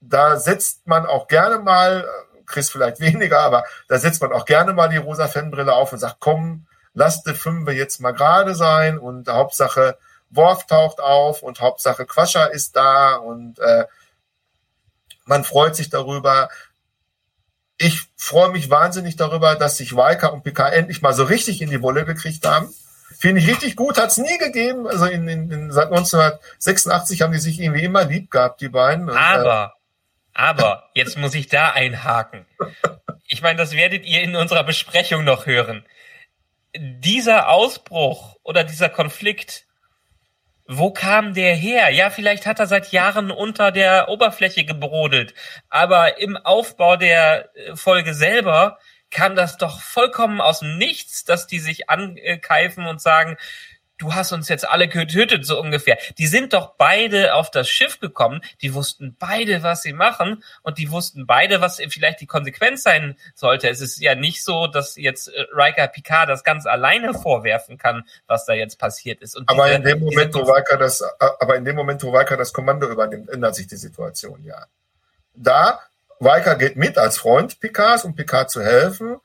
[0.00, 2.08] da setzt man auch gerne mal,
[2.46, 5.98] Chris vielleicht weniger, aber da setzt man auch gerne mal die rosa Fanbrille auf und
[5.98, 9.98] sagt, komm, lass die Fünfe jetzt mal gerade sein und Hauptsache
[10.30, 13.84] Worf taucht auf und Hauptsache Quascha ist da und äh,
[15.24, 16.48] man freut sich darüber
[17.78, 21.70] ich freue mich wahnsinnig darüber, dass sich Weika und PK endlich mal so richtig in
[21.70, 22.72] die Wolle gekriegt haben.
[23.18, 24.86] Finde ich richtig gut, hat es nie gegeben.
[24.86, 29.08] Also in, in, in, seit 1986 haben die sich irgendwie immer lieb gehabt, die beiden.
[29.08, 29.74] Und, aber,
[30.34, 32.46] äh, aber, jetzt muss ich da einhaken.
[33.26, 35.84] Ich meine, das werdet ihr in unserer Besprechung noch hören.
[36.76, 39.64] Dieser Ausbruch oder dieser Konflikt
[40.66, 41.90] wo kam der her?
[41.90, 45.34] Ja, vielleicht hat er seit Jahren unter der Oberfläche gebrodelt,
[45.68, 48.78] aber im Aufbau der äh, Folge selber
[49.10, 53.36] kam das doch vollkommen aus dem Nichts, dass die sich ankeifen und sagen,
[53.98, 55.98] du hast uns jetzt alle getötet, so ungefähr.
[56.18, 60.78] Die sind doch beide auf das Schiff gekommen, die wussten beide, was sie machen und
[60.78, 63.68] die wussten beide, was vielleicht die Konsequenz sein sollte.
[63.68, 68.04] Es ist ja nicht so, dass jetzt äh, Riker Picard das ganz alleine vorwerfen kann,
[68.26, 69.36] was da jetzt passiert ist.
[69.36, 72.10] Und aber diese, in dem Moment, wo Riker das, äh, aber in dem Moment, wo
[72.10, 74.66] Riker das Kommando übernimmt, ändert sich die Situation, ja.
[75.34, 75.80] Da,
[76.20, 79.16] Riker geht mit als Freund Picards, um Picard zu helfen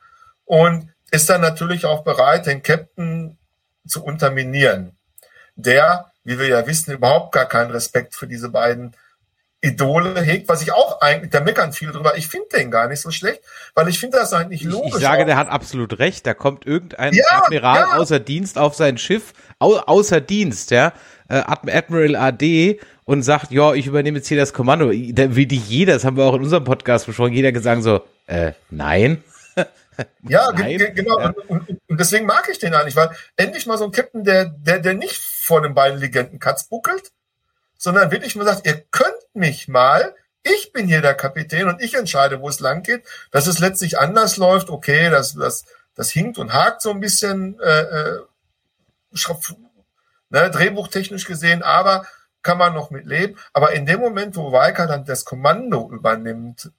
[0.46, 3.39] und ist dann natürlich auch bereit, den Captain
[3.90, 4.98] zu unterminieren,
[5.56, 8.96] der, wie wir ja wissen, überhaupt gar keinen Respekt für diese beiden
[9.62, 13.02] Idole hegt, was ich auch eigentlich, da meckern viele drüber, ich finde den gar nicht
[13.02, 13.42] so schlecht,
[13.76, 14.92] weil ich finde das eigentlich logisch.
[14.92, 17.98] Ich, ich sage, der hat absolut recht, da kommt irgendein ja, Admiral ja.
[17.98, 20.94] außer Dienst auf sein Schiff, au, außer Dienst, ja,
[21.28, 24.92] äh, Admiral AD und sagt, ja, ich übernehme jetzt hier das Kommando.
[25.12, 28.02] Da will dich jeder, das haben wir auch in unserem Podcast besprochen, jeder gesagt so,
[28.28, 29.24] äh, nein.
[30.28, 31.20] Ja, genau.
[31.20, 31.34] Ja.
[31.48, 34.94] Und, deswegen mag ich den eigentlich, weil endlich mal so ein Captain, der, der, der
[34.94, 37.12] nicht vor den beiden Legenden Katz buckelt,
[37.78, 41.96] sondern wirklich mal sagt, ihr könnt mich mal, ich bin hier der Kapitän und ich
[41.96, 43.04] entscheide, wo es lang geht.
[43.32, 45.66] Dass es letztlich anders läuft, okay, das, das,
[45.96, 48.20] das hinkt und hakt so ein bisschen, äh, äh,
[50.30, 52.06] ne, drehbuchtechnisch gesehen, aber
[52.42, 53.38] kann man noch mit leben.
[53.54, 56.72] Aber in dem Moment, wo Weiker dann das Kommando übernimmt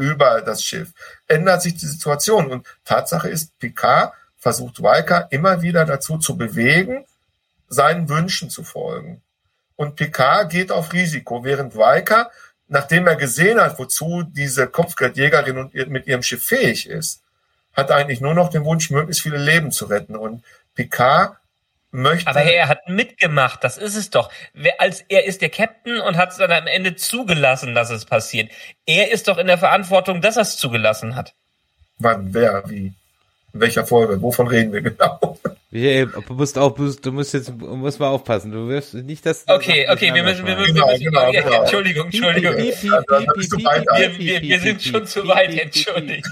[0.00, 0.92] über das Schiff,
[1.28, 2.50] ändert sich die Situation.
[2.50, 7.04] Und Tatsache ist, Picard versucht Riker immer wieder dazu zu bewegen,
[7.68, 9.20] seinen Wünschen zu folgen.
[9.76, 12.30] Und Picard geht auf Risiko, während Riker,
[12.68, 17.22] nachdem er gesehen hat, wozu diese Kopfgeldjägerin mit ihrem Schiff fähig ist,
[17.74, 20.16] hat eigentlich nur noch den Wunsch, möglichst viele Leben zu retten.
[20.16, 20.42] Und
[20.74, 21.36] Picard
[21.90, 22.28] möchte.
[22.28, 24.30] Aber er hat mitgemacht, das ist es doch.
[24.52, 28.04] Wer, als er ist der Captain und hat es dann am Ende zugelassen, dass es
[28.04, 28.50] passiert.
[28.86, 31.34] Er ist doch in der Verantwortung, dass er es zugelassen hat.
[31.98, 32.92] Wann, wer, wie?
[33.52, 34.20] In welcher Folge?
[34.22, 35.38] Wovon reden wir genau?
[35.72, 38.50] Du musst auch, du musst jetzt, du musst mal aufpassen.
[38.50, 39.46] Du wirst nicht, dass.
[39.46, 41.60] Okay, okay, wir müssen, wir müssen, Genau, genau, ja.
[41.60, 42.56] Entschuldigung, Entschuldigung.
[42.56, 46.26] Wir, sind schon zu weit, entschuldigt.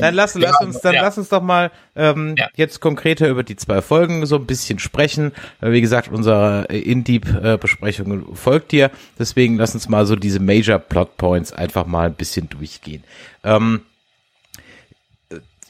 [0.00, 3.82] Dann lass, lass uns, dann lass uns doch mal ähm, jetzt konkreter über die zwei
[3.82, 5.32] Folgen so ein bisschen sprechen.
[5.60, 8.92] Äh, Wie gesagt, unsere äh, In-Deep-Besprechung folgt dir.
[9.18, 13.04] Deswegen lass uns mal so diese Major Plot Points einfach mal ein bisschen durchgehen.
[13.44, 13.82] Ähm,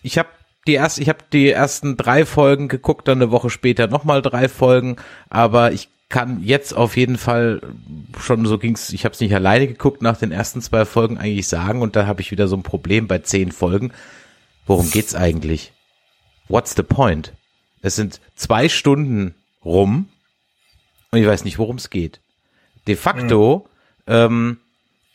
[0.02, 0.28] ich habe
[0.66, 4.48] die erst, ich habe die ersten drei Folgen geguckt, dann eine Woche später nochmal drei
[4.48, 4.96] Folgen,
[5.28, 7.60] aber ich kann jetzt auf jeden Fall
[8.20, 8.92] schon so ging's.
[8.92, 12.06] Ich habe es nicht alleine geguckt nach den ersten zwei Folgen eigentlich sagen und da
[12.06, 13.92] habe ich wieder so ein Problem bei zehn Folgen.
[14.66, 15.72] Worum geht's eigentlich?
[16.48, 17.32] What's the point?
[17.82, 19.34] Es sind zwei Stunden
[19.64, 20.08] rum
[21.10, 22.20] und ich weiß nicht, worum es geht.
[22.86, 23.68] De facto
[24.06, 24.58] ähm,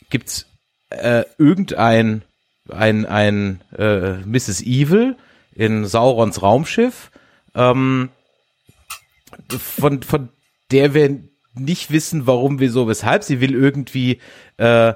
[0.10, 0.48] gibt's
[0.90, 2.24] äh, irgendein
[2.70, 4.62] ein, ein äh, Mrs.
[4.62, 5.16] Evil
[5.54, 7.12] in Saurons Raumschiff,
[7.56, 8.10] ähm,
[9.58, 10.30] von, von
[10.72, 11.20] der wir
[11.54, 13.24] nicht wissen, warum, wieso, weshalb.
[13.24, 14.20] Sie will irgendwie
[14.58, 14.94] äh,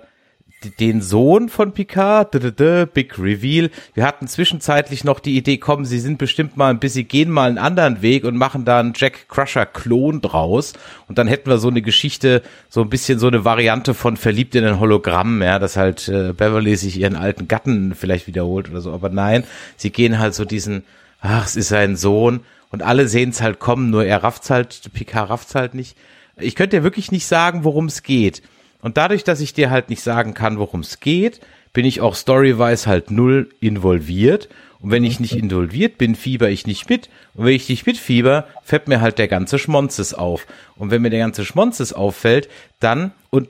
[0.71, 3.69] den Sohn von Picard, d -d -d, Big Reveal.
[3.93, 7.49] Wir hatten zwischenzeitlich noch die Idee, kommen, sie sind bestimmt mal ein bisschen, gehen mal
[7.49, 10.73] einen anderen Weg und machen da einen Jack Crusher Klon draus.
[11.07, 14.55] Und dann hätten wir so eine Geschichte, so ein bisschen so eine Variante von Verliebt
[14.55, 18.81] in ein Hologramm, ja, dass halt äh, Beverly sich ihren alten Gatten vielleicht wiederholt oder
[18.81, 18.91] so.
[18.91, 19.43] Aber nein,
[19.77, 20.83] sie gehen halt so diesen,
[21.21, 22.41] ach, es ist sein Sohn.
[22.69, 25.95] Und alle sehen es halt kommen, nur er rafft's halt, Picard rafft's halt nicht.
[26.37, 28.41] Ich könnte dir wirklich nicht sagen, worum es geht.
[28.83, 31.39] Und dadurch, dass ich dir halt nicht sagen kann, worum es geht,
[31.71, 34.49] bin ich auch storywise halt null involviert.
[34.81, 37.09] Und wenn ich nicht involviert bin, fieber ich nicht mit.
[37.33, 40.45] Und wenn ich nicht mitfieber, fällt mir halt der ganze Schmonzes auf.
[40.75, 42.49] Und wenn mir der ganze Schmonzes auffällt,
[42.81, 43.47] dann und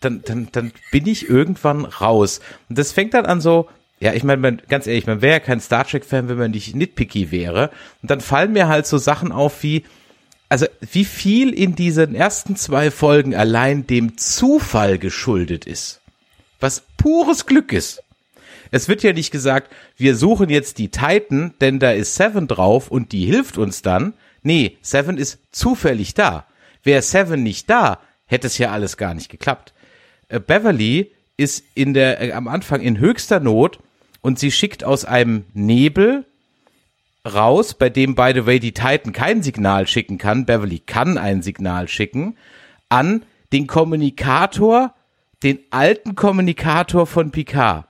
[0.00, 2.40] dann, dann, dann bin ich irgendwann raus.
[2.68, 3.68] Und das fängt dann an so,
[4.00, 7.30] ja, ich meine, ganz ehrlich, man wäre ja kein Star Trek-Fan, wenn man nicht nitpicky
[7.30, 7.70] wäre.
[8.02, 9.84] Und dann fallen mir halt so Sachen auf wie,
[10.52, 16.02] also wie viel in diesen ersten zwei Folgen allein dem Zufall geschuldet ist.
[16.60, 18.02] Was pures Glück ist.
[18.70, 22.90] Es wird ja nicht gesagt, wir suchen jetzt die Titan, denn da ist Seven drauf
[22.90, 24.12] und die hilft uns dann.
[24.42, 26.44] Nee, Seven ist zufällig da.
[26.84, 29.72] Wäre Seven nicht da, hätte es ja alles gar nicht geklappt.
[30.28, 33.78] Äh, Beverly ist in der, äh, am Anfang in höchster Not
[34.20, 36.26] und sie schickt aus einem Nebel
[37.26, 40.46] raus, bei dem, by the way, die Titan kein Signal schicken kann.
[40.46, 42.36] Beverly kann ein Signal schicken
[42.88, 44.94] an den Kommunikator,
[45.42, 47.86] den alten Kommunikator von Picard,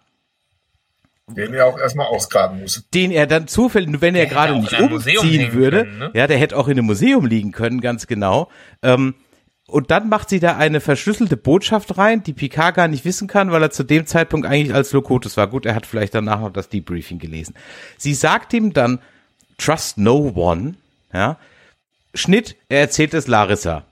[1.29, 2.89] Den er auch erstmal ausgraben muss.
[2.95, 6.11] den er dann zufällig, wenn er gerade nicht umziehen würde, können, ne?
[6.15, 8.49] ja, der hätte auch in einem Museum liegen können, ganz genau.
[8.83, 9.15] Ähm,
[9.69, 13.53] und dann macht sie da eine verschlüsselte Botschaft rein, die Picard gar nicht wissen kann,
[13.53, 15.47] weil er zu dem Zeitpunkt eigentlich als Lokotus war.
[15.47, 17.55] Gut, er hat vielleicht danach noch das Debriefing gelesen.
[17.97, 18.99] Sie sagt ihm dann,
[19.59, 20.75] trust no one,
[21.13, 21.39] ja.
[22.15, 23.85] Schnitt, er erzählt es Larissa.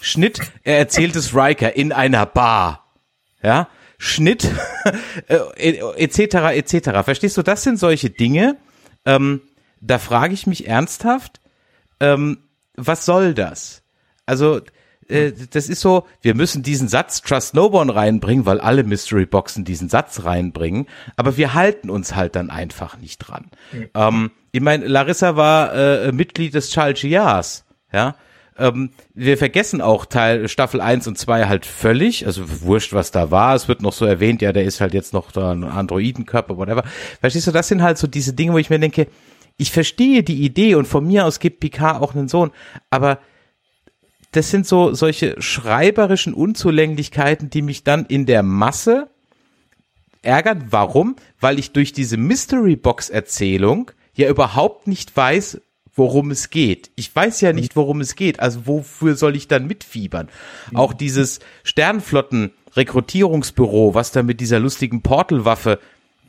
[0.00, 2.86] Schnitt, er erzählt es Riker in einer Bar.
[3.42, 4.50] Ja, Schnitt,
[5.28, 7.04] äh, etc., etc.
[7.04, 8.56] Verstehst du, das sind solche Dinge,
[9.04, 9.42] ähm,
[9.80, 11.40] da frage ich mich ernsthaft,
[12.00, 12.38] ähm,
[12.74, 13.82] was soll das?
[14.26, 14.60] Also,
[15.08, 19.26] äh, das ist so, wir müssen diesen Satz Trust No One reinbringen, weil alle Mystery
[19.26, 20.86] Boxen diesen Satz reinbringen,
[21.16, 23.50] aber wir halten uns halt dann einfach nicht dran.
[23.94, 28.14] Ähm, ich meine, Larissa war äh, Mitglied des Chalchias, ja.
[28.58, 33.30] Ähm, wir vergessen auch Teil Staffel 1 und 2 halt völlig, also wurscht, was da
[33.30, 33.54] war.
[33.54, 36.84] Es wird noch so erwähnt, ja, der ist halt jetzt noch da ein Androidenkörper, whatever.
[37.20, 39.06] Verstehst du, das sind halt so diese Dinge, wo ich mir denke,
[39.56, 42.50] ich verstehe die Idee und von mir aus gibt Picard auch einen Sohn,
[42.90, 43.20] aber
[44.32, 49.08] das sind so solche schreiberischen Unzulänglichkeiten, die mich dann in der Masse
[50.22, 50.66] ärgern.
[50.70, 51.16] Warum?
[51.40, 55.60] Weil ich durch diese Mystery Box Erzählung ja überhaupt nicht weiß,
[55.94, 56.90] worum es geht.
[56.96, 58.40] Ich weiß ja nicht, worum es geht.
[58.40, 60.28] Also wofür soll ich dann mitfiebern?
[60.74, 65.78] Auch dieses Sternflotten Rekrutierungsbüro, was da mit dieser lustigen Portalwaffe,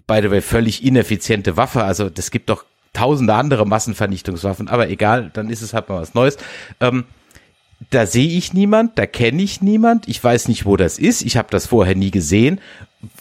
[0.07, 5.31] by the way, völlig ineffiziente Waffe, also das gibt doch tausende andere Massenvernichtungswaffen, aber egal,
[5.33, 6.37] dann ist es halt mal was Neues.
[6.79, 7.05] Ähm,
[7.89, 11.37] da sehe ich niemand, da kenne ich niemand, ich weiß nicht, wo das ist, ich
[11.37, 12.59] habe das vorher nie gesehen.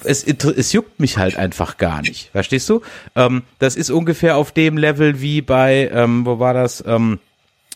[0.04, 2.30] Es, es juckt mich halt einfach gar nicht.
[2.30, 2.82] Verstehst du?
[3.16, 6.82] Ähm, das ist ungefähr auf dem Level wie bei, ähm, wo war das?
[6.86, 7.18] Ähm,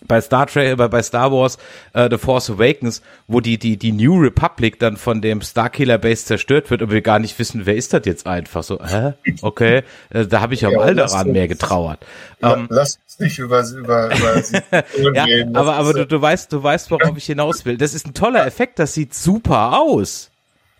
[0.06, 1.58] bei Star Trek, bei, bei Star Wars
[1.94, 6.26] äh, The Force Awakens, wo die, die, die New Republic dann von dem Starkiller Base
[6.26, 9.14] zerstört wird und wir gar nicht wissen, wer ist das jetzt einfach so, hä?
[9.40, 12.04] Okay, äh, da habe ich am Ja, Alderan mehr getrauert.
[12.42, 14.42] Ähm, Lass uns nicht über, über, über
[15.14, 15.56] ja, reden.
[15.56, 17.78] Aber, aber du, du weißt, du weißt, worauf ich hinaus will.
[17.78, 20.30] Das ist ein toller Effekt, das sieht super aus,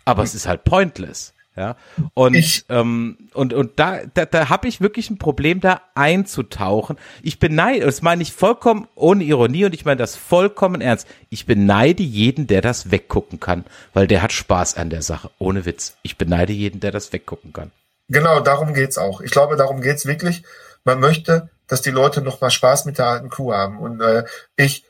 [0.07, 1.33] aber es ist halt pointless.
[1.55, 1.75] Ja,
[2.13, 6.97] und Ich- ähm, und und da da, da habe ich wirklich ein Problem, da einzutauchen.
[7.23, 11.07] Ich beneide, das meine ich vollkommen ohne Ironie und ich meine das vollkommen ernst.
[11.31, 13.65] Ich beneide jeden, der das weggucken kann,
[13.95, 15.31] weil der hat Spaß an der Sache.
[15.39, 15.97] Ohne Witz.
[16.03, 17.71] Ich beneide jeden, der das weggucken kann.
[18.07, 19.21] Genau, darum geht's auch.
[19.21, 20.43] Ich glaube, darum geht's wirklich.
[20.85, 23.79] Man möchte, dass die Leute noch mal Spaß mit der alten Crew haben.
[23.79, 24.25] Und äh,
[24.57, 24.83] ich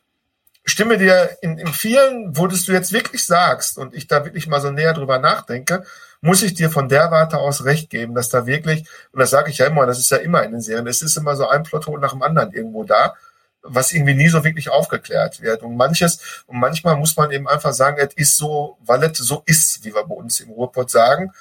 [0.71, 4.47] stimme dir in, in vielen, wo das du jetzt wirklich sagst und ich da wirklich
[4.47, 5.83] mal so näher drüber nachdenke,
[6.21, 9.49] muss ich dir von der Warte aus recht geben, dass da wirklich, und das sage
[9.49, 11.63] ich ja immer, das ist ja immer in den Serien, es ist immer so ein
[11.63, 13.15] Plothole nach dem anderen irgendwo da,
[13.61, 15.63] was irgendwie nie so wirklich aufgeklärt wird.
[15.63, 19.43] Und manches, und manchmal muss man eben einfach sagen, es ist so, weil es so
[19.45, 21.31] ist, wie wir bei uns im Ruhrpott sagen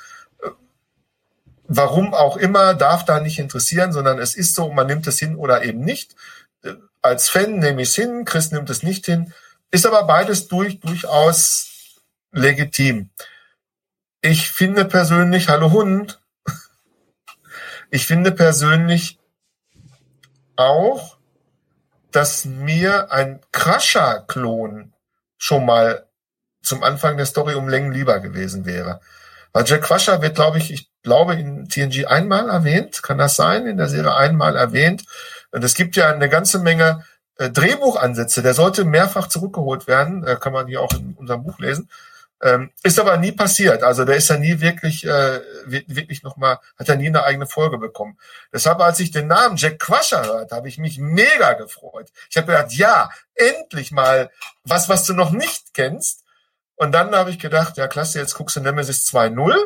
[1.69, 5.37] warum auch immer, darf da nicht interessieren, sondern es ist so, man nimmt es hin
[5.37, 6.15] oder eben nicht.
[7.03, 9.33] Als Fan nehme ich es hin, Chris nimmt es nicht hin.
[9.71, 12.01] Ist aber beides durch, durchaus
[12.33, 13.11] legitim.
[14.21, 16.21] Ich finde persönlich, hallo Hund,
[17.91, 19.19] ich finde persönlich
[20.57, 21.17] auch,
[22.11, 24.93] dass mir ein Crusher-Klon
[25.37, 26.07] schon mal
[26.63, 29.01] zum Anfang der Story um Längen lieber gewesen wäre.
[29.53, 33.67] Weil Jack Crusher wird, glaube ich, ich glaube in TNG einmal erwähnt, kann das sein,
[33.67, 35.05] in der Serie einmal erwähnt.
[35.57, 37.03] Und es gibt ja eine ganze Menge
[37.39, 41.59] äh, Drehbuchansätze, der sollte mehrfach zurückgeholt werden, äh, kann man hier auch in unserem Buch
[41.59, 41.89] lesen.
[42.43, 43.83] Ähm, ist aber nie passiert.
[43.83, 47.47] Also der ist ja nie wirklich, äh, wi- wirklich nochmal, hat er nie eine eigene
[47.47, 48.19] Folge bekommen.
[48.53, 52.11] Deshalb, als ich den Namen Jack Crusher hörte, habe ich mich mega gefreut.
[52.29, 54.31] Ich habe gedacht, ja, endlich mal
[54.65, 56.25] was, was du noch nicht kennst.
[56.75, 59.57] Und dann habe ich gedacht, ja klasse, jetzt guckst du Nemesis 2.0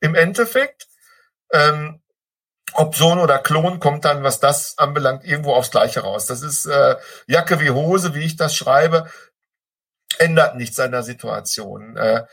[0.00, 0.88] im Endeffekt.
[1.50, 2.02] Ähm,
[2.74, 6.26] ob Sohn oder Klon kommt dann, was das anbelangt, irgendwo aufs Gleiche raus.
[6.26, 6.96] Das ist äh,
[7.26, 9.10] Jacke wie Hose, wie ich das schreibe,
[10.18, 11.96] ändert nichts an der Situation.
[11.96, 12.24] Äh,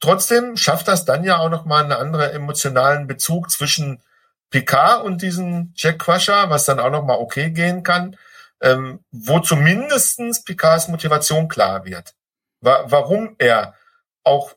[0.00, 4.02] trotzdem schafft das dann ja auch nochmal einen anderen emotionalen Bezug zwischen
[4.50, 8.16] Picard und diesem Jack Crusher, was dann auch nochmal okay gehen kann,
[8.60, 12.14] ähm, wo zumindestens Picards Motivation klar wird.
[12.60, 13.74] Wa warum er
[14.22, 14.54] auch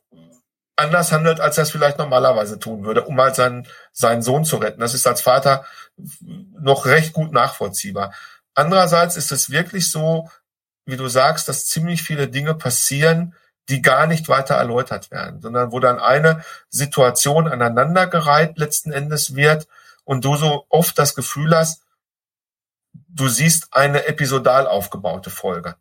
[0.78, 4.58] anders handelt, als er es vielleicht normalerweise tun würde, um halt seinen, seinen Sohn zu
[4.58, 4.80] retten.
[4.80, 5.66] Das ist als Vater
[6.60, 8.14] noch recht gut nachvollziehbar.
[8.54, 10.30] Andererseits ist es wirklich so,
[10.86, 13.36] wie du sagst, dass ziemlich viele Dinge passieren,
[13.70, 19.68] die gar nicht weiter erläutert werden, sondern wo dann eine Situation aneinandergereiht letzten Endes wird
[20.06, 21.84] und du so oft das Gefühl hast,
[23.10, 25.76] du siehst eine episodal aufgebaute Folge.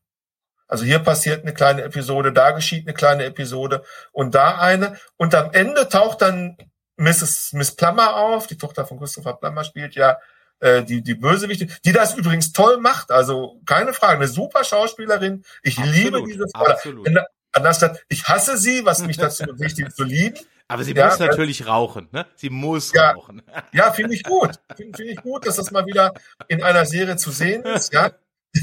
[0.69, 4.97] Also hier passiert eine kleine Episode, da geschieht eine kleine Episode und da eine.
[5.17, 6.57] Und am Ende taucht dann
[6.97, 7.51] Mrs.
[7.53, 10.19] Miss Plummer auf, die Tochter von Christopher Plummer spielt ja
[10.61, 13.11] äh, die, die Bösewichte, die das übrigens toll macht.
[13.11, 15.45] Also keine Frage, eine super Schauspielerin.
[15.63, 16.65] Ich Absolut, liebe diese Frau.
[16.65, 17.09] absolut.
[17.53, 20.39] Anders gesagt, ich hasse sie, was mich dazu bewegt, sie zu lieben.
[20.69, 22.27] Aber sie Ja, muss äh, natürlich rauchen, ne?
[22.35, 23.13] Sie muss Ja.
[23.13, 23.41] rauchen.
[23.73, 24.51] Ja, finde ich gut.
[24.77, 26.13] Finde find ich gut, dass das mal wieder
[26.49, 27.93] in einer Serie zu sehen ist.
[27.93, 28.11] Ja,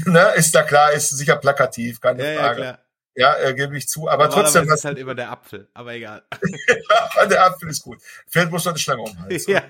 [0.06, 2.56] ne, ist ja klar, ist sicher plakativ, keine Ja, ja, Frage.
[2.56, 2.78] klar.
[3.16, 4.08] Ja, äh, gebe ich zu.
[4.08, 6.24] Aber trotzdem, ist halt immer der Apfel, aber egal.
[7.30, 8.00] der Apfel ist gut.
[8.26, 9.46] Fehlt bloß noch eine Schlange um Hals.
[9.46, 9.62] ja.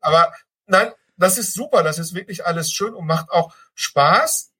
[0.00, 0.32] Aber
[0.66, 1.82] nein, das ist super.
[1.82, 4.52] Das ist wirklich alles schön und macht auch Spaß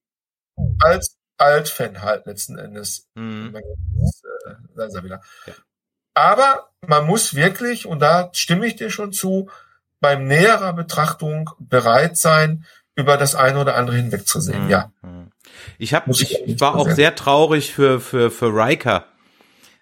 [0.81, 3.09] als Altfan halt letzten Endes.
[3.15, 3.55] Mhm.
[3.55, 3.63] Äh,
[4.75, 5.23] Da ist er wieder.
[5.47, 5.55] Ja.
[6.15, 9.51] Aber man muss wirklich, und da stimme ich dir schon zu,
[10.01, 14.65] beim näherer Betrachtung bereit sein, über das eine oder andere hinwegzusehen.
[14.65, 14.71] Mhm.
[14.71, 14.93] Ja.
[15.79, 19.07] Ich habe, Muss ich ich, war auch sehr traurig für für für Riker.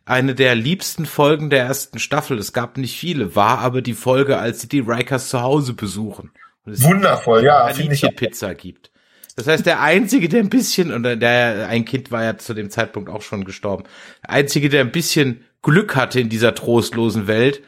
[0.04, 2.38] Eine der liebsten Folgen der ersten Staffel.
[2.38, 6.32] Es gab nicht viele, war aber die Folge, als sie die Rikers zu Hause besuchen.
[6.64, 8.02] Und es Wundervoll, ja, finde ich.
[8.16, 8.90] Pizza gibt.
[9.36, 12.68] Das heißt, der einzige, der ein bisschen und der ein Kind war ja zu dem
[12.68, 13.84] Zeitpunkt auch schon gestorben.
[14.22, 17.62] Der einzige, der ein bisschen Glück hatte in dieser trostlosen Welt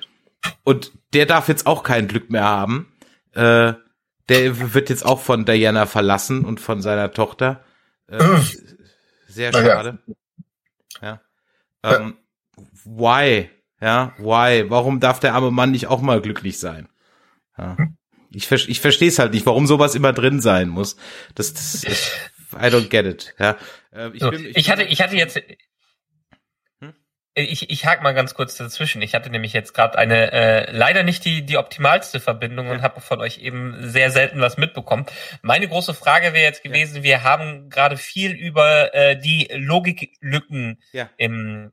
[0.65, 2.93] und der darf jetzt auch kein Glück mehr haben.
[3.33, 3.75] Äh,
[4.29, 7.65] der wird jetzt auch von Diana verlassen und von seiner Tochter.
[8.09, 8.19] Äh,
[9.29, 9.99] sehr schade.
[11.01, 11.21] Ja.
[11.83, 12.17] Ähm,
[12.85, 13.51] why?
[13.81, 14.71] Ja, why?
[14.71, 16.89] Warum darf der arme Mann nicht auch mal glücklich sein?
[17.59, 17.77] Ja.
[18.31, 20.97] Ich, ver ich verstehe es halt nicht, warum sowas immer drin sein muss.
[21.35, 22.11] Das, das ist,
[22.53, 23.35] I don't get it.
[23.39, 23.57] Ja.
[23.93, 25.39] Äh, ich So, bin, ich hatte, ich hatte jetzt,
[27.37, 29.03] Ich, ich hake mal ganz kurz dazwischen.
[29.03, 33.01] Ich hatte nämlich jetzt gerade eine äh, leider nicht die die optimalste Verbindung und habe
[33.01, 35.05] von euch eben sehr selten was mitbekommen.
[35.43, 37.03] Meine große Frage wäre jetzt gewesen: ja.
[37.03, 41.11] Wir haben gerade viel über äh, die Logiklücken ja.
[41.17, 41.73] im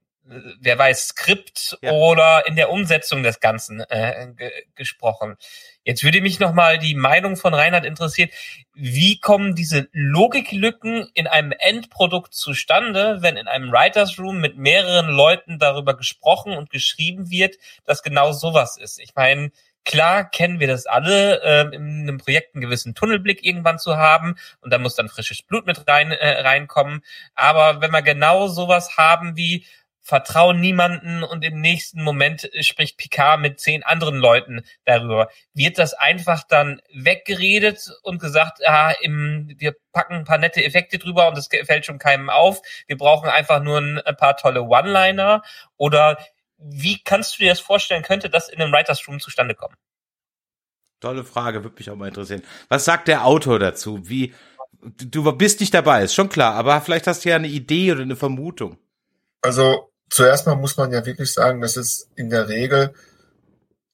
[0.59, 1.91] wer weiß, Skript ja.
[1.91, 4.33] oder in der Umsetzung des Ganzen äh,
[4.75, 5.37] gesprochen.
[5.83, 8.29] Jetzt würde mich nochmal die Meinung von Reinhard interessieren.
[8.73, 15.09] Wie kommen diese Logiklücken in einem Endprodukt zustande, wenn in einem Writers Room mit mehreren
[15.09, 17.55] Leuten darüber gesprochen und geschrieben wird,
[17.85, 18.99] dass genau sowas ist?
[18.99, 19.51] Ich meine,
[19.83, 24.35] Klar kennen wir das alle, äh, in einem Projekt einen gewissen Tunnelblick irgendwann zu haben
[24.61, 27.01] und da muss dann frisches Blut mit rein äh, reinkommen.
[27.33, 29.65] Aber wenn wir genau sowas haben wie,
[30.01, 35.29] vertrauen niemanden und im nächsten Moment spricht Picard mit zehn anderen Leuten darüber.
[35.53, 40.97] Wird das einfach dann weggeredet und gesagt, ah, im, wir packen ein paar nette Effekte
[40.97, 42.61] drüber und das fällt schon keinem auf.
[42.87, 45.43] Wir brauchen einfach nur ein, ein paar tolle One-Liner
[45.77, 46.17] oder
[46.57, 49.75] wie kannst du dir das vorstellen, könnte das in einem Writers Room zustande kommen?
[50.99, 52.43] Tolle Frage, würde mich auch mal interessieren.
[52.69, 54.07] Was sagt der Autor dazu?
[54.07, 54.33] Wie,
[54.81, 58.01] du bist nicht dabei, ist schon klar, aber vielleicht hast du ja eine Idee oder
[58.01, 58.77] eine Vermutung.
[59.41, 62.93] Also zuerst mal muss man ja wirklich sagen, dass es in der Regel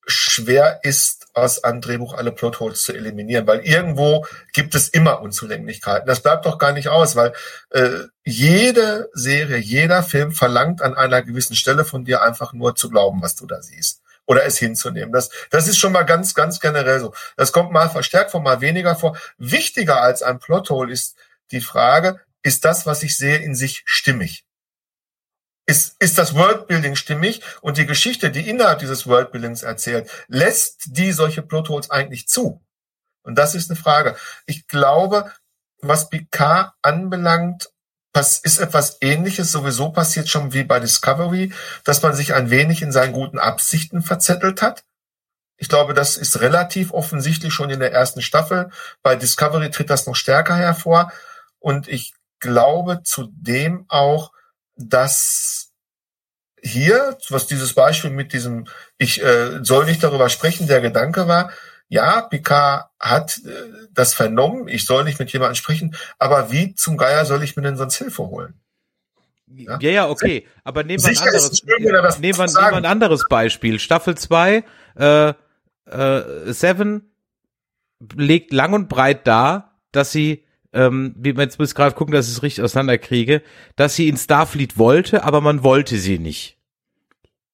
[0.05, 6.07] schwer ist, aus einem Drehbuch alle Plotholes zu eliminieren, weil irgendwo gibt es immer Unzulänglichkeiten.
[6.07, 7.33] Das bleibt doch gar nicht aus, weil
[7.69, 12.89] äh, jede Serie, jeder Film verlangt an einer gewissen Stelle von dir einfach nur zu
[12.89, 15.13] glauben, was du da siehst oder es hinzunehmen.
[15.13, 17.13] Das, das ist schon mal ganz, ganz generell so.
[17.35, 19.15] Das kommt mal verstärkt vor, mal weniger vor.
[19.37, 21.15] Wichtiger als ein Plothole ist
[21.51, 24.46] die Frage, ist das, was ich sehe, in sich stimmig?
[25.67, 31.11] Ist, ist das Worldbuilding stimmig und die Geschichte, die innerhalb dieses Worldbuildings erzählt, lässt die
[31.11, 32.63] solche Plotholes eigentlich zu?
[33.21, 34.15] Und das ist eine Frage.
[34.45, 35.31] Ich glaube,
[35.81, 37.69] was Picard anbelangt,
[38.17, 41.53] ist etwas Ähnliches sowieso passiert schon wie bei Discovery,
[41.83, 44.83] dass man sich ein wenig in seinen guten Absichten verzettelt hat.
[45.57, 48.71] Ich glaube, das ist relativ offensichtlich schon in der ersten Staffel.
[49.03, 51.11] Bei Discovery tritt das noch stärker hervor.
[51.59, 54.31] Und ich glaube zudem auch,
[54.77, 55.71] dass
[56.61, 58.65] hier, was dieses Beispiel mit diesem,
[58.97, 61.51] ich äh, soll nicht darüber sprechen, der Gedanke war,
[61.89, 66.97] ja, Picard hat äh, das vernommen, ich soll nicht mit jemandem sprechen, aber wie zum
[66.97, 68.59] Geier soll ich mir denn sonst Hilfe holen?
[69.47, 73.27] Ja, ja, ja okay, aber nehmen wir, ein anderes, schön, nehmen, nehmen wir ein anderes
[73.29, 73.79] Beispiel.
[73.79, 74.63] Staffel 2,
[74.95, 75.33] äh,
[75.85, 77.09] äh, Seven
[78.15, 82.27] legt lang und breit dar, dass sie ähm, wie man jetzt muss gerade gucken, dass
[82.27, 83.41] ich es richtig auseinanderkriege,
[83.75, 86.57] dass sie in Starfleet wollte, aber man wollte sie nicht.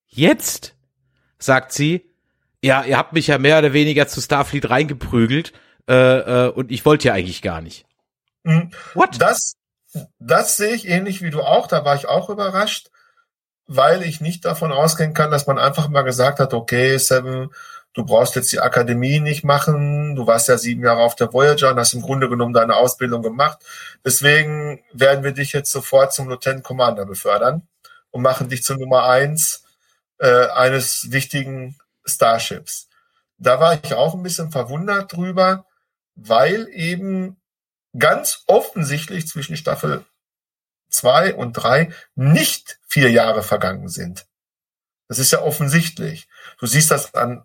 [0.07, 0.75] Jetzt
[1.37, 2.09] sagt sie,
[2.63, 5.53] ja, ihr habt mich ja mehr oder weniger zu Starfleet reingeprügelt
[5.89, 7.85] äh, äh, und ich wollte ja eigentlich gar nicht.
[8.43, 8.71] Mhm.
[8.93, 9.21] What?
[9.21, 9.55] Das,
[10.19, 11.67] das sehe ich ähnlich wie du auch.
[11.67, 12.89] Da war ich auch überrascht,
[13.67, 17.49] weil ich nicht davon ausgehen kann, dass man einfach mal gesagt hat, okay, Seven
[17.93, 21.71] du brauchst jetzt die Akademie nicht machen, du warst ja sieben Jahre auf der Voyager
[21.71, 23.59] und hast im Grunde genommen deine Ausbildung gemacht.
[24.03, 27.67] Deswegen werden wir dich jetzt sofort zum Lieutenant Commander befördern
[28.11, 29.63] und machen dich zur Nummer eins
[30.19, 32.87] äh, eines wichtigen Starships.
[33.37, 35.65] Da war ich auch ein bisschen verwundert drüber,
[36.15, 37.37] weil eben
[37.97, 40.05] ganz offensichtlich zwischen Staffel
[40.89, 44.25] zwei und drei nicht vier Jahre vergangen sind.
[45.07, 46.27] Das ist ja offensichtlich.
[46.59, 47.43] Du siehst das an,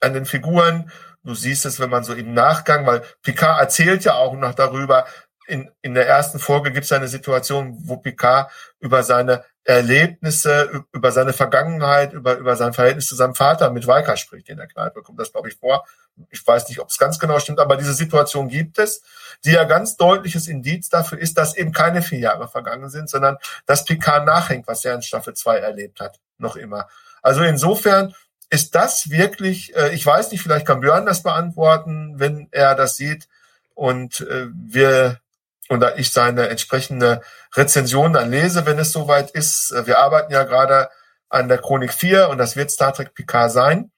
[0.00, 0.90] an den Figuren.
[1.24, 5.06] Du siehst es, wenn man so im Nachgang, weil Picard erzählt ja auch noch darüber,
[5.48, 8.50] in, in der ersten Folge gibt es eine Situation, wo Picard
[8.80, 14.16] über seine Erlebnisse, über seine Vergangenheit, über, über sein Verhältnis zu seinem Vater mit Walker
[14.16, 15.02] spricht in der Kneipe.
[15.02, 15.86] Kommt das, glaube ich, vor.
[16.30, 19.02] Ich weiß nicht, ob es ganz genau stimmt, aber diese Situation gibt es,
[19.44, 23.36] die ja ganz deutliches Indiz dafür ist, dass eben keine vier Jahre vergangen sind, sondern
[23.66, 26.88] dass Picard nachhängt, was er in Staffel 2 erlebt hat, noch immer.
[27.22, 28.14] Also insofern
[28.50, 32.96] ist das wirklich, äh, ich weiß nicht, vielleicht kann Björn das beantworten, wenn er das
[32.96, 33.28] sieht
[33.74, 35.20] und äh, wir
[35.68, 37.20] da ich seine entsprechende
[37.54, 39.70] Rezension dann lese, wenn es soweit ist.
[39.72, 40.88] Äh, wir arbeiten ja gerade
[41.28, 43.92] an der Chronik 4 und das wird Star Trek Picard sein.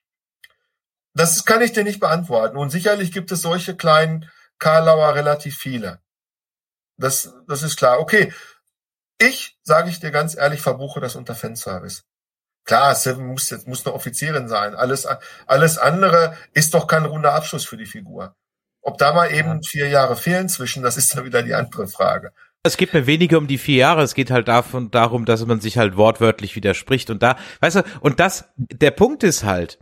[1.14, 2.56] Das kann ich dir nicht beantworten.
[2.56, 4.28] Und sicherlich gibt es solche kleinen
[4.58, 6.00] Karlauer relativ viele.
[6.96, 8.00] Das, das ist klar.
[8.00, 8.32] Okay.
[9.18, 12.02] Ich, sage ich dir ganz ehrlich, verbuche das unter Fanservice.
[12.64, 14.74] Klar, Seven muss jetzt muss eine Offizierin sein.
[14.74, 15.06] Alles,
[15.46, 18.34] alles andere ist doch kein runder Abschluss für die Figur.
[18.82, 19.60] Ob da mal eben ja.
[19.66, 22.32] vier Jahre fehlen zwischen, das ist dann wieder die andere Frage.
[22.62, 25.60] Es geht mir weniger um die vier Jahre, es geht halt davon, darum, dass man
[25.60, 29.78] sich halt wortwörtlich widerspricht und da, weißt du, und das, der Punkt ist halt,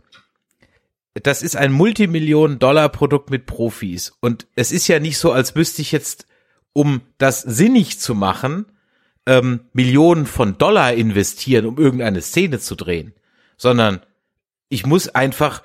[1.13, 5.91] das ist ein Multimillionen-Dollar-Produkt mit Profis und es ist ja nicht so, als müsste ich
[5.91, 6.25] jetzt,
[6.71, 8.65] um das sinnig zu machen,
[9.29, 13.13] ähm, Millionen von Dollar investieren, um irgendeine Szene zu drehen,
[13.57, 14.01] sondern
[14.69, 15.61] ich muss einfach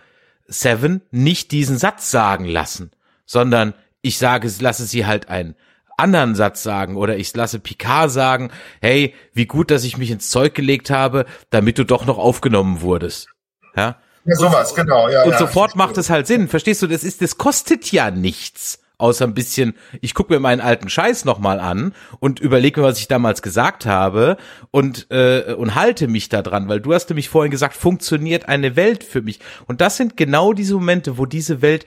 [0.47, 2.91] Seven nicht diesen Satz sagen lassen,
[3.25, 3.73] sondern
[4.03, 5.57] ich sage, lasse sie halt einen
[5.97, 8.51] anderen Satz sagen oder ich lasse Picard sagen,
[8.83, 12.83] hey, wie gut, dass ich mich ins Zeug gelegt habe, damit du doch noch aufgenommen
[12.83, 13.29] wurdest.
[13.75, 13.97] Ja.
[14.27, 15.09] Ja, sowas, und, genau.
[15.09, 16.49] Ja, und ja, sofort macht es halt Sinn.
[16.49, 18.81] Verstehst du, das ist, das kostet ja nichts.
[19.05, 22.99] Außer ein bisschen, ich gucke mir meinen alten Scheiß nochmal an und überlege mir, was
[22.99, 24.39] ich damals gesagt habe
[24.71, 28.77] und, äh, und halte mich da dran, weil du hast nämlich vorhin gesagt, funktioniert eine
[28.77, 29.41] Welt für mich.
[29.67, 31.85] Und das sind genau diese Momente, wo diese Welt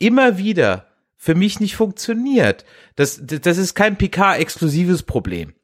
[0.00, 0.86] immer wieder
[1.16, 2.64] für mich nicht funktioniert.
[2.96, 5.54] Das, das ist kein PK-exklusives Problem.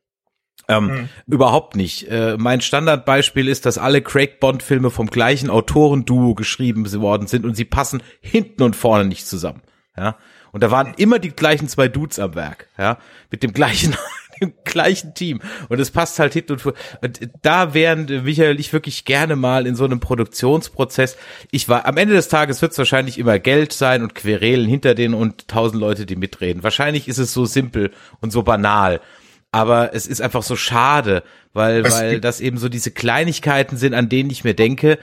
[0.69, 1.09] Ähm, mhm.
[1.27, 2.09] Überhaupt nicht.
[2.09, 7.57] Äh, mein Standardbeispiel ist, dass alle Craig Bond-Filme vom gleichen Autorenduo geschrieben worden sind und
[7.57, 9.63] sie passen hinten und vorne nicht zusammen.
[9.97, 10.17] Ja.
[10.57, 12.97] Und da waren immer die gleichen zwei Dudes am Werk, ja,
[13.31, 13.95] mit dem gleichen,
[14.41, 15.43] dem gleichen Team.
[15.69, 16.73] Und es passt halt hinten und vor.
[17.03, 21.19] Und da wären Michael ich wirklich gerne mal in so einem Produktionsprozess.
[21.51, 24.95] Ich war, am Ende des Tages wird es wahrscheinlich immer Geld sein und Querelen hinter
[24.95, 26.63] denen und tausend Leute, die mitreden.
[26.63, 27.91] Wahrscheinlich ist es so simpel
[28.23, 29.03] und so banal
[29.53, 31.23] aber es ist einfach so schade,
[31.55, 34.99] weil, Was weil das eben so diese Kleinigkeiten sind, an denen ich mir denke,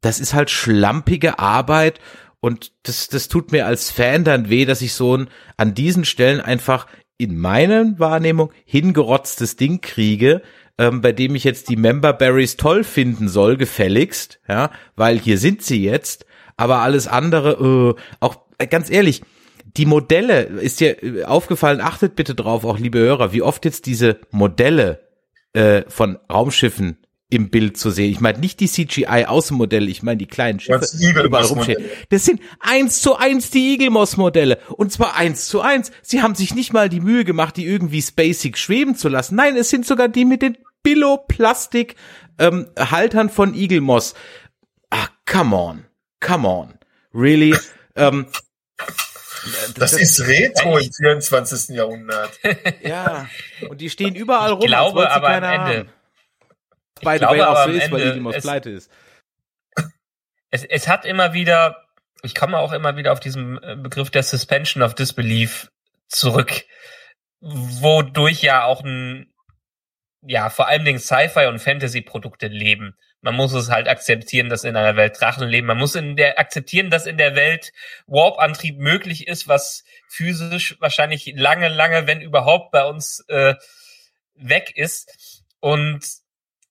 [0.00, 1.98] das ist halt schlampige Arbeit
[2.40, 6.04] und das, das tut mir als Fan dann weh, dass ich so ein, an diesen
[6.04, 6.86] Stellen einfach
[7.18, 10.42] in meinen Wahrnehmung hingerotztes Ding kriege,
[10.78, 15.38] ähm, bei dem ich jetzt die Member Berries toll finden soll, gefälligst, ja, weil hier
[15.38, 16.26] sind sie jetzt,
[16.56, 19.22] aber alles andere, äh, auch äh, ganz ehrlich,
[19.76, 23.86] die Modelle, ist dir äh, aufgefallen, achtet bitte drauf, auch liebe Hörer, wie oft jetzt
[23.86, 25.00] diese Modelle
[25.54, 28.12] äh, von Raumschiffen im Bild zu sehen.
[28.12, 30.86] Ich meine nicht die CGI-Außenmodelle, ich meine die kleinen Schiffe
[31.24, 31.84] überall rumstehen.
[32.10, 34.60] Das sind eins zu eins die Eaglemoss-Modelle.
[34.76, 35.90] Und zwar eins zu eins.
[36.02, 39.34] Sie haben sich nicht mal die Mühe gemacht, die irgendwie spacig schweben zu lassen.
[39.34, 44.14] Nein, es sind sogar die mit den Billo-Plastik-Haltern ähm, von Eaglemoss.
[44.90, 45.84] Ah, come on.
[46.20, 46.74] Come on.
[47.12, 47.56] Really?
[47.96, 48.26] ähm,
[49.74, 51.76] das, das, ist Retro im 24.
[51.76, 52.38] Jahrhundert.
[52.82, 53.28] Ja,
[53.68, 54.62] und die stehen überall rum.
[54.62, 55.78] Ich glaube aber am Ende.
[55.78, 55.88] Haben.
[57.02, 58.90] By the way, auch so ist, weil Igimos pleite ist.
[60.48, 61.88] Es, es hat immer wieder,
[62.22, 65.72] ich komme auch immer wieder auf diesen äh, Begriff der Suspension of Disbelief
[66.06, 66.64] zurück,
[67.40, 69.34] wodurch ja auch ein,
[70.22, 72.96] ja, vor allen Dingen Sci-Fi und Fantasy-Produkte leben.
[73.22, 75.66] Man muss es halt akzeptieren, dass in einer Welt Drachen leben.
[75.66, 77.72] Man muss in der akzeptieren, dass in der Welt
[78.06, 83.54] Warp-Antrieb möglich ist, was physisch wahrscheinlich lange, lange, wenn überhaupt, bei uns äh,
[84.36, 85.42] weg ist.
[85.58, 86.06] Und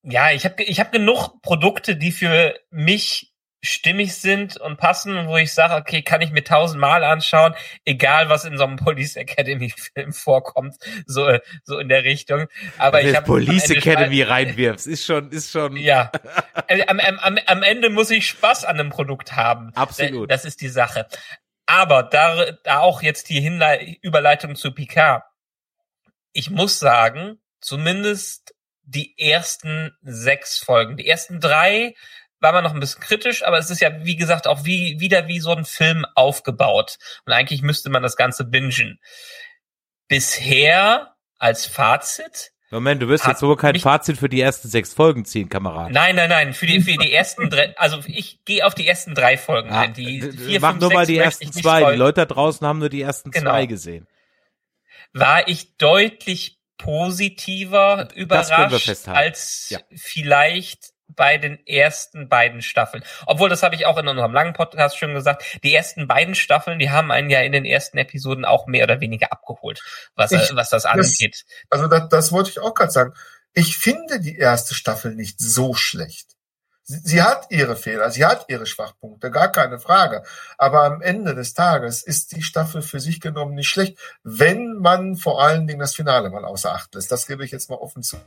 [0.08, 5.38] ja, ich habe ich hab genug Produkte, die für mich stimmig sind und passen, wo
[5.38, 9.72] ich sage, okay, kann ich mir tausendmal anschauen, egal was in so einem Police Academy
[9.72, 10.76] Film vorkommt,
[11.06, 11.28] so
[11.64, 12.46] so in der Richtung.
[12.78, 16.12] Aber ich habe Police Academy reinwirfst, ist schon ist schon ja.
[16.68, 19.72] Äh, am, am, am Ende muss ich Spaß an einem Produkt haben.
[19.76, 20.32] Absolut.
[20.32, 21.06] Das ist die Sache.
[21.68, 25.24] Aber da, da auch jetzt die Hinlei Überleitung zu Picard.
[26.34, 28.55] Ich muss sagen, zumindest
[28.86, 30.98] die ersten sechs Folgen.
[30.98, 31.96] Die ersten drei
[32.40, 35.28] war man noch ein bisschen kritisch, aber es ist ja, wie gesagt, auch wie, wieder
[35.28, 36.98] wie so ein Film aufgebaut.
[37.26, 39.00] Und eigentlich müsste man das Ganze bingen.
[40.08, 42.52] Bisher als Fazit.
[42.72, 45.92] Moment, du wirst jetzt sogar kein Fazit für die ersten sechs Folgen ziehen, Kamerad.
[45.92, 49.16] Nein, nein, nein, für die, für die ersten drei, also ich gehe auf die ersten
[49.16, 49.94] drei Folgen ah, ein.
[49.94, 51.92] Die vier, mach fünf, nur mal die ersten zwei.
[51.92, 53.52] Die Leute da draußen haben nur die ersten genau.
[53.52, 54.08] zwei gesehen.
[55.14, 59.80] War ich deutlich positiver überrascht als ja.
[59.96, 63.04] vielleicht bei den ersten beiden Staffeln.
[63.26, 66.80] Obwohl, das habe ich auch in unserem langen Podcast schon gesagt, die ersten beiden Staffeln,
[66.80, 69.82] die haben einen ja in den ersten Episoden auch mehr oder weniger abgeholt,
[70.16, 71.46] was, ich, was das angeht.
[71.70, 73.14] Das, also das, das wollte ich auch gerade sagen.
[73.54, 76.35] Ich finde die erste Staffel nicht so schlecht.
[76.88, 80.24] Sie, sie hat ihre Fehler, sie hat ihre Schwachpunkte, gar keine Frage.
[80.58, 85.16] Aber am Ende des Tages ist die Staffel für sich genommen nicht schlecht, wenn man
[85.16, 87.12] vor allen Dingen das Finale mal außer Acht lässt.
[87.12, 88.18] Das gebe ich jetzt mal offen zu.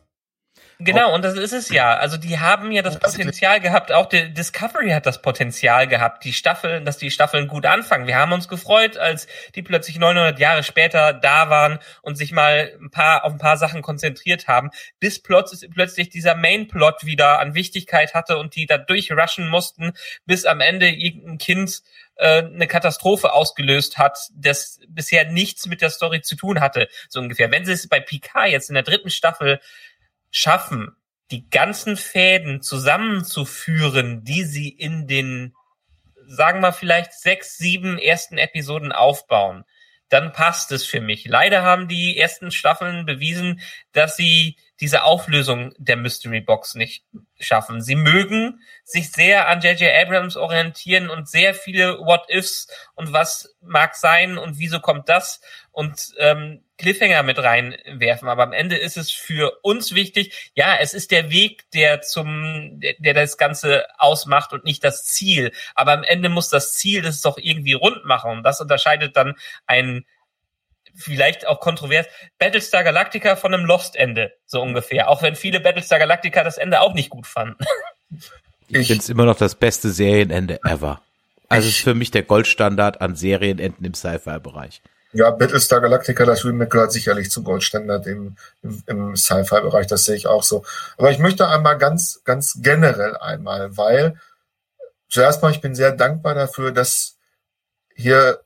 [0.80, 1.96] Genau, und das ist es ja.
[1.96, 6.32] Also die haben ja das Potenzial gehabt, auch die Discovery hat das Potenzial gehabt, die
[6.32, 8.06] Staffeln, dass die Staffeln gut anfangen.
[8.06, 9.26] Wir haben uns gefreut, als
[9.56, 13.56] die plötzlich 900 Jahre später da waren und sich mal ein paar auf ein paar
[13.56, 19.48] Sachen konzentriert haben, bis plötzlich, dieser Mainplot wieder an Wichtigkeit hatte und die da durchrushen
[19.48, 19.94] mussten,
[20.26, 21.82] bis am Ende irgendein Kind
[22.18, 27.18] äh, eine Katastrophe ausgelöst hat, das bisher nichts mit der Story zu tun hatte, so
[27.18, 27.50] ungefähr.
[27.50, 29.59] Wenn sie es bei Picard jetzt in der dritten Staffel
[30.30, 30.96] schaffen,
[31.30, 35.55] die ganzen Fäden zusammenzuführen, die sie in den,
[36.26, 39.64] sagen wir vielleicht sechs, sieben ersten Episoden aufbauen,
[40.09, 41.26] dann passt es für mich.
[41.26, 43.60] Leider haben die ersten Staffeln bewiesen,
[43.98, 47.04] dass sie diese Auflösung der Mystery Box nicht
[47.40, 47.82] schaffen.
[47.82, 49.90] Sie mögen sich sehr an J.J.
[49.92, 55.40] Abrams orientieren und sehr viele What-Ifs und was mag sein und wieso kommt das
[55.72, 58.28] und ähm, Cliffhanger mit reinwerfen.
[58.28, 62.78] Aber am Ende ist es für uns wichtig, ja, es ist der Weg, der zum,
[62.78, 65.50] der, der das Ganze ausmacht und nicht das Ziel.
[65.74, 68.30] Aber am Ende muss das Ziel das doch irgendwie rund machen.
[68.30, 69.34] Und das unterscheidet dann
[69.66, 70.06] ein
[70.98, 72.06] vielleicht auch kontrovers,
[72.38, 75.08] Battlestar Galactica von einem Lost-Ende, so ungefähr.
[75.08, 77.64] Auch wenn viele Battlestar Galactica das Ende auch nicht gut fanden.
[78.70, 81.00] Ich finde es immer noch das beste Serienende ever.
[81.48, 84.82] Also es ist für mich der Goldstandard an Serienenden im Sci-Fi-Bereich.
[85.12, 90.16] Ja, Battlestar Galactica, das Remake gehört sicherlich zum Goldstandard im, im, im Sci-Fi-Bereich, das sehe
[90.16, 90.66] ich auch so.
[90.98, 94.20] Aber ich möchte einmal ganz, ganz generell einmal, weil
[95.08, 97.16] zuerst mal, ich bin sehr dankbar dafür, dass
[97.94, 98.42] hier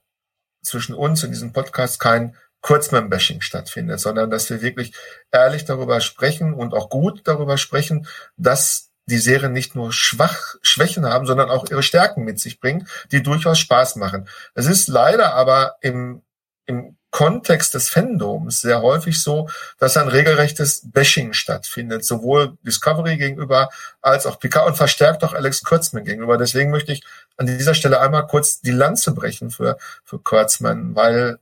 [0.63, 4.93] zwischen uns in diesem Podcast kein Kurzman-Bashing stattfindet, sondern dass wir wirklich
[5.31, 8.07] ehrlich darüber sprechen und auch gut darüber sprechen,
[8.37, 12.89] dass die Serie nicht nur schwach, Schwächen haben, sondern auch ihre Stärken mit sich bringt,
[13.11, 14.29] die durchaus Spaß machen.
[14.55, 16.23] Es ist leider aber im,
[16.67, 19.49] im Kontext des Fandoms sehr häufig so,
[19.79, 23.69] dass ein regelrechtes Bashing stattfindet, sowohl Discovery gegenüber
[24.01, 26.39] als auch Picard und verstärkt auch Alex Kurtzman gegenüber.
[26.39, 27.05] Deswegen möchte ich
[27.37, 31.39] an dieser Stelle einmal kurz die Lanze brechen für, für Kurtzman, weil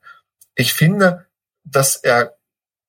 [0.61, 1.27] ich finde,
[1.65, 2.37] dass er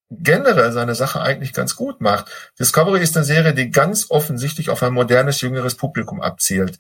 [0.10, 2.30] generell seine Sache eigentlich ganz gut macht.
[2.60, 6.80] Discovery ist eine Serie, die ganz offensichtlich auf ein modernes, jüngeres Publikum abzielt.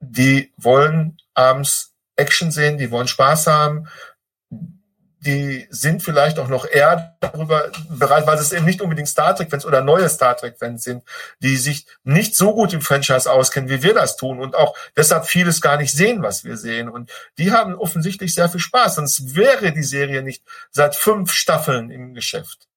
[0.00, 3.86] Die wollen abends Action sehen, die wollen Spaß haben,
[5.20, 9.66] die sind vielleicht auch noch eher darüber bereit, weil es eben nicht unbedingt Star Trek-Fans
[9.66, 11.02] oder neue Star Trek-Fans sind,
[11.40, 15.26] die sich nicht so gut im Franchise auskennen, wie wir das tun und auch deshalb
[15.26, 16.88] vieles gar nicht sehen, was wir sehen.
[16.88, 21.90] Und die haben offensichtlich sehr viel Spaß, sonst wäre die Serie nicht seit fünf Staffeln
[21.90, 22.68] im Geschäft.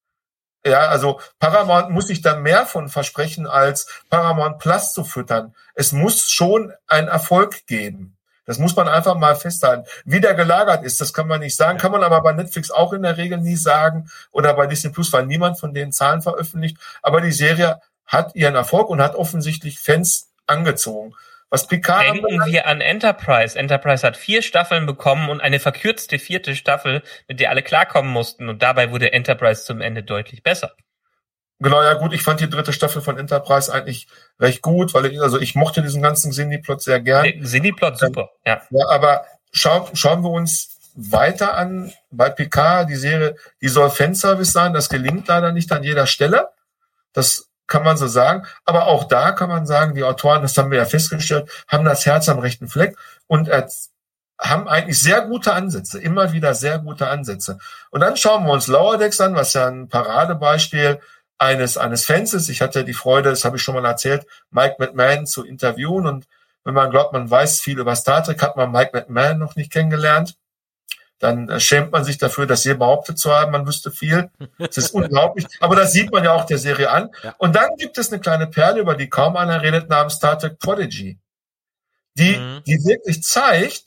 [0.64, 5.56] Ja, also Paramount muss sich da mehr von versprechen, als Paramount Plus zu füttern.
[5.74, 8.18] Es muss schon einen Erfolg geben.
[8.46, 9.86] Das muss man einfach mal festhalten.
[10.04, 12.94] Wie der gelagert ist, das kann man nicht sagen, kann man aber bei Netflix auch
[12.94, 16.78] in der Regel nie sagen oder bei Disney Plus, weil niemand von den Zahlen veröffentlicht.
[17.02, 21.14] Aber die Serie hat ihren Erfolg und hat offensichtlich Fans angezogen.
[21.50, 23.60] Was Picard Denken wir an Enterprise.
[23.60, 28.48] Enterprise hat vier Staffeln bekommen und eine verkürzte vierte Staffel, mit der alle klarkommen mussten.
[28.48, 30.74] Und dabei wurde Enterprise zum Ende deutlich besser.
[31.64, 34.08] Genau, ja gut, ich fand die dritte Staffel von Enterprise eigentlich
[34.40, 37.32] recht gut, weil ich, also ich mochte diesen ganzen Sinni-Plot sehr gern.
[37.42, 38.62] Sinni-Plot super, ja.
[38.72, 44.52] Ja, aber schauen, schauen wir uns weiter an bei Picard, die Serie, die soll Fanservice
[44.52, 46.50] sein, das gelingt leider nicht an jeder Stelle.
[47.14, 48.46] Das kann man so sagen.
[48.66, 52.06] Aber auch da kann man sagen, die Autoren, das haben wir ja festgestellt, haben das
[52.06, 52.98] Herz am rechten Fleck
[53.28, 53.50] und
[54.40, 57.60] haben eigentlich sehr gute Ansätze, immer wieder sehr gute Ansätze.
[57.92, 61.00] Und dann schauen wir uns Lower Decks an, was ja ein Paradebeispiel
[61.42, 62.50] eines, eines Fans ist.
[62.50, 66.28] Ich hatte die Freude, das habe ich schon mal erzählt, Mike McMahon zu interviewen und
[66.64, 69.72] wenn man glaubt, man weiß viel über Star Trek, hat man Mike McMahon noch nicht
[69.72, 70.36] kennengelernt.
[71.18, 74.30] Dann äh, schämt man sich dafür, das je behauptet zu haben, man wüsste viel.
[74.60, 75.48] Das ist unglaublich.
[75.60, 77.10] Aber das sieht man ja auch der Serie an.
[77.24, 77.34] Ja.
[77.40, 80.60] Und dann gibt es eine kleine Perle, über die kaum einer redet, namens Star Trek
[80.60, 81.18] Prodigy.
[82.16, 82.62] Die, mhm.
[82.68, 83.86] die wirklich zeigt,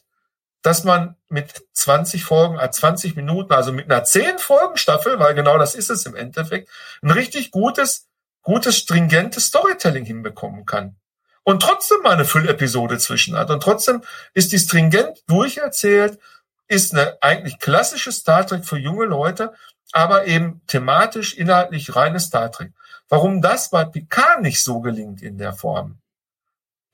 [0.65, 5.35] dass man mit 20 Folgen, 20 äh, Minuten, also mit einer 10 Folgen Staffel, weil
[5.35, 6.71] genau das ist es im Endeffekt,
[7.03, 8.09] ein richtig gutes,
[8.41, 10.97] gutes, stringentes Storytelling hinbekommen kann.
[11.43, 13.51] Und trotzdem mal eine Füllepisode zwischen hat.
[13.51, 14.01] Und trotzdem
[14.33, 16.19] ist die stringent durcherzählt,
[16.67, 19.53] ist eine eigentlich klassische Star Trek für junge Leute,
[19.93, 22.73] aber eben thematisch, inhaltlich reine Star Trek.
[23.11, 25.99] Warum das bei Picard nicht so gelingt in der Form,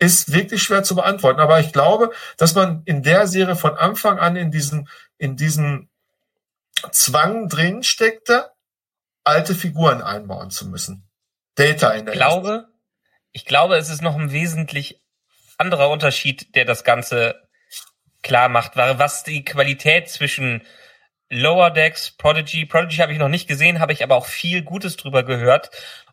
[0.00, 1.40] ist wirklich schwer zu beantworten.
[1.40, 5.88] Aber ich glaube, dass man in der Serie von Anfang an in diesem, in diesem
[6.90, 8.50] Zwang drin steckte,
[9.22, 11.06] alte Figuren einbauen zu müssen.
[11.54, 12.68] Data in der Ich glaube,
[13.32, 15.00] ich glaube, es ist noch ein wesentlich
[15.58, 17.38] anderer Unterschied, der das Ganze
[18.22, 20.62] klar macht, was die Qualität zwischen
[21.28, 24.96] Lower Decks, Prodigy, Prodigy habe ich noch nicht gesehen, habe ich aber auch viel Gutes
[24.96, 25.70] drüber gehört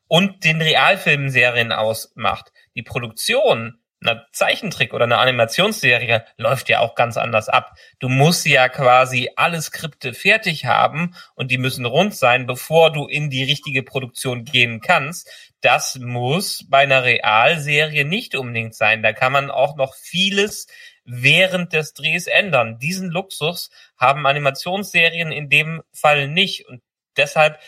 [0.08, 7.18] und den Realfilmserien ausmacht die Produktion einer Zeichentrick oder einer Animationsserie läuft ja auch ganz
[7.18, 7.76] anders ab.
[7.98, 13.08] Du musst ja quasi alle Skripte fertig haben und die müssen rund sein, bevor du
[13.08, 15.28] in die richtige Produktion gehen kannst.
[15.62, 19.02] Das muss bei einer Realserie nicht unbedingt sein.
[19.02, 20.68] Da kann man auch noch vieles
[21.04, 22.78] während des Drehs ändern.
[22.78, 26.84] Diesen Luxus haben Animationsserien in dem Fall nicht und
[27.16, 27.60] deshalb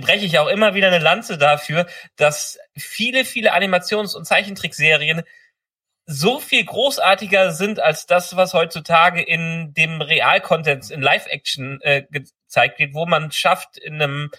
[0.00, 1.86] breche ich auch immer wieder eine Lanze dafür,
[2.16, 5.22] dass viele, viele Animations- und Zeichentrickserien
[6.04, 12.80] so viel großartiger sind als das, was heutzutage in dem Real-Content, in Live-Action äh, gezeigt
[12.80, 14.30] wird, wo man schafft, in einem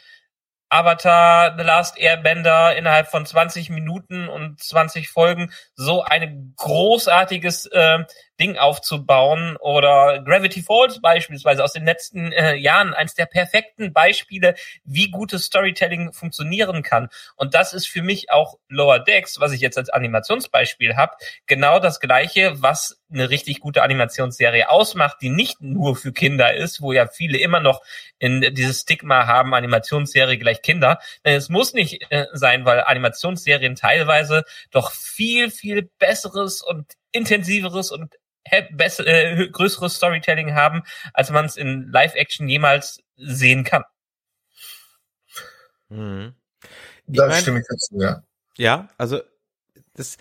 [0.74, 8.00] Avatar, The Last Airbender innerhalb von 20 Minuten und 20 Folgen so ein großartiges äh,
[8.40, 14.56] Ding aufzubauen oder Gravity Falls beispielsweise aus den letzten äh, Jahren eines der perfekten Beispiele,
[14.84, 17.10] wie gutes Storytelling funktionieren kann.
[17.36, 21.16] Und das ist für mich auch Lower Decks, was ich jetzt als Animationsbeispiel habe,
[21.46, 26.82] genau das gleiche, was eine richtig gute Animationsserie ausmacht, die nicht nur für Kinder ist,
[26.82, 27.82] wo ja viele immer noch
[28.18, 31.00] in dieses Stigma haben, Animationsserie gleich Kinder.
[31.22, 38.14] Es muss nicht äh, sein, weil Animationsserien teilweise doch viel, viel besseres und intensiveres und
[38.72, 40.84] besser, äh, größeres Storytelling haben,
[41.14, 43.84] als man es in Live-Action jemals sehen kann.
[45.90, 46.34] Mhm.
[47.08, 48.24] Da mein, stimme ich dazu, ja.
[48.58, 49.22] Ja, also
[49.96, 50.18] das,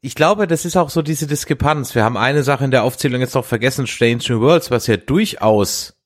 [0.00, 1.94] ich glaube, das ist auch so diese Diskrepanz.
[1.94, 4.96] Wir haben eine Sache in der Aufzählung jetzt noch vergessen, Strange New Worlds, was ja
[4.96, 5.96] durchaus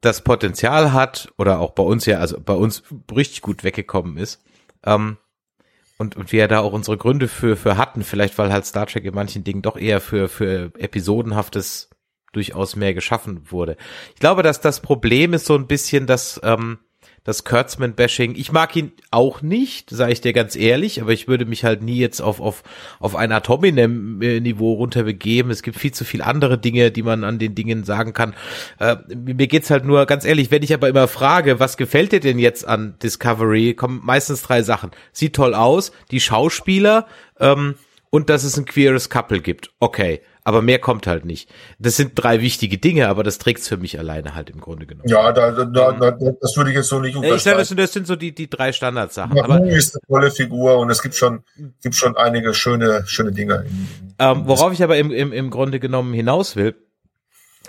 [0.00, 2.82] das Potenzial hat, oder auch bei uns ja, also bei uns
[3.14, 4.42] richtig gut weggekommen ist.
[4.84, 5.18] Ähm,
[6.00, 9.04] und, und wir da auch unsere Gründe für, für hatten, vielleicht weil halt Star Trek
[9.04, 11.90] in manchen Dingen doch eher für, für episodenhaftes
[12.32, 13.76] durchaus mehr geschaffen wurde.
[14.14, 16.78] Ich glaube, dass das Problem ist so ein bisschen, dass ähm,
[17.24, 18.34] das Kurtzman-Bashing.
[18.34, 21.82] Ich mag ihn auch nicht, sage ich dir ganz ehrlich, aber ich würde mich halt
[21.82, 22.62] nie jetzt auf, auf,
[22.98, 25.50] auf ein Atominem-Niveau runterbegeben.
[25.50, 28.34] Es gibt viel zu viel andere Dinge, die man an den Dingen sagen kann.
[28.78, 32.20] Äh, mir geht's halt nur ganz ehrlich, wenn ich aber immer frage, was gefällt dir
[32.20, 34.90] denn jetzt an Discovery, kommen meistens drei Sachen.
[35.12, 37.06] Sieht toll aus, die Schauspieler
[37.38, 37.74] ähm,
[38.08, 39.70] und dass es ein queeres Couple gibt.
[39.78, 40.20] Okay
[40.50, 41.48] aber mehr kommt halt nicht.
[41.78, 45.08] Das sind drei wichtige Dinge, aber das trägt's für mich alleine halt im Grunde genommen.
[45.08, 47.36] Ja, da, da, da, das würde ich jetzt so nicht unterschreiben.
[47.36, 49.36] Ich sage, das, das sind so die, die drei Standardsachen.
[49.36, 51.44] Ja, aber ist eine tolle Figur und es gibt schon,
[51.84, 53.64] gibt schon einige schöne, schöne Dinge.
[54.18, 56.74] Ähm, worauf ich aber im, im, im Grunde genommen hinaus will,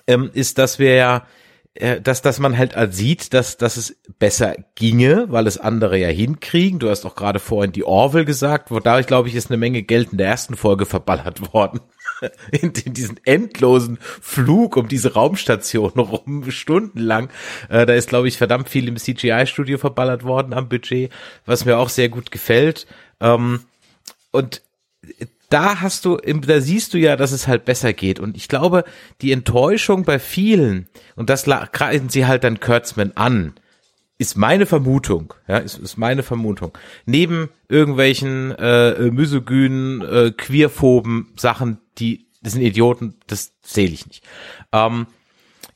[0.08, 1.28] ähm, ist, dass wir ja
[1.74, 6.10] äh, dass, dass man halt sieht, dass, dass es besser ginge, weil es andere ja
[6.10, 6.80] hinkriegen.
[6.80, 9.58] Du hast auch gerade vorhin die Orville gesagt, wo da, ich glaube ich, ist eine
[9.58, 11.80] Menge Geld in der ersten Folge verballert worden.
[12.52, 17.30] In, in diesen endlosen Flug um diese Raumstation rum, stundenlang.
[17.70, 21.12] Äh, da ist, glaube ich, verdammt viel im CGI-Studio verballert worden am Budget,
[21.46, 22.88] was mir auch sehr gut gefällt.
[23.20, 23.62] Ähm,
[24.32, 24.62] und
[25.50, 28.20] da hast du, da siehst du ja, dass es halt besser geht.
[28.20, 28.86] Und ich glaube,
[29.22, 33.54] die Enttäuschung bei vielen, und das greifen sie halt dann Kurtzman an,
[34.22, 36.78] ist meine Vermutung, ja, ist, ist meine Vermutung.
[37.08, 44.24] Neben irgendwelchen äh, misogynen, äh, queerphoben Sachen, die, das sind Idioten, das sehe ich nicht.
[44.72, 45.08] Ähm,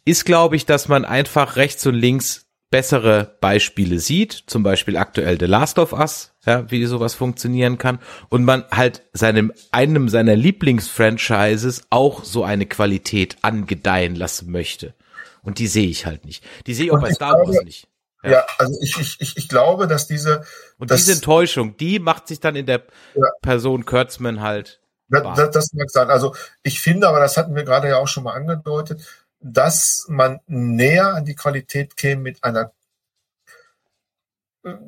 [0.05, 5.39] ist, glaube ich, dass man einfach rechts und links bessere Beispiele sieht, zum Beispiel aktuell
[5.39, 7.97] The Last of Us, ja, wie sowas funktionieren kann,
[8.30, 14.93] und man halt seinem, einem seiner Lieblingsfranchises auch so eine Qualität angedeihen lassen möchte.
[15.41, 16.43] Und die sehe ich halt nicht.
[16.67, 17.88] Die sehe ich auch bei Star Wars nicht.
[18.26, 18.31] Ja.
[18.31, 20.43] ja, also ich, ich, ich, ich glaube, dass diese
[20.77, 22.84] und dass, diese Enttäuschung, die macht sich dann in der
[23.14, 23.23] ja.
[23.41, 24.81] Person Kurtzman halt.
[25.07, 26.10] Das, das, das mag sein.
[26.10, 29.02] Also ich finde, aber das hatten wir gerade ja auch schon mal angedeutet,
[29.39, 32.72] dass man näher an die Qualität käme mit einer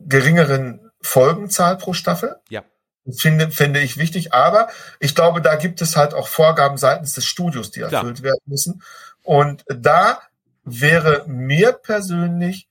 [0.07, 2.37] geringeren Folgenzahl pro Staffel.
[2.49, 2.63] Ja.
[3.09, 4.33] Finde, finde ich wichtig.
[4.33, 4.69] Aber
[4.99, 8.23] ich glaube, da gibt es halt auch Vorgaben seitens des Studios, die erfüllt Klar.
[8.23, 8.83] werden müssen.
[9.23, 10.21] Und da
[10.63, 12.67] wäre mir persönlich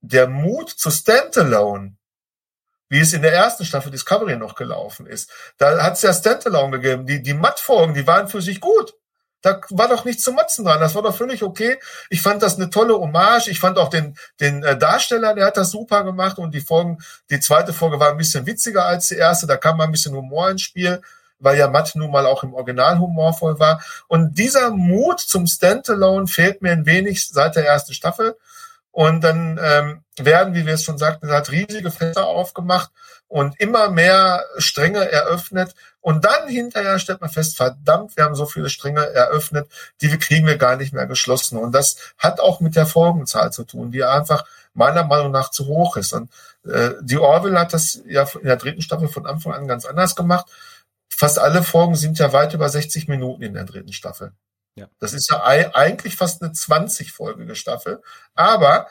[0.00, 1.96] der Mut zu Standalone,
[2.88, 5.30] wie es in der ersten Staffel Discovery noch gelaufen ist.
[5.58, 7.06] Da hat es ja Standalone gegeben.
[7.06, 8.94] Die, die Mattfolgen, die waren für sich gut.
[9.40, 10.80] Da war doch nichts zu motzen dran.
[10.80, 11.78] Das war doch völlig okay.
[12.10, 13.48] Ich fand das eine tolle Hommage.
[13.48, 16.38] Ich fand auch den, den äh, Darsteller, der hat das super gemacht.
[16.38, 16.98] Und die Folgen,
[17.30, 19.46] die zweite Folge war ein bisschen witziger als die erste.
[19.46, 21.00] Da kam mal ein bisschen Humor ins Spiel,
[21.38, 23.80] weil ja Matt nun mal auch im Original humorvoll war.
[24.08, 28.36] Und dieser Mut zum Standalone fehlt mir ein wenig seit der ersten Staffel.
[28.98, 32.90] Und dann ähm, werden, wie wir es schon sagten, halt riesige Fässer aufgemacht
[33.28, 35.72] und immer mehr Stränge eröffnet.
[36.00, 39.68] Und dann hinterher stellt man fest, verdammt, wir haben so viele Stränge eröffnet,
[40.00, 41.58] die kriegen wir gar nicht mehr geschlossen.
[41.58, 44.44] Und das hat auch mit der Folgenzahl zu tun, die einfach
[44.74, 46.12] meiner Meinung nach zu hoch ist.
[46.12, 46.32] Und
[46.64, 50.16] äh, die Orville hat das ja in der dritten Staffel von Anfang an ganz anders
[50.16, 50.46] gemacht.
[51.08, 54.32] Fast alle Folgen sind ja weit über 60 Minuten in der dritten Staffel.
[54.78, 54.88] Ja.
[55.00, 58.02] Das ist ja eigentlich fast eine 20-folgige Staffel.
[58.34, 58.88] Aber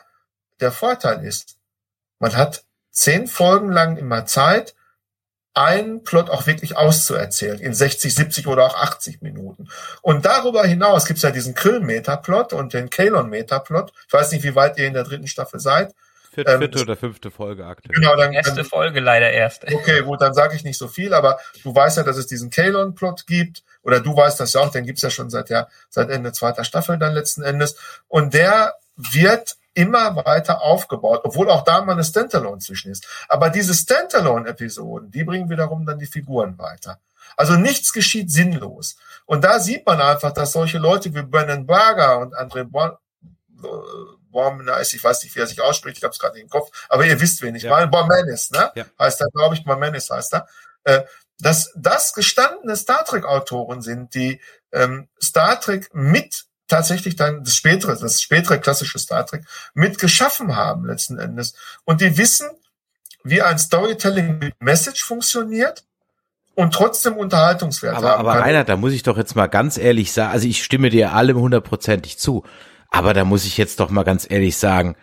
[0.60, 1.58] der Vorteil ist,
[2.20, 4.76] man hat zehn Folgen lang immer Zeit,
[5.54, 9.70] einen Plot auch wirklich auszuerzählen in 60, 70 oder auch 80 Minuten.
[10.04, 13.92] Und darüber hinaus gibt es ja diesen Krill-Metaplot und den Kalon-Metaplot.
[14.08, 15.96] Ich weiß nicht, wie weit ihr in der dritten Staffel seid.
[16.38, 17.96] Vierte, ähm, vierte oder fünfte Folge aktuell.
[17.96, 19.66] Genau, dann, erste dann, Folge leider erst.
[19.74, 22.52] Okay, gut, dann sage ich nicht so viel, aber du weißt ja, dass es diesen
[22.52, 26.12] Kalon-Plot gibt, oder du weißt das ja auch, den gibt's ja schon seit ja, seit
[26.12, 27.76] Ende zweiter Staffel dann letzten Endes.
[28.08, 33.08] Und der wird immer weiter aufgebaut, obwohl auch da mal eine Standalone zwischen ist.
[33.30, 37.00] Aber diese Standalone-Episoden, die bringen wiederum dann die Figuren weiter.
[37.36, 38.98] Also nichts geschieht sinnlos.
[39.26, 42.64] Und da sieht man einfach, dass solche Leute wie Brennan Berger und André
[44.38, 47.08] Bormanis, ich weiß nicht, wie er sich ausspricht, ich habe es gerade im Kopf, aber
[47.08, 47.72] ihr wisst, wen ich ja.
[47.72, 48.72] meine, Bormanis, ne?
[48.76, 48.86] Ja.
[49.00, 50.48] Heißt er, glaube ich, Bormanis heißt er.
[50.84, 51.04] Äh,
[51.40, 54.40] dass das gestandene Star Trek-Autoren sind, die
[54.72, 59.44] ähm, Star Trek mit tatsächlich dann das spätere, das spätere klassische Star Trek
[59.74, 61.56] mit geschaffen haben letzten Endes.
[61.84, 62.48] Und die wissen,
[63.24, 65.84] wie ein Storytelling mit Message funktioniert
[66.54, 68.44] und trotzdem Unterhaltungswert aber, haben aber kann.
[68.44, 71.38] Rainer, da muss ich doch jetzt mal ganz ehrlich sagen, also ich stimme dir allem
[71.38, 72.44] hundertprozentig zu,
[72.90, 74.96] aber da muss ich jetzt doch mal ganz ehrlich sagen,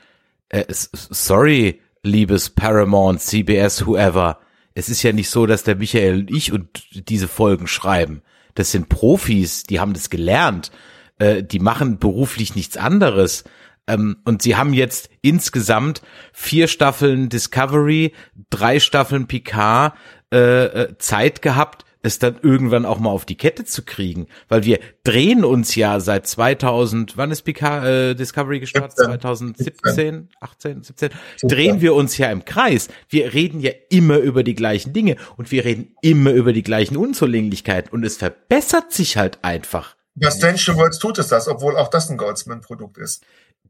[0.49, 4.39] äh, sorry, liebes Paramount, CBS, whoever,
[4.75, 8.23] es ist ja nicht so, dass der Michael und ich und diese Folgen schreiben.
[8.55, 10.71] Das sind Profis, die haben das gelernt,
[11.19, 13.45] äh, die machen beruflich nichts anderes.
[13.87, 16.03] Ähm, und sie haben jetzt insgesamt
[16.33, 18.13] vier Staffeln Discovery,
[18.51, 19.95] drei Staffeln Picard
[20.33, 24.65] äh, äh Zeit gehabt, es dann irgendwann auch mal auf die Kette zu kriegen, weil
[24.65, 28.99] wir drehen uns ja seit 2000, wann ist Picard äh, Discovery gestartet?
[28.99, 31.11] 2017, 18, 17,
[31.43, 32.89] drehen wir uns ja im Kreis.
[33.09, 36.99] Wir reden ja immer über die gleichen Dinge und wir reden immer über die gleichen
[36.99, 39.97] Unzulänglichkeiten und es verbessert sich halt einfach.
[40.15, 43.25] Bei Strange Worlds tut es das, obwohl auch das ein Goldsman-Produkt ist.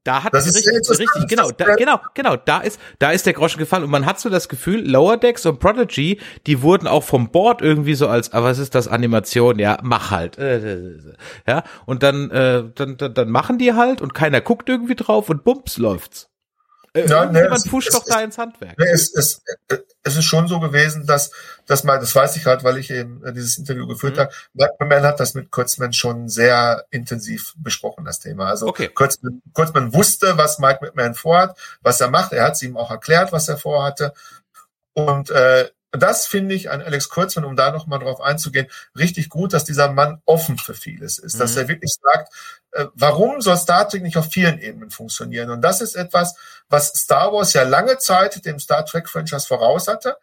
[0.04, 3.58] Da hat das richtig, richtig genau, da, genau, genau, da ist, da ist der Groschen
[3.58, 7.30] gefallen und man hat so das Gefühl, Lower Decks und Prodigy, die wurden auch vom
[7.30, 9.58] Board irgendwie so als, aber ah, was ist das Animation?
[9.58, 10.36] Ja, mach halt,
[11.48, 15.30] ja, und dann, äh, dann, dann, dann machen die halt und keiner guckt irgendwie drauf
[15.30, 16.28] und bums läuft's.
[16.94, 18.78] Äh, ja, ne, es, pusht es, doch da ins Handwerk.
[18.78, 19.42] Ne, es, es,
[20.04, 21.32] es ist schon so gewesen, dass,
[21.66, 24.20] dass man, das weiß ich halt, weil ich eben äh, dieses Interview geführt mhm.
[24.20, 28.46] habe, Blackman hat das mit Kurtzman schon sehr intensiv besprochen, das Thema.
[28.46, 28.88] Also okay.
[28.88, 32.32] Kurtzman, Kurtzman wusste, was Mike McMahon vorhat, was er macht.
[32.32, 34.14] Er hat es ihm auch erklärt, was er vorhatte.
[34.92, 38.66] Und äh, das finde ich an Alex Kurzmann, um da nochmal drauf einzugehen,
[38.96, 41.38] richtig gut, dass dieser Mann offen für vieles ist, mhm.
[41.38, 42.32] dass er wirklich sagt,
[42.72, 45.50] äh, warum soll Star Trek nicht auf vielen Ebenen funktionieren?
[45.50, 46.34] Und das ist etwas,
[46.68, 50.16] was Star Wars ja lange Zeit dem Star Trek Franchise voraus hatte,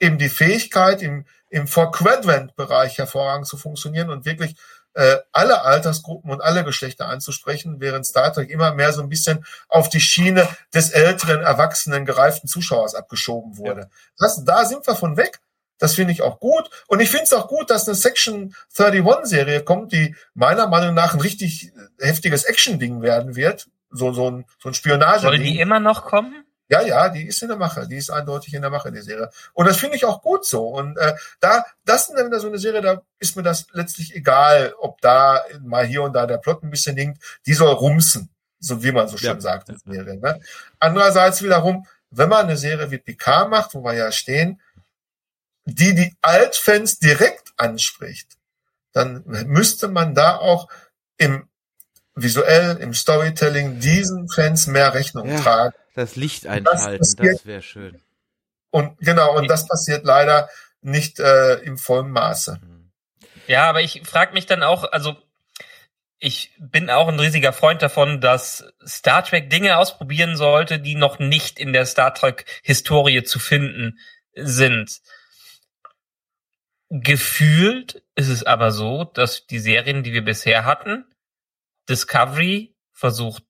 [0.00, 4.56] eben die Fähigkeit, im, im Four-Quadrant-Bereich hervorragend zu funktionieren und wirklich
[4.94, 9.44] äh, alle Altersgruppen und alle Geschlechter anzusprechen, während Star Trek immer mehr so ein bisschen
[9.68, 13.82] auf die Schiene des älteren, erwachsenen, gereiften Zuschauers abgeschoben wurde.
[13.82, 13.86] Ja.
[14.18, 15.40] Das, da sind wir von weg.
[15.78, 16.70] Das finde ich auch gut.
[16.86, 20.94] Und ich finde es auch gut, dass eine Section 31 Serie kommt, die meiner Meinung
[20.94, 23.68] nach ein richtig heftiges Action-Ding werden wird.
[23.90, 25.22] So, so ein, so ein Spionage.
[25.22, 26.41] Soll die immer noch kommen?
[26.72, 29.28] Ja, ja, die ist in der Mache, die ist eindeutig in der Mache, die Serie.
[29.52, 30.68] Und das finde ich auch gut so.
[30.68, 34.72] Und äh, da, das ist dann so eine Serie, da ist mir das letztlich egal,
[34.78, 37.22] ob da mal hier und da der Plot ein bisschen hinkt.
[37.44, 39.40] Die soll rumsen, so wie man so schön ja.
[39.40, 40.16] sagt, die Serie.
[40.16, 40.40] Ne?
[40.78, 44.58] Andererseits wiederum, wenn man eine Serie wie Picard macht, wo wir ja stehen,
[45.66, 48.38] die die Altfans direkt anspricht,
[48.94, 50.68] dann müsste man da auch
[51.18, 51.46] im
[52.14, 55.38] visuell, im Storytelling diesen Fans mehr Rechnung ja.
[55.38, 58.00] tragen das Licht einschalten, das, das wäre schön.
[58.70, 60.48] Und genau, und das passiert leider
[60.80, 62.60] nicht äh, im vollen Maße.
[63.46, 65.16] Ja, aber ich frage mich dann auch, also
[66.18, 71.18] ich bin auch ein riesiger Freund davon, dass Star Trek Dinge ausprobieren sollte, die noch
[71.18, 73.98] nicht in der Star Trek Historie zu finden
[74.34, 75.02] sind.
[76.88, 81.04] Gefühlt ist es aber so, dass die Serien, die wir bisher hatten,
[81.88, 83.42] Discovery versucht,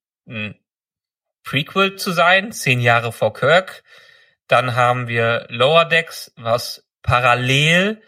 [1.44, 3.82] Prequel zu sein, zehn Jahre vor Kirk.
[4.48, 8.02] Dann haben wir Lower Decks, was parallel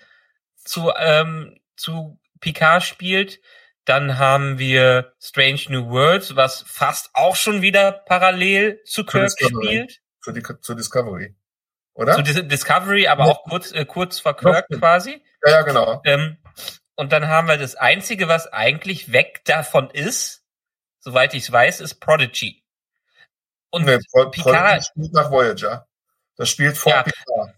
[0.56, 3.40] zu, ähm, zu Picard spielt.
[3.85, 10.01] Dann haben wir Strange New Worlds, was fast auch schon wieder parallel zu Kirk spielt.
[10.23, 11.35] Zu, die, zu Discovery.
[11.94, 12.15] Oder?
[12.15, 13.31] Zu Dis Discovery, aber ja.
[13.31, 14.78] auch kurz, äh, kurz vor Kirk ja.
[14.78, 15.23] quasi.
[15.44, 16.02] Ja, ja, genau.
[16.05, 16.39] Ähm,
[16.97, 20.44] und dann haben wir das Einzige, was eigentlich weg davon ist,
[20.98, 22.64] soweit ich weiß, ist Prodigy.
[23.75, 25.89] Und nee, Pro Picard spielt nach Voyager.
[26.37, 27.03] Das spielt vor ja.
[27.03, 27.55] Picard.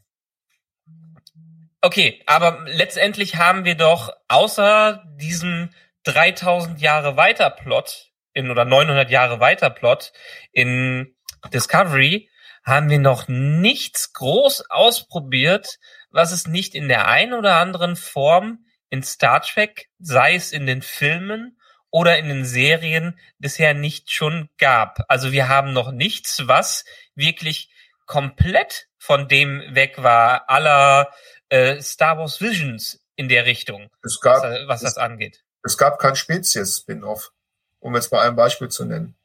[1.82, 5.68] Okay, aber letztendlich haben wir doch außer diesem
[6.04, 10.14] 3000 Jahre weiter Plot in oder 900 Jahre weiter Plot
[10.52, 11.14] in
[11.52, 12.30] Discovery
[12.64, 15.78] haben wir noch nichts groß ausprobiert,
[16.10, 20.64] was es nicht in der einen oder anderen Form in Star Trek, sei es in
[20.64, 21.55] den Filmen
[21.96, 24.98] oder in den Serien bisher nicht schon gab.
[25.08, 27.70] Also wir haben noch nichts, was wirklich
[28.04, 31.10] komplett von dem weg war, aller
[31.48, 35.42] äh, Star Wars Visions in der Richtung, es gab, was, was es, das angeht.
[35.62, 37.32] Es gab kein Spezies-Spin-off,
[37.80, 39.16] um jetzt mal ein Beispiel zu nennen.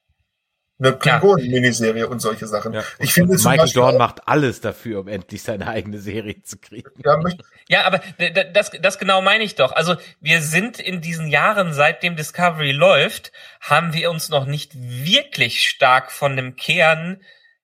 [0.82, 2.74] Eine Klingonen-Miniserie und solche Sachen.
[2.74, 2.84] Ja.
[3.00, 6.90] Ich finde Michael Beispiel Dorn macht alles dafür, um endlich seine eigene Serie zu kriegen.
[7.68, 8.02] ja, aber
[8.54, 9.72] das, das genau meine ich doch.
[9.72, 15.68] Also wir sind in diesen Jahren, seitdem Discovery läuft, haben wir uns noch nicht wirklich
[15.68, 17.22] stark von dem Kern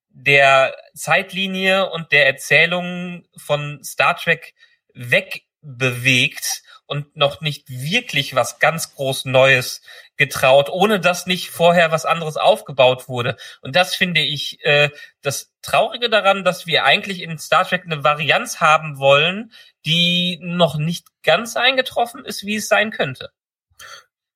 [0.09, 4.53] der Zeitlinie und der Erzählung von Star Trek
[4.93, 9.81] wegbewegt und noch nicht wirklich was ganz groß Neues
[10.15, 13.37] getraut, ohne dass nicht vorher was anderes aufgebaut wurde.
[13.61, 14.89] Und das finde ich äh,
[15.21, 19.51] das Traurige daran, dass wir eigentlich in Star Trek eine Varianz haben wollen,
[19.85, 23.29] die noch nicht ganz eingetroffen ist, wie es sein könnte.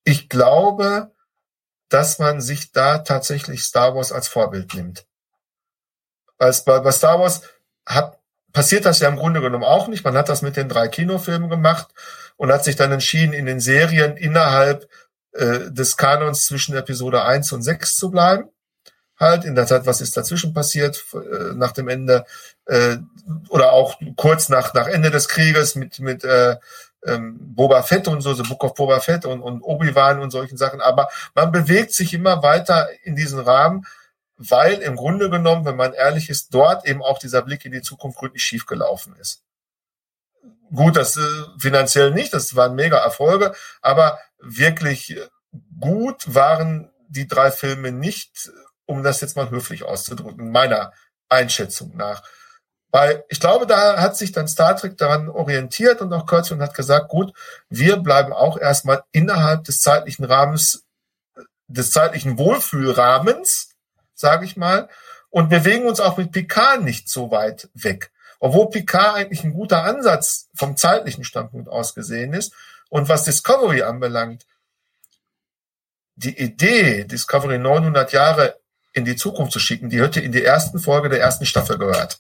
[0.03, 1.11] ich glaube,
[1.89, 5.05] dass man sich da tatsächlich Star Wars als Vorbild nimmt.
[6.37, 7.41] Als bei, bei Star Wars
[7.85, 8.19] hat,
[8.53, 10.03] passiert das ja im Grunde genommen auch nicht.
[10.03, 11.89] Man hat das mit den drei Kinofilmen gemacht
[12.37, 14.87] und hat sich dann entschieden, in den Serien innerhalb
[15.33, 18.49] äh, des Kanons zwischen Episode 1 und 6 zu bleiben.
[19.19, 22.25] Halt, in der Zeit, was ist dazwischen passiert, äh, nach dem Ende,
[22.65, 22.97] äh,
[23.49, 26.57] oder auch kurz nach, nach Ende des Krieges mit, mit äh,
[27.05, 30.57] ähm, Boba Fett und so, The Book of Boba Fett und, und Obi-Wan und solchen
[30.57, 30.81] Sachen.
[30.81, 33.85] Aber man bewegt sich immer weiter in diesen Rahmen,
[34.37, 37.81] weil im Grunde genommen, wenn man ehrlich ist, dort eben auch dieser Blick in die
[37.81, 39.43] Zukunft gründlich schiefgelaufen ist.
[40.73, 41.21] Gut, das äh,
[41.59, 45.27] finanziell nicht, das waren mega Erfolge, aber wirklich äh,
[45.79, 48.49] gut waren die drei Filme nicht,
[48.85, 50.93] um das jetzt mal höflich auszudrücken, meiner
[51.27, 52.23] Einschätzung nach.
[52.91, 56.73] Weil ich glaube, da hat sich dann Star Trek daran orientiert und auch Kurtzman hat
[56.73, 57.33] gesagt, gut,
[57.69, 60.83] wir bleiben auch erstmal innerhalb des zeitlichen Rahmens,
[61.67, 63.69] des zeitlichen Wohlfühlrahmens,
[64.13, 64.89] sage ich mal,
[65.29, 68.11] und bewegen uns auch mit Picard nicht so weit weg.
[68.43, 72.53] Obwohl Picard eigentlich ein guter Ansatz vom zeitlichen Standpunkt aus gesehen ist.
[72.89, 74.47] Und was Discovery anbelangt,
[76.15, 78.59] die Idee, Discovery 900 Jahre
[78.93, 82.19] in die Zukunft zu schicken, die hätte in die ersten Folge der ersten Staffel gehört.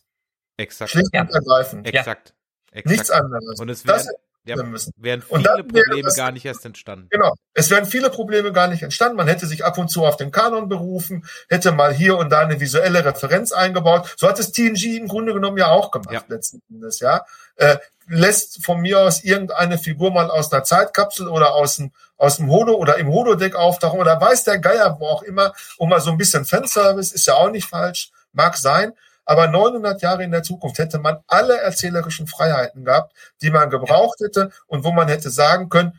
[0.57, 0.91] Exakt.
[0.91, 1.21] Schlicht Ja.
[1.21, 1.87] und ergreifend.
[1.87, 2.35] Exakt.
[2.71, 2.85] Exakt.
[2.87, 3.59] Nichts anderes.
[3.59, 4.15] Und es das wären,
[4.45, 4.91] ja, müssen.
[4.97, 7.07] wären Und viele dann Probleme das- gar nicht erst entstanden.
[7.09, 7.33] Genau.
[7.53, 9.15] Es wären viele Probleme gar nicht entstanden.
[9.17, 12.39] Man hätte sich ab und zu auf den Kanon berufen, hätte mal hier und da
[12.39, 14.13] eine visuelle Referenz eingebaut.
[14.17, 16.21] So hat es TNG im Grunde genommen ja auch gemacht Ja.
[16.27, 17.25] letzten Endes, ja.
[17.57, 17.77] Äh,
[18.07, 22.49] lässt von mir aus irgendeine Figur mal aus einer Zeitkapsel oder aus dem, aus dem
[22.49, 26.11] Holo oder im Holodeck auftauchen oder weiß der Geier, wo auch immer, um mal so
[26.11, 28.93] ein bisschen Fanservice, ist ja auch nicht falsch, mag sein.
[29.31, 34.19] Aber 900 Jahre in der Zukunft hätte man alle erzählerischen Freiheiten gehabt, die man gebraucht
[34.19, 35.97] hätte und wo man hätte sagen können,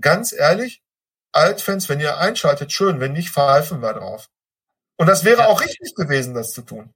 [0.00, 0.80] ganz ehrlich,
[1.30, 4.30] Altfans, wenn ihr einschaltet, schön, wenn nicht, verhalfen wir drauf.
[4.96, 6.94] Und das wäre auch richtig gewesen, das zu tun.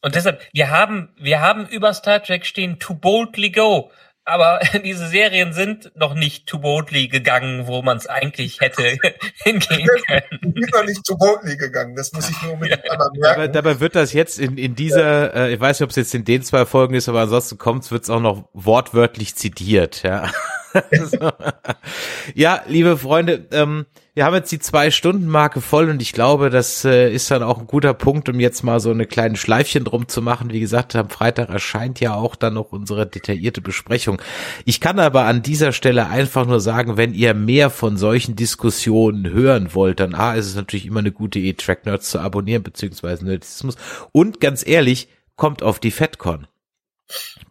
[0.00, 3.90] Und deshalb, wir haben, wir haben über Star Trek stehen to boldly go.
[4.28, 8.82] Aber diese Serien sind noch nicht to boldly gegangen, wo man es eigentlich hätte
[9.42, 10.22] hingehen können.
[10.42, 13.52] Ich bin noch nicht zu Boldly gegangen, das muss ich nur unbedingt einmal Dabei, merken.
[13.54, 16.26] dabei wird das jetzt in, in dieser, äh, ich weiß nicht, ob es jetzt in
[16.26, 20.30] den zwei Folgen ist, aber ansonsten kommt wird es auch noch wortwörtlich zitiert, ja.
[22.34, 23.86] Ja, liebe Freunde, ähm,
[24.18, 27.68] wir haben jetzt die Zwei-Stunden-Marke voll und ich glaube, das äh, ist dann auch ein
[27.68, 30.50] guter Punkt, um jetzt mal so eine kleine Schleifchen drum zu machen.
[30.50, 34.20] Wie gesagt, am Freitag erscheint ja auch dann noch unsere detaillierte Besprechung.
[34.64, 39.30] Ich kann aber an dieser Stelle einfach nur sagen, wenn ihr mehr von solchen Diskussionen
[39.30, 42.64] hören wollt, dann A, ist es natürlich immer eine gute Idee, Track Nerds zu abonnieren,
[42.64, 43.76] beziehungsweise Nerdismus.
[44.10, 46.48] Und ganz ehrlich, kommt auf die FedCon.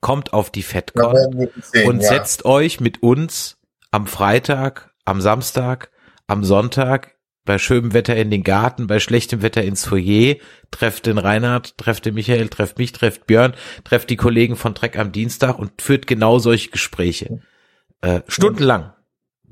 [0.01, 2.09] Kommt auf die FedCon sehen, und ja.
[2.09, 3.55] setzt euch mit uns
[3.89, 5.91] am Freitag, am Samstag,
[6.27, 7.17] am Sonntag
[7.47, 10.35] bei schönem Wetter in den Garten, bei schlechtem Wetter ins Foyer,
[10.69, 13.55] trefft den Reinhard, trefft den Michael, trefft mich, trefft Björn,
[13.85, 17.39] trefft die Kollegen von Trek am Dienstag und führt genau solche Gespräche.
[18.01, 18.93] Äh, stundenlang.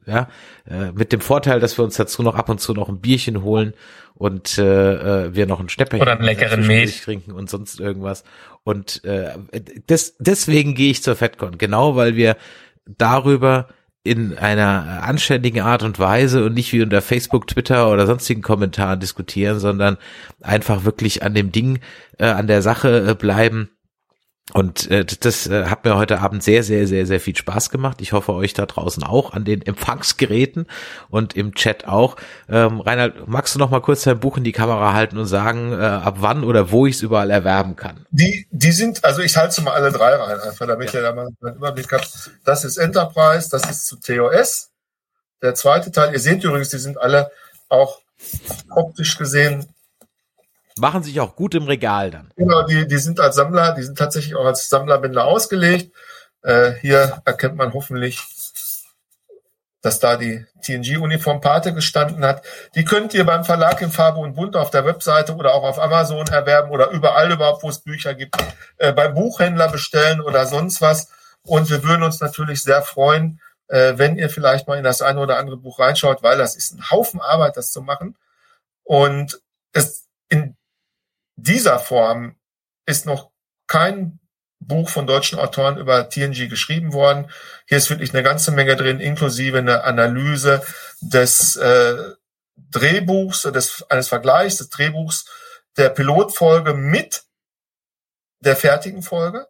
[0.06, 0.28] Ja,
[0.70, 3.42] äh, mit dem Vorteil, dass wir uns dazu noch ab und zu noch ein Bierchen
[3.42, 3.74] holen
[4.14, 7.02] und äh, äh, wir noch ein Schnäpperchen Oder einen leckeren Milch.
[7.02, 8.24] trinken und sonst irgendwas.
[8.64, 9.34] Und äh,
[9.90, 12.38] des, deswegen gehe ich zur FedCon, genau weil wir
[12.86, 13.68] darüber
[14.06, 19.00] in einer anständigen Art und Weise und nicht wie unter Facebook, Twitter oder sonstigen Kommentaren
[19.00, 19.98] diskutieren, sondern
[20.42, 21.80] einfach wirklich an dem Ding,
[22.20, 23.72] äh, an der Sache äh, bleiben.
[24.54, 28.00] Und äh, das äh, hat mir heute Abend sehr, sehr, sehr, sehr viel Spaß gemacht.
[28.02, 30.68] Ich hoffe euch da draußen auch an den Empfangsgeräten
[31.10, 32.16] und im Chat auch.
[32.48, 35.74] Ähm, Reinhard, magst du noch mal kurz dein Buch in die Kamera halten und sagen,
[35.74, 38.06] äh, ab wann oder wo ich es überall erwerben kann?
[38.12, 41.30] Die, die sind, also ich halte mal alle drei rein, einfach damit ihr da mal
[41.42, 42.30] einen Überblick habt.
[42.44, 44.70] Das ist Enterprise, das ist zu TOS.
[45.42, 47.32] Der zweite Teil, ihr seht übrigens, die sind alle
[47.68, 48.00] auch
[48.70, 49.66] optisch gesehen,
[50.78, 52.32] Machen sich auch gut im Regal dann.
[52.36, 55.94] genau, die, die sind als Sammler, die sind tatsächlich auch als Sammlerbänder ausgelegt.
[56.42, 58.22] Äh, hier erkennt man hoffentlich
[59.86, 62.44] dass da die TNG-Uniform Pate gestanden hat.
[62.74, 65.78] Die könnt ihr beim Verlag in Farbe und Bunt auf der Webseite oder auch auf
[65.78, 68.36] Amazon erwerben oder überall überhaupt, wo es Bücher gibt,
[68.78, 71.10] äh, beim Buchhändler bestellen oder sonst was.
[71.44, 75.20] Und wir würden uns natürlich sehr freuen, äh, wenn ihr vielleicht mal in das eine
[75.20, 78.18] oder andere Buch reinschaut, weil das ist ein Haufen Arbeit, das zu machen.
[78.84, 79.40] Und
[79.72, 80.58] es in
[81.36, 82.36] dieser Form
[82.86, 83.32] ist noch
[83.68, 84.20] kein
[84.60, 87.30] Buch von deutschen Autoren über TNG geschrieben worden.
[87.68, 90.64] Hier ist wirklich eine ganze Menge drin, inklusive eine Analyse
[91.02, 92.14] des äh,
[92.56, 95.26] Drehbuchs, des, eines Vergleichs des Drehbuchs
[95.78, 97.24] der Pilotfolge mit
[98.40, 99.48] der fertigen Folge.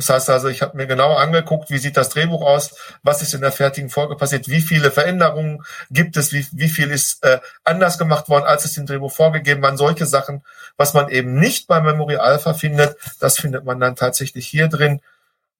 [0.00, 3.34] Das heißt also, ich habe mir genau angeguckt, wie sieht das Drehbuch aus, was ist
[3.34, 7.38] in der fertigen Folge passiert, wie viele Veränderungen gibt es, wie, wie viel ist äh,
[7.64, 9.76] anders gemacht worden, als es im Drehbuch vorgegeben waren.
[9.76, 10.42] Solche Sachen,
[10.78, 15.02] was man eben nicht bei Memory Alpha findet, das findet man dann tatsächlich hier drin.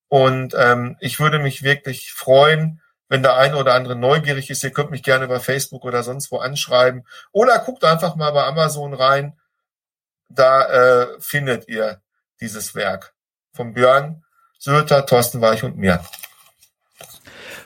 [0.08, 2.80] Und ähm, ich würde mich wirklich freuen,
[3.10, 4.64] wenn der eine oder andere neugierig ist.
[4.64, 7.06] Ihr könnt mich gerne über Facebook oder sonst wo anschreiben.
[7.30, 9.38] Oder guckt einfach mal bei Amazon rein.
[10.30, 10.64] Da
[11.02, 12.00] äh, findet ihr
[12.40, 13.12] dieses Werk
[13.52, 14.24] von Björn
[14.62, 16.04] Sölter, Thorsten Weich und mir.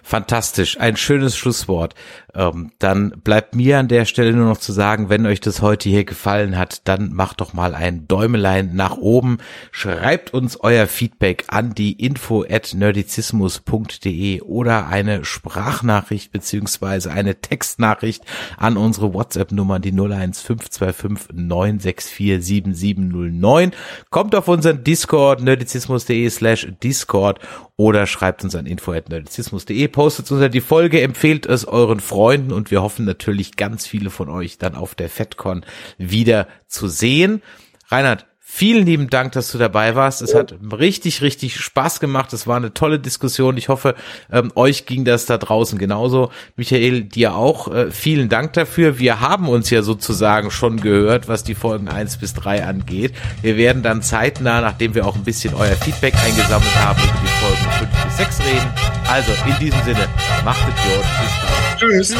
[0.04, 1.96] Fantastisch, ein schönes Schlusswort.
[2.36, 5.88] Ähm, dann bleibt mir an der Stelle nur noch zu sagen, wenn euch das heute
[5.88, 9.38] hier gefallen hat, dann macht doch mal ein Däumelein nach oben.
[9.70, 18.24] Schreibt uns euer Feedback an die info at nerdizismus.de oder eine Sprachnachricht beziehungsweise eine Textnachricht
[18.56, 23.72] an unsere WhatsApp-Nummer, die 01525 964 7709.
[24.10, 27.38] Kommt auf unseren Discord, nerdizismus.de slash Discord
[27.76, 32.23] oder schreibt uns an info at nerdizismus.de, postet unter die Folge, empfehlt es euren Freunden
[32.24, 35.62] Freunden und wir hoffen natürlich ganz viele von euch dann auf der FedCon
[35.98, 37.42] wieder zu sehen.
[37.88, 40.22] Reinhard, Vielen lieben Dank, dass du dabei warst.
[40.22, 42.32] Es hat richtig, richtig Spaß gemacht.
[42.32, 43.56] Es war eine tolle Diskussion.
[43.56, 43.96] Ich hoffe,
[44.30, 46.30] ähm, euch ging das da draußen genauso.
[46.54, 47.66] Michael, dir auch.
[47.74, 49.00] Äh, vielen Dank dafür.
[49.00, 53.12] Wir haben uns ja sozusagen schon gehört, was die Folgen eins bis drei angeht.
[53.42, 57.44] Wir werden dann zeitnah, nachdem wir auch ein bisschen euer Feedback eingesammelt haben, über die
[57.44, 58.70] Folgen fünf bis sechs reden.
[59.08, 60.06] Also in diesem Sinne,
[60.44, 61.02] macht es gut.
[61.02, 61.73] Bis dann.
[61.84, 62.10] News